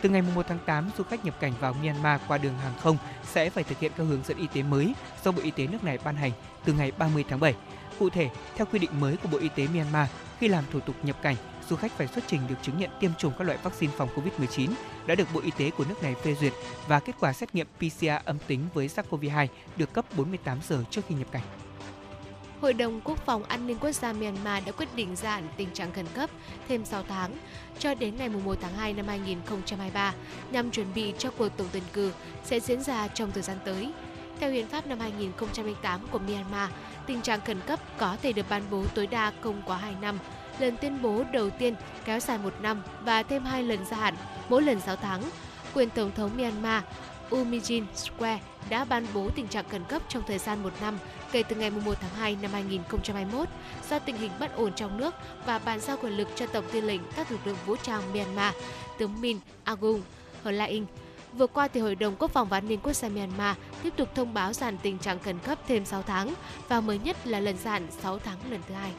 Từ 0.00 0.08
ngày 0.08 0.22
1 0.22 0.46
tháng 0.48 0.58
8, 0.66 0.90
du 0.98 1.04
khách 1.04 1.24
nhập 1.24 1.40
cảnh 1.40 1.52
vào 1.60 1.74
Myanmar 1.82 2.20
qua 2.28 2.38
đường 2.38 2.58
hàng 2.58 2.72
không 2.80 2.96
sẽ 3.24 3.50
phải 3.50 3.64
thực 3.64 3.78
hiện 3.78 3.92
các 3.96 4.04
hướng 4.04 4.22
dẫn 4.24 4.38
y 4.38 4.46
tế 4.46 4.62
mới 4.62 4.94
do 5.24 5.32
Bộ 5.32 5.42
Y 5.42 5.50
tế 5.50 5.66
nước 5.66 5.84
này 5.84 5.98
ban 6.04 6.16
hành 6.16 6.32
từ 6.64 6.72
ngày 6.72 6.92
30 6.98 7.24
tháng 7.28 7.40
7. 7.40 7.54
Cụ 7.98 8.10
thể, 8.10 8.30
theo 8.56 8.66
quy 8.72 8.78
định 8.78 9.00
mới 9.00 9.16
của 9.16 9.28
Bộ 9.28 9.38
Y 9.38 9.48
tế 9.48 9.66
Myanmar, 9.74 10.08
khi 10.40 10.48
làm 10.48 10.64
thủ 10.72 10.80
tục 10.80 10.96
nhập 11.02 11.22
cảnh, 11.22 11.36
du 11.68 11.76
khách 11.76 11.92
phải 11.92 12.06
xuất 12.06 12.24
trình 12.26 12.40
được 12.48 12.54
chứng 12.62 12.78
nhận 12.78 12.90
tiêm 13.00 13.10
chủng 13.18 13.32
các 13.38 13.44
loại 13.44 13.58
vaccine 13.62 13.92
phòng 13.96 14.08
COVID-19 14.14 14.70
đã 15.06 15.14
được 15.14 15.28
Bộ 15.34 15.40
Y 15.40 15.50
tế 15.50 15.70
của 15.70 15.84
nước 15.88 16.02
này 16.02 16.14
phê 16.14 16.34
duyệt 16.40 16.52
và 16.88 17.00
kết 17.00 17.12
quả 17.20 17.32
xét 17.32 17.54
nghiệm 17.54 17.66
PCR 17.78 18.06
âm 18.24 18.38
tính 18.46 18.60
với 18.74 18.88
SARS-CoV-2 18.88 19.46
được 19.76 19.92
cấp 19.92 20.04
48 20.16 20.58
giờ 20.68 20.84
trước 20.90 21.02
khi 21.08 21.14
nhập 21.14 21.28
cảnh. 21.32 21.42
Hội 22.60 22.72
đồng 22.72 23.00
Quốc 23.00 23.18
phòng 23.26 23.44
An 23.44 23.66
ninh 23.66 23.78
Quốc 23.78 23.92
gia 23.92 24.12
Myanmar 24.12 24.66
đã 24.66 24.72
quyết 24.72 24.88
định 24.96 25.16
gia 25.16 25.30
hạn 25.30 25.48
tình 25.56 25.68
trạng 25.74 25.92
khẩn 25.92 26.06
cấp 26.14 26.30
thêm 26.68 26.84
6 26.84 27.02
tháng 27.08 27.32
cho 27.78 27.94
đến 27.94 28.16
ngày 28.16 28.28
1 28.28 28.58
tháng 28.60 28.74
2 28.74 28.92
năm 28.92 29.06
2023 29.08 30.14
nhằm 30.50 30.70
chuẩn 30.70 30.86
bị 30.94 31.14
cho 31.18 31.30
cuộc 31.30 31.48
tổng 31.48 31.66
tuyển 31.72 31.82
cử 31.92 32.12
sẽ 32.44 32.60
diễn 32.60 32.82
ra 32.82 33.08
trong 33.08 33.32
thời 33.32 33.42
gian 33.42 33.56
tới. 33.64 33.92
Theo 34.40 34.50
hiến 34.50 34.68
pháp 34.68 34.86
năm 34.86 35.00
2008 35.00 36.00
của 36.10 36.18
Myanmar, 36.18 36.70
tình 37.06 37.22
trạng 37.22 37.40
khẩn 37.40 37.60
cấp 37.66 37.80
có 37.98 38.16
thể 38.22 38.32
được 38.32 38.46
ban 38.48 38.62
bố 38.70 38.84
tối 38.94 39.06
đa 39.06 39.32
không 39.40 39.62
quá 39.66 39.76
2 39.76 39.94
năm. 40.00 40.18
Lần 40.58 40.76
tuyên 40.76 41.02
bố 41.02 41.24
đầu 41.32 41.50
tiên 41.50 41.74
kéo 42.04 42.20
dài 42.20 42.38
một 42.38 42.54
năm 42.62 42.82
và 43.04 43.22
thêm 43.22 43.44
hai 43.44 43.62
lần 43.62 43.84
gia 43.86 43.96
hạn, 43.96 44.14
mỗi 44.48 44.62
lần 44.62 44.80
6 44.80 44.96
tháng. 44.96 45.22
Quyền 45.74 45.90
Tổng 45.90 46.10
thống 46.16 46.30
Myanmar 46.36 46.82
Umijin 47.30 47.84
Square 47.94 48.40
đã 48.70 48.84
ban 48.84 49.06
bố 49.14 49.30
tình 49.34 49.48
trạng 49.48 49.68
khẩn 49.68 49.84
cấp 49.84 50.02
trong 50.08 50.22
thời 50.26 50.38
gian 50.38 50.62
một 50.62 50.72
năm 50.80 50.98
kể 51.32 51.42
từ 51.42 51.56
ngày 51.56 51.70
1 51.70 51.94
tháng 52.00 52.14
2 52.14 52.36
năm 52.42 52.50
2021 52.52 53.48
do 53.90 53.98
tình 53.98 54.16
hình 54.16 54.30
bất 54.40 54.56
ổn 54.56 54.72
trong 54.76 54.96
nước 54.96 55.14
và 55.46 55.58
bàn 55.58 55.80
giao 55.80 55.96
quyền 55.96 56.16
lực 56.16 56.28
cho 56.36 56.46
Tổng 56.46 56.64
tư 56.72 56.80
lệnh 56.80 57.00
các 57.16 57.32
lực 57.32 57.40
lượng 57.46 57.56
vũ 57.66 57.76
trang 57.76 58.02
Myanmar, 58.12 58.54
tướng 58.98 59.20
Min 59.20 59.38
Aung 59.64 60.02
Hlaing. 60.44 60.86
Vừa 61.32 61.46
qua 61.46 61.68
thì 61.68 61.80
Hội 61.80 61.94
đồng 61.94 62.16
Quốc 62.18 62.30
phòng 62.30 62.48
và 62.48 62.56
An 62.56 62.68
ninh 62.68 62.80
Quốc 62.82 62.92
gia 62.92 63.08
Myanmar 63.08 63.56
tiếp 63.82 63.92
tục 63.96 64.08
thông 64.14 64.34
báo 64.34 64.52
dàn 64.52 64.78
tình 64.78 64.98
trạng 64.98 65.18
khẩn 65.18 65.38
cấp 65.38 65.58
thêm 65.68 65.84
6 65.84 66.02
tháng 66.02 66.34
và 66.68 66.80
mới 66.80 66.98
nhất 66.98 67.26
là 67.26 67.40
lần 67.40 67.56
dàn 67.58 67.86
6 68.02 68.18
tháng 68.18 68.38
lần 68.50 68.60
thứ 68.68 68.74
hai. 68.74 68.90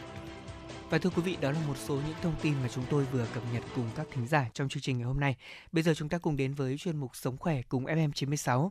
Và 0.89 0.97
thưa 0.97 1.09
quý 1.09 1.21
vị, 1.21 1.37
đó 1.41 1.51
là 1.51 1.59
một 1.67 1.77
số 1.77 1.95
những 1.95 2.15
thông 2.21 2.35
tin 2.41 2.53
mà 2.63 2.67
chúng 2.67 2.83
tôi 2.89 3.05
vừa 3.11 3.25
cập 3.33 3.43
nhật 3.53 3.63
cùng 3.75 3.85
các 3.95 4.07
thính 4.11 4.27
giả 4.27 4.49
trong 4.53 4.69
chương 4.69 4.81
trình 4.81 4.97
ngày 4.97 5.05
hôm 5.05 5.19
nay. 5.19 5.35
Bây 5.71 5.83
giờ 5.83 5.93
chúng 5.93 6.09
ta 6.09 6.17
cùng 6.17 6.37
đến 6.37 6.53
với 6.53 6.77
chuyên 6.77 6.97
mục 6.97 7.15
Sống 7.15 7.37
khỏe 7.37 7.61
cùng 7.69 7.85
FM96. 7.85 8.69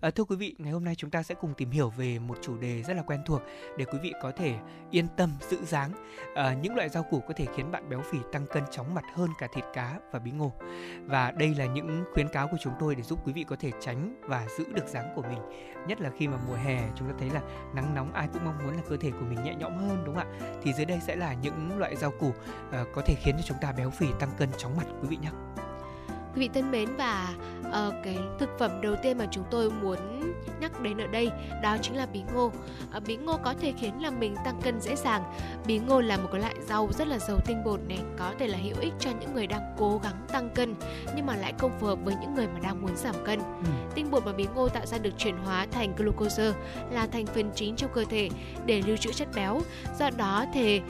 À, 0.00 0.10
thưa 0.10 0.24
quý 0.24 0.36
vị, 0.36 0.54
ngày 0.58 0.72
hôm 0.72 0.84
nay 0.84 0.94
chúng 0.94 1.10
ta 1.10 1.22
sẽ 1.22 1.34
cùng 1.34 1.54
tìm 1.54 1.70
hiểu 1.70 1.90
về 1.90 2.18
một 2.18 2.38
chủ 2.42 2.56
đề 2.56 2.82
rất 2.82 2.94
là 2.94 3.02
quen 3.02 3.20
thuộc 3.26 3.42
để 3.78 3.84
quý 3.84 3.98
vị 4.02 4.12
có 4.22 4.32
thể 4.36 4.54
yên 4.90 5.06
tâm 5.16 5.32
giữ 5.50 5.58
dáng. 5.64 5.92
À, 6.34 6.54
những 6.62 6.76
loại 6.76 6.88
rau 6.88 7.02
củ 7.02 7.20
có 7.28 7.34
thể 7.36 7.46
khiến 7.56 7.70
bạn 7.70 7.88
béo 7.88 8.02
phì 8.12 8.18
tăng 8.32 8.46
cân 8.46 8.62
chóng 8.70 8.94
mặt 8.94 9.04
hơn 9.14 9.30
cả 9.38 9.48
thịt 9.54 9.64
cá 9.74 9.98
và 10.12 10.18
bí 10.18 10.30
ngô. 10.30 10.52
Và 11.04 11.30
đây 11.30 11.54
là 11.54 11.66
những 11.66 12.04
khuyến 12.14 12.28
cáo 12.28 12.48
của 12.48 12.58
chúng 12.62 12.74
tôi 12.80 12.94
để 12.94 13.02
giúp 13.02 13.18
quý 13.26 13.32
vị 13.32 13.44
có 13.48 13.56
thể 13.56 13.70
tránh 13.80 14.20
và 14.22 14.46
giữ 14.58 14.64
được 14.74 14.88
dáng 14.88 15.12
của 15.16 15.22
mình 15.22 15.38
nhất 15.86 16.00
là 16.00 16.10
khi 16.18 16.28
mà 16.28 16.36
mùa 16.48 16.54
hè 16.54 16.88
chúng 16.96 17.08
ta 17.08 17.14
thấy 17.18 17.30
là 17.30 17.40
nắng 17.74 17.94
nóng 17.94 18.12
ai 18.12 18.28
cũng 18.32 18.44
mong 18.44 18.58
muốn 18.64 18.76
là 18.76 18.82
cơ 18.88 18.96
thể 18.96 19.10
của 19.10 19.24
mình 19.28 19.44
nhẹ 19.44 19.54
nhõm 19.54 19.76
hơn 19.76 20.02
đúng 20.04 20.14
không 20.14 20.28
ạ 20.40 20.58
thì 20.62 20.72
dưới 20.72 20.86
đây 20.86 20.98
sẽ 21.06 21.16
là 21.16 21.34
những 21.34 21.49
những 21.58 21.78
loại 21.78 21.96
rau 21.96 22.10
củ 22.10 22.28
uh, 22.28 22.34
có 22.94 23.02
thể 23.06 23.14
khiến 23.14 23.36
cho 23.36 23.42
chúng 23.46 23.58
ta 23.60 23.72
béo 23.72 23.90
phì 23.90 24.06
tăng 24.18 24.30
cân 24.38 24.48
chóng 24.58 24.76
mặt 24.76 24.86
quý 25.02 25.08
vị 25.08 25.16
nhé. 25.22 25.30
Quý 26.34 26.40
vị 26.40 26.50
thân 26.54 26.70
mến 26.70 26.96
và 26.96 27.34
uh, 27.60 27.94
cái 28.04 28.18
thực 28.38 28.58
phẩm 28.58 28.80
đầu 28.80 28.96
tiên 29.02 29.18
mà 29.18 29.26
chúng 29.30 29.44
tôi 29.50 29.70
muốn 29.70 29.98
nhắc 30.60 30.80
đến 30.80 30.98
ở 30.98 31.06
đây 31.06 31.30
đó 31.62 31.76
chính 31.82 31.96
là 31.96 32.06
bí 32.06 32.22
ngô. 32.34 32.46
Uh, 32.96 33.02
bí 33.06 33.16
ngô 33.16 33.36
có 33.36 33.54
thể 33.60 33.72
khiến 33.80 34.02
là 34.02 34.10
mình 34.10 34.36
tăng 34.44 34.60
cân 34.62 34.80
dễ 34.80 34.96
dàng. 34.96 35.22
Bí 35.66 35.78
ngô 35.78 36.00
là 36.00 36.16
một 36.16 36.28
cái 36.32 36.40
loại 36.40 36.54
rau 36.68 36.88
rất 36.98 37.08
là 37.08 37.18
giàu 37.18 37.38
tinh 37.46 37.64
bột 37.64 37.80
này 37.88 37.98
có 38.18 38.32
thể 38.38 38.46
là 38.46 38.58
hữu 38.58 38.76
ích 38.80 38.92
cho 38.98 39.10
những 39.20 39.34
người 39.34 39.46
đang 39.46 39.74
cố 39.78 40.00
gắng 40.02 40.26
tăng 40.28 40.50
cân 40.54 40.74
nhưng 41.16 41.26
mà 41.26 41.36
lại 41.36 41.54
không 41.58 41.72
phù 41.80 41.86
hợp 41.86 41.98
với 42.04 42.14
những 42.20 42.34
người 42.34 42.46
mà 42.46 42.60
đang 42.60 42.82
muốn 42.82 42.96
giảm 42.96 43.14
cân. 43.24 43.38
Ừ. 43.38 43.70
tinh 43.94 44.10
bột 44.10 44.26
mà 44.26 44.32
bí 44.32 44.46
ngô 44.54 44.68
tạo 44.68 44.86
ra 44.86 44.98
được 44.98 45.12
chuyển 45.18 45.36
hóa 45.36 45.66
thành 45.70 45.96
glucose 45.96 46.52
là 46.90 47.06
thành 47.06 47.26
phần 47.26 47.50
chính 47.54 47.76
trong 47.76 47.90
cơ 47.94 48.04
thể 48.10 48.28
để 48.66 48.82
lưu 48.86 48.96
trữ 48.96 49.12
chất 49.12 49.28
béo. 49.34 49.60
Do 49.98 50.10
đó 50.10 50.44
thì 50.54 50.80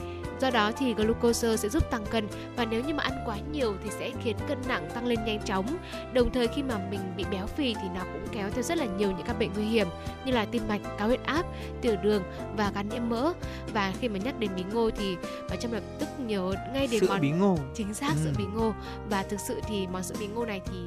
Do 0.41 0.51
đó 0.51 0.72
thì 0.78 0.95
glucose 0.95 1.57
sẽ 1.57 1.68
giúp 1.68 1.91
tăng 1.91 2.07
cân 2.07 2.28
và 2.57 2.64
nếu 2.64 2.84
như 2.84 2.95
mà 2.95 3.03
ăn 3.03 3.12
quá 3.26 3.36
nhiều 3.53 3.74
thì 3.84 3.91
sẽ 3.99 4.11
khiến 4.24 4.36
cân 4.49 4.59
nặng 4.68 4.88
tăng 4.95 5.07
lên 5.07 5.24
nhanh 5.24 5.43
chóng. 5.45 5.66
Đồng 6.12 6.32
thời 6.32 6.47
khi 6.47 6.62
mà 6.62 6.78
mình 6.91 7.01
bị 7.16 7.24
béo 7.30 7.47
phì 7.47 7.74
thì 7.74 7.88
nó 7.95 8.01
cũng 8.01 8.22
kéo 8.32 8.51
theo 8.51 8.62
rất 8.62 8.78
là 8.78 8.84
nhiều 8.84 9.11
những 9.11 9.26
các 9.26 9.38
bệnh 9.38 9.51
nguy 9.55 9.64
hiểm 9.64 9.88
như 10.24 10.32
là 10.32 10.45
tim 10.45 10.62
mạch, 10.68 10.80
cao 10.99 11.09
huyết 11.09 11.22
áp, 11.24 11.47
tiểu 11.82 11.97
đường 12.03 12.22
và 12.57 12.70
gan 12.74 12.88
nhiễm 12.88 13.09
mỡ. 13.09 13.32
Và 13.72 13.93
khi 14.01 14.09
mà 14.09 14.18
nhắc 14.18 14.38
đến 14.38 14.51
bí 14.57 14.62
ngô 14.72 14.91
thì 14.91 15.16
và 15.49 15.57
trong 15.57 15.72
lập 15.72 15.82
tức 15.99 16.09
nhớ 16.18 16.53
ngay 16.72 16.86
đến 16.86 17.01
sữa 17.01 17.07
món 17.09 17.20
bí 17.20 17.30
ngô. 17.30 17.59
Chính 17.74 17.95
xác 17.95 18.11
ừ. 18.11 18.20
sữa 18.24 18.32
bí 18.38 18.45
ngô 18.55 18.72
và 19.11 19.22
thực 19.22 19.41
sự 19.41 19.61
thì 19.68 19.86
món 19.86 20.03
sữa 20.03 20.14
bí 20.20 20.26
ngô 20.26 20.45
này 20.45 20.61
thì 20.66 20.78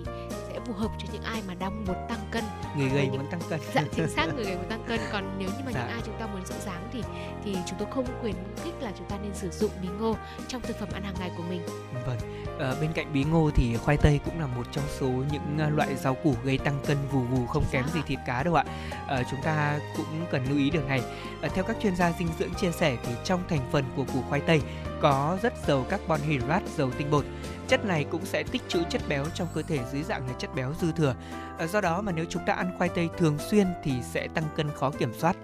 phù 0.66 0.74
hợp 0.74 0.92
cho 0.98 1.08
những 1.14 1.24
ai 1.24 1.42
mà 1.48 1.54
đang 1.54 1.86
muốn 1.86 1.96
tăng 2.10 2.20
cân 2.32 2.44
người 2.78 2.90
gầy 2.90 3.08
những... 3.08 3.22
muốn 3.22 3.32
tăng 3.32 3.42
cân. 3.50 3.60
dạ 3.74 3.84
chính 3.96 4.10
xác 4.10 4.36
người 4.36 4.46
gầy 4.46 4.56
muốn 4.56 4.70
tăng 4.70 4.84
cân. 4.88 5.00
Còn 5.12 5.36
nếu 5.40 5.50
như 5.50 5.64
mà 5.66 5.72
dạ. 5.72 5.80
những 5.80 5.90
ai 5.90 6.02
chúng 6.06 6.20
ta 6.20 6.28
muốn 6.28 6.46
giữ 6.46 6.56
dáng 6.66 6.90
thì 6.94 7.04
thì 7.44 7.58
chúng 7.70 7.80
tôi 7.80 7.88
không 7.92 8.06
khuyến 8.22 8.36
khích 8.64 8.74
là 8.82 8.92
chúng 8.98 9.08
ta 9.10 9.18
nên 9.24 9.34
sử 9.34 9.50
dụng 9.50 9.72
bí 9.82 9.88
ngô 10.00 10.16
trong 10.48 10.62
thực 10.62 10.80
phẩm 10.80 10.90
ăn 10.94 11.04
hàng 11.04 11.16
ngày 11.20 11.32
của 11.38 11.44
mình. 11.50 11.62
Vâng. 12.06 12.18
À, 12.60 12.74
bên 12.82 12.94
cạnh 12.94 13.14
bí 13.14 13.24
ngô 13.24 13.52
thì 13.56 13.78
khoai 13.78 13.98
tây 13.98 14.20
cũng 14.26 14.40
là 14.40 14.48
một 14.48 14.64
trong 14.72 14.84
số 15.00 15.08
những 15.08 15.58
ờ, 15.60 15.70
loại 15.70 15.96
rau 15.96 16.16
củ 16.16 16.36
gây 16.44 16.58
tăng 16.58 16.80
cân 16.88 16.98
vù 17.12 17.20
vù 17.20 17.46
không 17.46 17.64
kém 17.72 17.84
gì 17.94 18.00
thịt 18.08 18.20
cá 18.26 18.44
đâu 18.44 18.56
ạ. 18.56 18.64
À, 19.08 19.24
chúng 19.32 19.42
ta 19.44 19.80
cũng 19.98 20.26
cần 20.32 20.46
lưu 20.50 20.58
ý 20.58 20.70
điều 20.70 20.84
này. 20.84 21.02
À, 21.42 21.50
theo 21.54 21.64
các 21.64 21.78
chuyên 21.82 21.96
gia 21.96 22.12
dinh 22.12 22.30
dưỡng 22.40 22.54
chia 22.54 22.72
sẻ 22.72 22.98
thì 23.06 23.12
trong 23.24 23.44
thành 23.50 23.62
phần 23.72 23.86
của 23.96 24.06
củ 24.14 24.22
khoai 24.30 24.42
tây 24.42 24.62
có 25.02 25.38
rất 25.42 25.54
giàu 25.68 25.86
carbon 25.90 26.22
hydrate 26.22 26.66
giàu 26.78 26.90
tinh 26.98 27.12
bột 27.12 27.26
chất 27.68 27.86
này 27.86 28.06
cũng 28.12 28.26
sẽ 28.26 28.44
tích 28.44 28.62
trữ 28.68 28.84
chất 28.90 29.02
béo 29.10 29.26
trong 29.34 29.48
cơ 29.54 29.62
thể 29.62 29.80
dưới 29.92 30.04
dạng 30.04 30.28
là 30.28 30.34
chất 30.34 30.56
béo 30.56 30.74
dư 30.82 30.92
thừa. 30.92 31.16
Ờ, 31.58 31.68
do 31.68 31.82
đó 31.82 32.02
mà 32.02 32.12
nếu 32.12 32.26
chúng 32.30 32.46
ta 32.46 32.54
ăn 32.54 32.72
khoai 32.78 32.90
tây 32.90 33.10
thường 33.18 33.38
xuyên 33.38 33.68
thì 33.84 33.92
sẽ 34.02 34.28
tăng 34.34 34.44
cân 34.56 34.72
khó 34.76 34.92
kiểm 34.92 35.14
soát. 35.14 35.36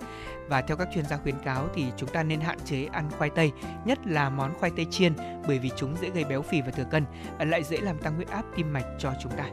Và 0.47 0.61
theo 0.61 0.77
các 0.77 0.87
chuyên 0.93 1.05
gia 1.05 1.17
khuyến 1.17 1.39
cáo 1.39 1.69
thì 1.75 1.85
chúng 1.97 2.09
ta 2.09 2.23
nên 2.23 2.39
hạn 2.39 2.57
chế 2.65 2.87
ăn 2.91 3.09
khoai 3.17 3.29
tây, 3.29 3.51
nhất 3.85 3.99
là 4.05 4.29
món 4.29 4.59
khoai 4.59 4.71
tây 4.75 4.85
chiên 4.91 5.13
bởi 5.47 5.59
vì 5.59 5.71
chúng 5.77 5.95
dễ 6.01 6.09
gây 6.09 6.23
béo 6.23 6.41
phì 6.41 6.61
và 6.61 6.71
thừa 6.71 6.85
cân, 6.91 7.05
ờ, 7.39 7.45
lại 7.45 7.63
dễ 7.63 7.77
làm 7.77 7.97
tăng 7.97 8.15
huyết 8.15 8.29
áp 8.29 8.43
tim 8.55 8.73
mạch 8.73 8.85
cho 8.99 9.13
chúng 9.21 9.31
ta. 9.31 9.45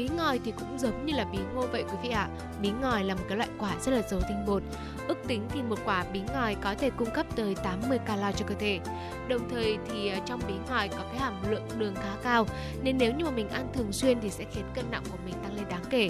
Bí 0.00 0.08
ngòi 0.16 0.40
thì 0.44 0.52
cũng 0.58 0.78
giống 0.78 1.06
như 1.06 1.14
là 1.14 1.24
bí 1.24 1.38
ngô 1.54 1.66
vậy 1.72 1.84
quý 1.90 1.96
vị 2.02 2.08
ạ. 2.08 2.28
À. 2.28 2.28
Bí 2.60 2.70
ngòi 2.80 3.04
là 3.04 3.14
một 3.14 3.22
cái 3.28 3.38
loại 3.38 3.48
quả 3.58 3.76
rất 3.80 3.92
là 3.92 4.02
giàu 4.02 4.20
tinh 4.28 4.44
bột. 4.46 4.62
Ước 5.08 5.18
tính 5.26 5.42
thì 5.48 5.62
một 5.62 5.78
quả 5.84 6.04
bí 6.12 6.20
ngòi 6.34 6.54
có 6.54 6.74
thể 6.74 6.90
cung 6.90 7.10
cấp 7.10 7.26
tới 7.36 7.54
80 7.54 7.98
calo 7.98 8.32
cho 8.32 8.46
cơ 8.46 8.54
thể. 8.58 8.80
Đồng 9.28 9.48
thời 9.50 9.78
thì 9.88 10.08
ờ, 10.08 10.18
trong 10.26 10.40
bí 10.48 10.54
ngòi 10.68 10.88
có 10.88 10.96
cái 10.96 11.18
hàm 11.18 11.50
lượng 11.50 11.68
đường 11.78 11.94
khá 11.94 12.16
cao 12.22 12.46
nên 12.82 12.98
nếu 12.98 13.12
như 13.14 13.24
mà 13.24 13.30
mình 13.30 13.48
ăn 13.48 13.68
thường 13.74 13.92
xuyên 13.92 14.20
thì 14.20 14.30
sẽ 14.30 14.44
khiến 14.52 14.64
cân 14.74 14.84
nặng 14.90 15.02
của 15.10 15.18
mình 15.24 15.34
tăng 15.42 15.54
lên 15.54 15.64
đáng 15.70 15.84
kể. 15.90 16.08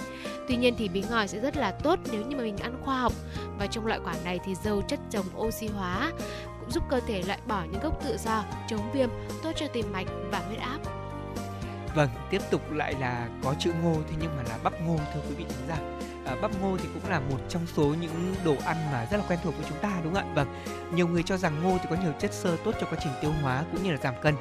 Tuy 0.48 0.56
nhiên 0.56 0.74
thì 0.78 0.88
bí 0.88 1.04
ngòi 1.10 1.28
sẽ 1.28 1.40
rất 1.40 1.56
là 1.56 1.70
tốt 1.70 1.98
nếu 2.12 2.22
như 2.22 2.36
mà 2.36 2.42
mình 2.42 2.56
ăn 2.56 2.74
khoa 2.84 3.00
học 3.00 3.12
và 3.58 3.66
trong 3.66 3.86
loại 3.86 4.00
quả 4.04 4.14
này 4.24 4.38
thì 4.44 4.54
giàu 4.54 4.82
chất 4.88 5.00
chống 5.10 5.26
oxy 5.38 5.66
hóa 5.66 6.12
cũng 6.60 6.70
giúp 6.70 6.82
cơ 6.90 7.00
thể 7.06 7.22
loại 7.26 7.38
bỏ 7.46 7.64
những 7.72 7.82
gốc 7.82 8.04
tự 8.04 8.16
do, 8.24 8.44
chống 8.68 8.90
viêm, 8.92 9.08
tốt 9.42 9.52
cho 9.56 9.66
tim 9.66 9.92
mạch 9.92 10.06
và 10.30 10.38
huyết 10.38 10.58
áp. 10.58 10.99
Vâng, 11.94 12.08
tiếp 12.30 12.42
tục 12.50 12.72
lại 12.72 12.94
là 13.00 13.28
có 13.44 13.54
chữ 13.58 13.72
ngô 13.82 13.94
thế 14.08 14.16
nhưng 14.20 14.36
mà 14.36 14.42
là 14.42 14.58
bắp 14.62 14.72
ngô 14.80 14.96
thưa 15.14 15.20
quý 15.28 15.34
vị 15.34 15.44
khán 15.48 15.68
giả. 15.68 15.76
À, 16.26 16.36
bắp 16.42 16.50
ngô 16.60 16.76
thì 16.76 16.88
cũng 16.94 17.10
là 17.10 17.20
một 17.20 17.38
trong 17.48 17.66
số 17.76 17.84
những 17.84 18.34
đồ 18.44 18.54
ăn 18.64 18.76
mà 18.92 19.06
rất 19.10 19.16
là 19.16 19.24
quen 19.28 19.38
thuộc 19.44 19.54
với 19.56 19.66
chúng 19.68 19.78
ta 19.78 19.92
đúng 20.04 20.14
không 20.14 20.28
ạ? 20.28 20.32
Vâng, 20.34 20.54
nhiều 20.94 21.08
người 21.08 21.22
cho 21.22 21.36
rằng 21.36 21.62
ngô 21.62 21.78
thì 21.82 21.86
có 21.90 21.96
nhiều 22.02 22.12
chất 22.18 22.32
xơ 22.32 22.56
tốt 22.64 22.74
cho 22.80 22.86
quá 22.86 22.98
trình 23.02 23.12
tiêu 23.20 23.32
hóa 23.42 23.64
cũng 23.72 23.82
như 23.82 23.90
là 23.90 23.96
giảm 23.96 24.14
cân. 24.22 24.34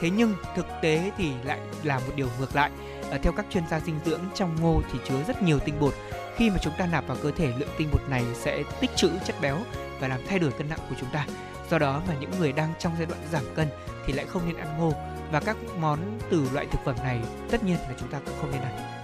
Thế 0.00 0.10
nhưng 0.10 0.34
thực 0.56 0.66
tế 0.82 1.10
thì 1.18 1.32
lại 1.44 1.58
là 1.82 1.98
một 1.98 2.12
điều 2.16 2.28
ngược 2.38 2.56
lại. 2.56 2.70
À, 3.10 3.18
theo 3.22 3.32
các 3.32 3.46
chuyên 3.50 3.68
gia 3.70 3.80
dinh 3.80 4.00
dưỡng 4.04 4.20
trong 4.34 4.56
ngô 4.60 4.82
thì 4.92 4.98
chứa 5.08 5.22
rất 5.26 5.42
nhiều 5.42 5.58
tinh 5.58 5.80
bột. 5.80 5.94
Khi 6.36 6.50
mà 6.50 6.56
chúng 6.62 6.72
ta 6.78 6.86
nạp 6.86 7.06
vào 7.06 7.16
cơ 7.22 7.30
thể 7.30 7.52
lượng 7.58 7.74
tinh 7.78 7.88
bột 7.92 8.08
này 8.08 8.24
sẽ 8.34 8.62
tích 8.80 8.90
trữ 8.96 9.10
chất 9.24 9.36
béo 9.40 9.58
và 10.00 10.08
làm 10.08 10.20
thay 10.28 10.38
đổi 10.38 10.50
cân 10.50 10.68
nặng 10.68 10.80
của 10.88 10.96
chúng 11.00 11.10
ta. 11.12 11.26
Do 11.70 11.78
đó 11.78 12.02
mà 12.08 12.14
những 12.20 12.30
người 12.38 12.52
đang 12.52 12.72
trong 12.78 12.92
giai 12.98 13.06
đoạn 13.06 13.20
giảm 13.32 13.44
cân 13.54 13.68
thì 14.06 14.12
lại 14.12 14.26
không 14.26 14.42
nên 14.46 14.56
ăn 14.56 14.78
ngô 14.78 14.92
và 15.32 15.40
các 15.40 15.56
món 15.80 15.98
từ 16.30 16.48
loại 16.52 16.66
thực 16.66 16.84
phẩm 16.84 16.96
này 17.04 17.20
tất 17.50 17.64
nhiên 17.64 17.76
là 17.76 17.94
chúng 18.00 18.08
ta 18.08 18.20
cũng 18.26 18.34
không 18.40 18.50
nên 18.52 18.62
ăn. 18.62 19.02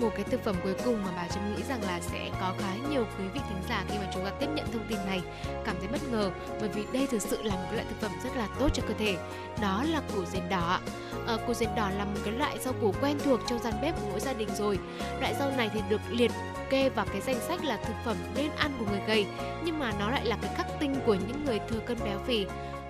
Một 0.00 0.10
cái 0.14 0.24
thực 0.24 0.44
phẩm 0.44 0.56
cuối 0.64 0.74
cùng 0.84 1.02
mà 1.04 1.10
bà 1.16 1.28
Trâm 1.28 1.54
nghĩ 1.54 1.62
rằng 1.68 1.82
là 1.82 2.00
sẽ 2.00 2.30
có 2.40 2.54
khá 2.58 2.74
nhiều 2.90 3.04
quý 3.18 3.24
vị 3.34 3.40
thính 3.48 3.62
giả 3.68 3.84
khi 3.88 3.98
mà 3.98 4.10
chúng 4.14 4.24
ta 4.24 4.30
tiếp 4.30 4.46
nhận 4.54 4.72
thông 4.72 4.86
tin 4.88 4.98
này 5.06 5.22
cảm 5.64 5.76
thấy 5.78 5.88
bất 5.88 6.00
ngờ 6.12 6.30
bởi 6.60 6.68
vì 6.68 6.84
đây 6.92 7.06
thực 7.10 7.22
sự 7.22 7.42
là 7.42 7.54
một 7.54 7.68
loại 7.72 7.86
thực 7.88 8.00
phẩm 8.00 8.10
rất 8.24 8.36
là 8.36 8.48
tốt 8.58 8.68
cho 8.74 8.82
cơ 8.88 8.94
thể. 8.98 9.16
Đó 9.60 9.84
là 9.88 10.02
củ 10.14 10.24
dền 10.24 10.48
đỏ 10.48 10.80
à, 11.26 11.36
củ 11.46 11.54
dền 11.54 11.68
đỏ 11.76 11.90
là 11.98 12.04
một 12.04 12.20
cái 12.24 12.34
loại 12.34 12.58
rau 12.58 12.74
củ 12.80 12.94
quen 13.02 13.18
thuộc 13.24 13.40
trong 13.48 13.58
gian 13.58 13.74
bếp 13.82 14.00
của 14.00 14.06
mỗi 14.10 14.20
gia 14.20 14.32
đình 14.32 14.48
rồi. 14.58 14.78
Loại 15.20 15.34
rau 15.38 15.50
này 15.56 15.70
thì 15.74 15.80
được 15.88 16.00
liệt 16.10 16.30
kê 16.70 16.88
vào 16.88 17.06
cái 17.12 17.20
danh 17.20 17.40
sách 17.40 17.64
là 17.64 17.76
thực 17.76 17.94
phẩm 18.04 18.16
nên 18.36 18.50
ăn 18.56 18.72
của 18.78 18.84
người 18.90 19.00
gầy 19.06 19.26
nhưng 19.64 19.78
mà 19.78 19.92
nó 19.98 20.10
lại 20.10 20.24
là 20.24 20.36
cái 20.42 20.54
khắc 20.56 20.66
tinh 20.80 20.94
của 21.06 21.14
những 21.14 21.44
người 21.44 21.60
thừa 21.68 21.80
cân 21.86 21.98
béo 22.04 22.18
phì 22.26 22.46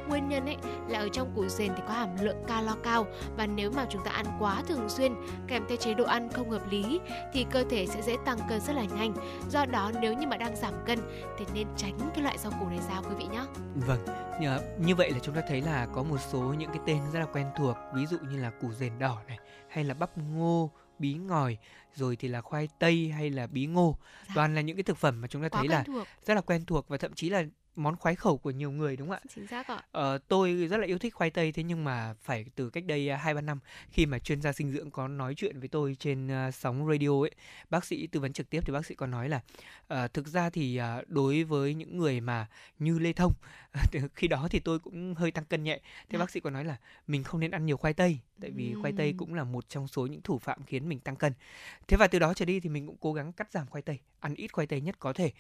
nguyên 0.09 0.29
nhân 0.29 0.47
ấy 0.47 0.57
là 0.89 0.99
ở 0.99 1.09
trong 1.13 1.33
củ 1.37 1.49
dền 1.49 1.73
thì 1.77 1.83
có 1.89 1.95
hàm 1.95 2.09
lượng 2.21 2.45
calo 2.49 2.77
cao 2.83 3.07
và 3.37 3.47
nếu 3.47 3.71
mà 3.71 3.87
chúng 3.91 4.05
ta 4.05 4.11
ăn 4.11 4.27
quá 4.39 4.63
thường 4.69 4.89
xuyên 4.89 5.15
kèm 5.49 5.65
theo 5.69 5.77
chế 5.77 5.95
độ 5.95 6.05
ăn 6.05 6.29
không 6.33 6.51
hợp 6.51 6.71
lý 6.71 7.01
thì 7.33 7.47
cơ 7.51 7.65
thể 7.71 7.87
sẽ 7.87 8.03
dễ 8.03 8.17
tăng 8.25 8.39
cân 8.49 8.61
rất 8.61 8.73
là 8.73 8.85
nhanh. 8.85 9.15
Do 9.51 9.67
đó 9.67 9.91
nếu 10.01 10.15
như 10.15 10.27
mà 10.27 10.37
đang 10.37 10.57
giảm 10.57 10.75
cân 10.87 10.99
thì 11.39 11.45
nên 11.55 11.67
tránh 11.77 11.99
cái 12.15 12.25
loại 12.25 12.39
rau 12.39 12.53
củ 12.61 12.69
này 12.69 12.81
ra 12.89 13.01
quý 13.01 13.15
vị 13.19 13.25
nhé. 13.33 13.43
Vâng, 13.75 14.05
như, 14.41 14.59
như 14.79 14.95
vậy 14.95 15.11
là 15.11 15.19
chúng 15.23 15.35
ta 15.35 15.41
thấy 15.49 15.61
là 15.61 15.87
có 15.95 16.03
một 16.03 16.19
số 16.33 16.41
những 16.41 16.71
cái 16.71 16.81
tên 16.87 16.99
rất 17.13 17.21
là 17.21 17.27
quen 17.27 17.47
thuộc, 17.57 17.77
ví 17.95 18.07
dụ 18.07 18.19
như 18.31 18.39
là 18.39 18.51
củ 18.51 18.73
dền 18.73 18.99
đỏ 18.99 19.19
này 19.29 19.39
hay 19.69 19.85
là 19.85 19.95
bắp 19.95 20.19
ngô, 20.19 20.71
bí 20.99 21.15
ngòi 21.15 21.59
rồi 21.95 22.17
thì 22.17 22.29
là 22.29 22.41
khoai 22.41 22.69
tây 22.79 23.13
hay 23.17 23.31
là 23.31 23.47
bí 23.47 23.67
ngô 23.67 23.97
dạ. 24.29 24.33
toàn 24.35 24.55
là 24.55 24.61
những 24.61 24.77
cái 24.77 24.83
thực 24.83 24.97
phẩm 24.97 25.21
mà 25.21 25.29
chúng 25.29 25.43
ta 25.43 25.49
Quá 25.49 25.59
thấy 25.61 25.69
là 25.69 25.83
thuộc. 25.83 26.07
rất 26.25 26.35
là 26.35 26.41
quen 26.41 26.65
thuộc 26.65 26.89
và 26.89 26.97
thậm 26.97 27.15
chí 27.15 27.31
là 27.31 27.43
món 27.77 27.97
khoái 27.97 28.15
khẩu 28.15 28.39
của 28.39 28.51
nhiều 28.51 28.71
người 28.71 28.97
đúng 28.97 29.09
không 29.09 29.17
ạ? 29.17 29.29
Chính 29.35 29.47
xác 29.47 29.67
ạ. 29.67 29.83
Ờ, 29.93 30.19
tôi 30.29 30.55
rất 30.55 30.77
là 30.77 30.87
yêu 30.87 30.99
thích 30.99 31.15
khoai 31.15 31.31
tây 31.31 31.53
thế 31.53 31.63
nhưng 31.63 31.85
mà 31.85 32.15
phải 32.23 32.45
từ 32.55 32.71
cách 32.71 32.85
đây 32.85 33.09
à, 33.09 33.17
hai 33.17 33.35
ba 33.35 33.41
năm 33.41 33.59
khi 33.91 34.07
mà 34.07 34.19
chuyên 34.19 34.43
gia 34.43 34.53
dinh 34.53 34.73
dưỡng 34.73 34.91
có 34.91 35.09
nói 35.09 35.35
chuyện 35.35 35.61
với 35.61 35.69
tôi 35.69 35.97
trên 35.99 36.49
uh, 36.49 36.55
sóng 36.55 36.87
radio 36.91 37.23
ấy, 37.23 37.31
bác 37.71 37.85
sĩ 37.85 38.07
tư 38.07 38.21
vấn 38.21 38.33
trực 38.33 38.51
tiếp 38.51 38.61
thì 38.67 38.73
bác 38.73 38.87
sĩ 38.87 38.95
có 38.95 39.07
nói 39.07 39.29
là 39.29 39.41
uh, 39.95 40.15
thực 40.15 40.29
ra 40.29 40.51
thì 40.51 40.81
uh, 40.81 41.09
đối 41.09 41.45
với 41.45 41.75
những 41.75 41.99
người 41.99 42.21
mà 42.21 42.47
như 42.79 42.99
Lê 42.99 43.13
Thông 43.13 43.33
khi 44.15 44.29
đó 44.29 44.49
thì 44.51 44.61
tôi 44.61 44.79
cũng 44.79 45.15
hơi 45.15 45.31
tăng 45.31 45.45
cân 45.45 45.65
nhẹ. 45.65 45.81
Thế 46.09 46.17
à. 46.17 46.19
bác 46.19 46.31
sĩ 46.31 46.41
có 46.41 46.51
nói 46.51 46.65
là 46.65 46.77
mình 47.07 47.25
không 47.25 47.41
nên 47.41 47.51
ăn 47.51 47.67
nhiều 47.67 47.77
khoai 47.77 47.95
tây 47.95 48.19
tại 48.41 48.51
vì 48.51 48.75
khoai 48.81 48.93
tây 48.97 49.15
cũng 49.17 49.35
là 49.35 49.45
một 49.45 49.69
trong 49.69 49.89
số 49.89 50.07
những 50.07 50.21
thủ 50.23 50.39
phạm 50.39 50.65
khiến 50.65 50.89
mình 50.89 51.01
tăng 51.01 51.17
cân. 51.17 51.33
Thế 51.89 51.97
và 51.97 52.07
từ 52.07 52.19
đó 52.19 52.35
trở 52.35 52.45
đi 52.45 52.61
thì 52.61 52.69
mình 52.69 52.87
cũng 52.87 52.97
cố 53.01 53.13
gắng 53.13 53.33
cắt 53.33 53.53
giảm 53.53 53.67
khoai 53.67 53.83
tây, 53.83 53.99
ăn 54.21 54.35
ít 54.35 54.53
khoai 54.53 54.67
tây 54.67 54.81
nhất 54.81 54.97
có 54.99 55.13
thể 55.13 55.33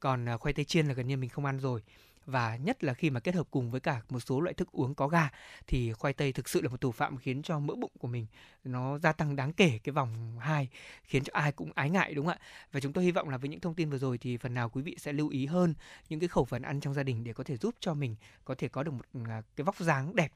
còn 0.00 0.28
à, 0.28 0.36
khoai 0.36 0.52
tây 0.52 0.64
chiên 0.64 0.86
là 0.86 0.94
gần 0.94 1.06
như 1.06 1.16
mình 1.16 1.30
không 1.30 1.44
ăn 1.44 1.58
rồi. 1.58 1.82
Và 2.26 2.56
nhất 2.56 2.84
là 2.84 2.94
khi 2.94 3.10
mà 3.10 3.20
kết 3.20 3.34
hợp 3.34 3.46
cùng 3.50 3.70
với 3.70 3.80
cả 3.80 4.02
một 4.10 4.20
số 4.20 4.40
loại 4.40 4.54
thức 4.54 4.68
uống 4.72 4.94
có 4.94 5.08
ga, 5.08 5.28
thì 5.66 5.92
khoai 5.92 6.12
tây 6.12 6.32
thực 6.32 6.48
sự 6.48 6.62
là 6.62 6.68
một 6.68 6.80
thủ 6.80 6.92
phạm 6.92 7.18
khiến 7.18 7.42
cho 7.42 7.58
mỡ 7.58 7.74
bụng 7.74 7.90
của 7.98 8.08
mình 8.08 8.26
nó 8.64 8.98
gia 8.98 9.12
tăng 9.12 9.36
đáng 9.36 9.52
kể 9.52 9.78
cái 9.84 9.92
vòng 9.92 10.38
2 10.40 10.68
khiến 11.04 11.24
cho 11.24 11.30
ai 11.34 11.52
cũng 11.52 11.72
ái 11.74 11.90
ngại, 11.90 12.14
đúng 12.14 12.26
không 12.26 12.34
ạ? 12.34 12.46
Và 12.72 12.80
chúng 12.80 12.92
tôi 12.92 13.04
hy 13.04 13.10
vọng 13.10 13.28
là 13.28 13.36
với 13.36 13.48
những 13.48 13.60
thông 13.60 13.74
tin 13.74 13.90
vừa 13.90 13.98
rồi 13.98 14.18
thì 14.18 14.36
phần 14.36 14.54
nào 14.54 14.70
quý 14.70 14.82
vị 14.82 14.96
sẽ 14.98 15.12
lưu 15.12 15.28
ý 15.28 15.46
hơn 15.46 15.74
những 16.08 16.20
cái 16.20 16.28
khẩu 16.28 16.44
phần 16.44 16.62
ăn 16.62 16.80
trong 16.80 16.94
gia 16.94 17.02
đình 17.02 17.24
để 17.24 17.32
có 17.32 17.44
thể 17.44 17.56
giúp 17.56 17.74
cho 17.80 17.94
mình 17.94 18.16
có 18.44 18.54
thể 18.54 18.68
có 18.68 18.82
được 18.82 18.92
một 18.92 19.04
à, 19.28 19.42
cái 19.56 19.64
vóc 19.64 19.78
dáng 19.78 20.16
đẹp 20.16 20.32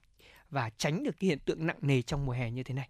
và 0.51 0.71
tránh 0.71 1.05
được 1.05 1.15
cái 1.21 1.29
hiện 1.29 1.39
tượng 1.39 1.67
nặng 1.67 1.79
nề 1.81 2.03
trong 2.03 2.27
mùa 2.27 2.33
hè 2.33 2.51
như 2.51 2.63
thế 2.63 2.75
này 2.75 2.89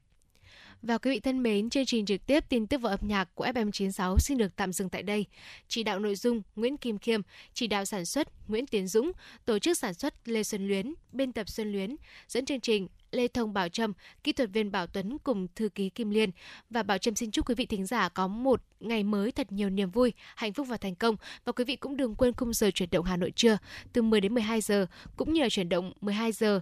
và 0.83 0.99
quý 0.99 1.11
vị 1.11 1.21
thân 1.21 1.43
mến, 1.43 1.71
chương 1.71 1.87
trình 1.87 2.07
trực 2.07 2.27
tiếp 2.27 2.45
tin 2.49 2.67
tức 2.67 2.81
và 2.81 2.91
âm 2.91 2.99
nhạc 3.03 3.35
của 3.35 3.47
FM96 3.47 4.19
xin 4.19 4.39
được 4.39 4.57
tạm 4.57 4.73
dừng 4.73 4.89
tại 4.89 5.03
đây. 5.03 5.27
Chỉ 5.69 5.83
đạo 5.83 5.99
nội 5.99 6.15
dung 6.15 6.43
Nguyễn 6.57 6.77
Kim 6.77 6.99
Khiêm, 6.99 7.21
chỉ 7.55 7.67
đạo 7.67 7.85
sản 7.85 8.05
xuất 8.05 8.29
Nguyễn 8.49 8.67
Tiến 8.67 8.87
Dũng, 8.87 9.13
tổ 9.45 9.59
chức 9.59 9.79
sản 9.79 9.95
xuất 9.95 10.15
Lê 10.29 10.43
Xuân 10.43 10.69
Luyến, 10.69 10.95
biên 11.13 11.33
tập 11.33 11.49
Xuân 11.49 11.73
Luyến, 11.73 11.97
dẫn 12.29 12.47
chương 12.47 12.61
trình 12.61 12.89
Lê 13.13 13.29
Thông 13.29 13.53
Bảo 13.53 13.69
Trâm, 13.69 13.93
kỹ 14.25 14.33
thuật 14.33 14.51
viên 14.53 14.73
Bảo 14.73 14.87
Tuấn 14.87 15.19
cùng 15.19 15.47
thư 15.57 15.69
ký 15.69 15.89
Kim 15.89 16.11
Liên. 16.11 16.31
Và 16.71 16.83
Bảo 16.83 16.99
Trâm 16.99 17.15
xin 17.15 17.31
chúc 17.31 17.49
quý 17.49 17.55
vị 17.55 17.67
thính 17.67 17.87
giả 17.87 18.09
có 18.09 18.29
một 18.29 18.63
ngày 18.81 19.05
mới 19.05 19.33
thật 19.33 19.53
nhiều 19.53 19.71
niềm 19.71 19.91
vui, 19.91 20.13
hạnh 20.37 20.53
phúc 20.53 20.67
và 20.71 20.77
thành 20.77 20.95
công. 20.95 21.17
Và 21.45 21.53
quý 21.53 21.65
vị 21.65 21.77
cũng 21.77 21.97
đừng 21.97 22.15
quên 22.15 22.33
khung 22.37 22.53
giờ 22.53 22.71
chuyển 22.71 22.91
động 22.91 23.05
Hà 23.05 23.17
Nội 23.17 23.33
trưa 23.37 23.59
từ 23.93 24.03
10 24.03 24.21
đến 24.21 24.35
12 24.35 24.61
giờ, 24.61 24.87
cũng 25.17 25.33
như 25.33 25.43
là 25.43 25.49
chuyển 25.49 25.69
động 25.69 25.93
12 26.01 26.33
giờ 26.33 26.61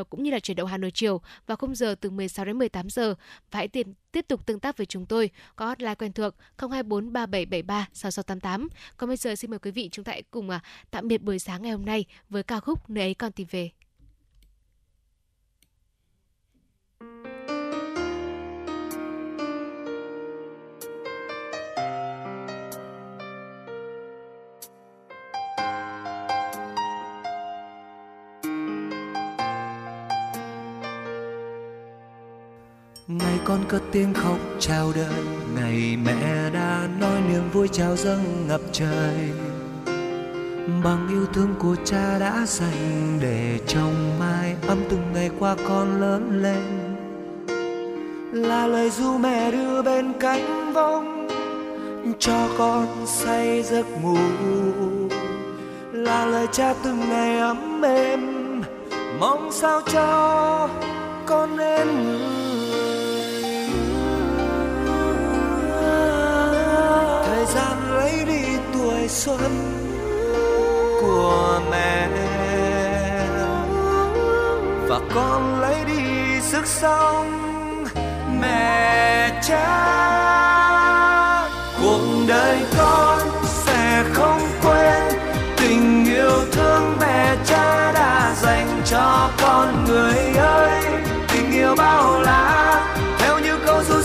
uh, 0.00 0.10
cũng 0.10 0.22
như 0.22 0.30
là 0.30 0.40
chuyển 0.40 0.56
động 0.56 0.68
Hà 0.68 0.76
Nội 0.76 0.90
chiều 0.94 1.20
và 1.46 1.56
khung 1.56 1.74
giờ 1.74 1.94
từ 2.00 2.10
16 2.10 2.44
đến 2.44 2.58
18 2.58 2.90
giờ. 2.90 3.14
Và 3.50 3.56
hãy 3.58 3.68
tiền, 3.68 3.94
tiếp 4.12 4.28
tục 4.28 4.46
tương 4.46 4.60
tác 4.60 4.76
với 4.76 4.86
chúng 4.86 5.06
tôi 5.06 5.30
có 5.56 5.66
hotline 5.66 5.94
quen 5.94 6.12
thuộc 6.12 6.34
024 6.58 7.12
3773 7.12 7.88
6688. 7.92 8.68
Còn 8.96 9.08
bây 9.08 9.16
giờ 9.16 9.34
xin 9.34 9.50
mời 9.50 9.58
quý 9.58 9.70
vị 9.70 9.88
chúng 9.92 10.04
ta 10.04 10.12
hãy 10.12 10.22
cùng 10.30 10.48
uh, 10.48 10.54
tạm 10.90 11.08
biệt 11.08 11.22
buổi 11.22 11.38
sáng 11.38 11.62
ngày 11.62 11.72
hôm 11.72 11.84
nay 11.84 12.04
với 12.28 12.42
ca 12.42 12.60
khúc 12.60 12.90
Nơi 12.90 13.04
ấy 13.04 13.14
còn 13.14 13.32
tìm 13.32 13.46
về. 13.50 13.70
Ngày 33.18 33.38
con 33.44 33.58
cất 33.68 33.82
tiếng 33.92 34.14
khóc 34.14 34.36
chào 34.58 34.92
đời 34.94 35.24
ngày 35.54 35.96
mẹ 36.04 36.50
đã 36.50 36.88
nói 37.00 37.20
niềm 37.28 37.50
vui 37.52 37.68
chào 37.68 37.96
dâng 37.96 38.46
ngập 38.48 38.60
trời. 38.72 39.30
Bằng 40.84 41.08
yêu 41.10 41.26
thương 41.32 41.54
của 41.58 41.76
cha 41.84 42.18
đã 42.18 42.44
dành 42.46 43.18
để 43.22 43.58
trong 43.66 44.18
mai 44.18 44.56
ấm 44.68 44.78
từng 44.88 45.12
ngày 45.14 45.30
qua 45.38 45.56
con 45.68 46.00
lớn 46.00 46.42
lên. 46.42 46.96
Là 48.32 48.66
lời 48.66 48.90
ru 48.90 49.18
mẹ 49.18 49.50
đưa 49.50 49.82
bên 49.82 50.12
cánh 50.20 50.72
vong, 50.72 51.28
cho 52.18 52.48
con 52.58 52.86
say 53.06 53.62
giấc 53.62 53.86
ngủ. 54.02 54.18
Là 55.92 56.26
lời 56.26 56.46
cha 56.52 56.74
từng 56.84 57.00
ngày 57.08 57.38
ấm 57.38 57.82
êm, 57.82 58.20
mong 59.20 59.52
sao 59.52 59.80
cho 59.92 60.68
con 61.26 61.56
nên 61.56 61.86
người 62.04 62.39
gian 67.54 67.96
lấy 67.96 68.24
đi 68.26 68.42
tuổi 68.74 69.08
xuân 69.08 69.52
của 71.00 71.60
mẹ. 71.70 72.08
Và 74.88 75.00
con 75.14 75.60
lấy 75.60 75.84
đi 75.86 76.40
sức 76.40 76.66
sống 76.66 77.84
mẹ 78.40 79.40
cha. 79.48 79.90
Cuộc 81.82 82.00
đời 82.28 82.58
con 82.78 83.18
sẽ 83.44 84.04
không 84.12 84.40
quên 84.62 85.02
tình 85.56 86.04
yêu 86.04 86.44
thương 86.52 86.96
mẹ 87.00 87.36
cha 87.46 87.92
đã 87.92 88.34
dành 88.42 88.82
cho 88.84 89.30
con 89.42 89.84
người 89.88 90.36
ơi. 90.36 90.82
Tình 91.32 91.52
yêu 91.52 91.74
bao 91.76 92.20
la 92.20 92.59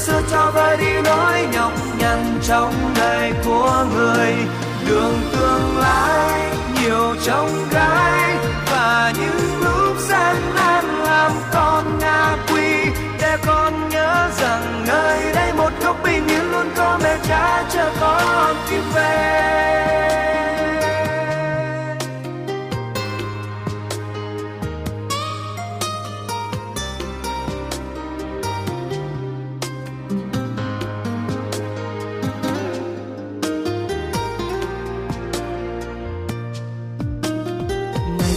xưa 0.06 0.22
cho 0.32 0.52
vơi 0.54 0.78
đi 0.78 1.02
nỗi 1.04 1.48
nhọc 1.54 1.72
nhằn 2.00 2.40
trong 2.44 2.74
đời 2.96 3.34
của 3.46 3.86
người 3.96 4.34
đường 4.88 5.20
tương 5.32 5.78
lai 5.78 6.52
nhiều 6.82 7.16
trong 7.24 7.50
gai 7.72 8.38
và 8.72 9.14
những 9.20 9.64
lúc 9.64 9.98
gian 10.00 10.36
nan 10.56 10.86
làm 11.04 11.32
con 11.54 12.00
ngã 12.00 12.38
quỵ. 12.48 12.92
để 13.22 13.38
con 13.46 13.90
nhớ 13.90 14.30
rằng 14.42 14.84
nơi 14.88 15.34
đây 15.34 15.54
một 15.54 15.72
góc 15.84 15.98
bình 16.04 16.28
yên 16.28 16.52
luôn 16.52 16.70
có 16.76 17.00
mẹ 17.04 17.18
cha 17.28 17.64
chờ 17.74 17.92
con 18.00 18.56
tìm 18.70 18.84
về 18.96 19.46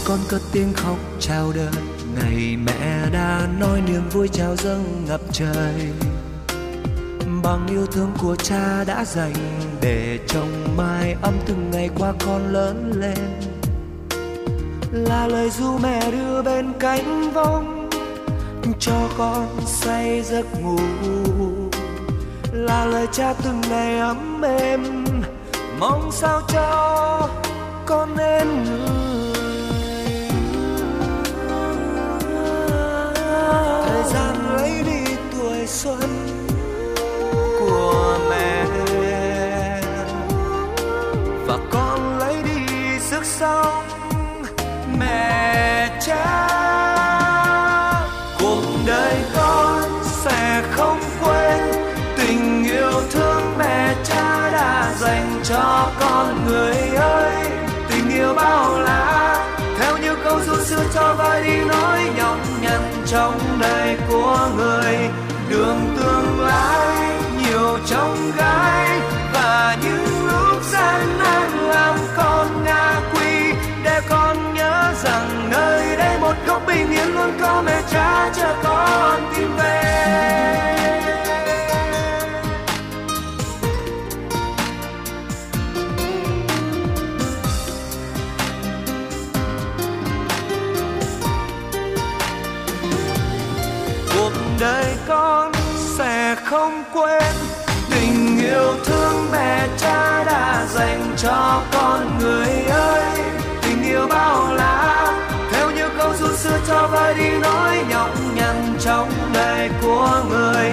con 0.09 0.18
cất 0.28 0.40
tiếng 0.52 0.72
khóc 0.72 0.96
chào 1.20 1.52
đời 1.54 1.82
ngày 2.14 2.56
mẹ 2.56 3.11
đã 3.12 3.48
nói 3.61 3.82
niềm 3.86 4.09
vui 4.12 4.28
chào 4.28 4.56
dâng 4.56 5.04
ngập 5.09 5.20
trời. 5.32 5.74
Bằng 7.42 7.66
yêu 7.70 7.86
thương 7.86 8.11
của 8.22 8.36
cha 8.36 8.84
đã 8.84 9.04
dành 9.04 9.34
để 9.80 10.18
trong 10.28 10.76
mai 10.76 11.16
ấm 11.22 11.34
từng 11.46 11.70
ngày 11.70 11.90
qua 11.98 12.12
con 12.26 12.52
lớn 12.52 12.92
lên. 12.96 13.40
Là 14.92 15.26
lời 15.26 15.50
ru 15.50 15.78
mẹ 15.78 16.11
đưa 16.11 16.42
bên 16.42 16.72
cánh 16.80 17.30
vong, 17.34 17.90
cho 18.80 19.09
con 19.18 19.48
say 19.66 20.22
giấc 20.22 20.46
ngủ. 20.62 20.78
Là 22.52 22.84
lời 22.84 23.06
cha 23.12 23.34
từng 23.44 23.61
ngày 23.70 23.98
ấm 23.98 24.42
êm, 24.42 25.04
mong 25.80 26.11
sao 26.12 26.40
cho 26.48 27.28
con 27.86 28.16
nên 28.16 28.64
người 28.64 28.97
gian 34.12 34.56
lấy 34.56 34.82
đi 34.86 35.14
tuổi 35.32 35.66
xuân 35.66 36.00
của 37.61 38.18
mẹ. 38.30 38.64
Và 41.46 41.59
con 41.70 42.18
lấy 42.18 42.42
đi 42.42 42.98
sức 43.00 43.24
sống 43.24 43.84
mẹ 44.98 45.98
cha. 46.06 46.48
Cuộc 48.40 48.62
đời 48.86 49.14
con 49.36 49.82
sẽ 50.04 50.62
không 50.70 51.00
quên 51.22 51.61
tình 52.16 52.64
yêu 52.64 52.92
thương 53.11 53.59
mẹ 53.59 53.94
cha 54.04 54.50
đã 54.50 54.94
dành 54.98 55.40
cho 55.44 55.90
con 56.00 56.46
người 56.46 56.76
ơi. 56.96 57.46
Tình 57.90 58.11
yêu 58.11 58.34
bao 58.34 58.80
la, 58.80 59.46
theo 59.78 59.98
như 59.98 60.16
câu 60.24 60.40
ru 60.46 60.56
xưa 60.64 60.84
cho 60.94 61.14
vai 61.18 61.42
đi 61.42 61.56
nói 61.64 62.00
nhọc 62.16 62.36
nhằn 62.62 62.97
trong 63.11 63.38
đời 63.61 63.96
của 64.09 64.48
người. 64.56 64.96
Đường 65.50 65.96
tương 65.96 66.40
lai 66.40 67.12
nhiều 67.38 67.78
trong 67.86 68.32
gai, 68.38 69.00
và 69.32 69.76
những 69.82 70.26
lúc 70.26 70.62
gian 70.62 71.18
nan 71.18 71.50
làm 71.68 71.96
con 72.16 72.64
ngã 72.64 73.00
quỳ 73.14 73.52
để 73.84 74.00
con 74.09 74.54
nhớ 74.54 74.92
rằng 75.02 75.50
nơi 75.50 75.96
đây 75.96 76.18
một 76.20 76.34
góc 76.46 76.62
bình 76.66 76.90
yên 76.90 77.14
luôn 77.14 77.32
có 77.40 77.62
mẹ 77.66 77.82
cha, 77.90 78.30
chờ 78.36 78.54
con 78.64 79.32
tìm 79.36 79.56
về. 79.56 80.78
đời 94.61 94.96
con 95.09 95.52
sẽ 95.98 96.36
không 96.44 96.84
quên 96.92 97.32
tình 97.90 98.38
yêu 98.38 98.74
thương 98.84 99.28
mẹ 99.32 99.68
cha 99.78 100.24
đã 100.24 100.66
dành 100.74 101.14
cho 101.16 101.62
con 101.72 102.18
người 102.20 102.48
ơi. 102.70 103.20
Tình 103.62 103.82
yêu 103.82 104.06
bao 104.11 104.54
la, 104.54 105.12
theo 105.52 105.70
như 105.70 105.88
câu 105.98 106.12
ru 106.18 106.36
xưa 106.36 106.59
cho 106.68 106.88
vơi 106.92 107.14
đi 107.14 107.30
nỗi 107.42 107.84
nhọc 107.90 108.11
nhằn 108.34 108.76
trong 108.80 109.11
đời 109.34 109.70
của 109.82 110.22
người. 110.30 110.70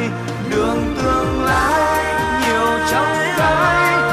Đường 0.49 0.95
tương 1.03 1.45
lai 1.45 2.15
nhiều 2.41 2.79
trong 2.91 3.17
cái 3.37 4.04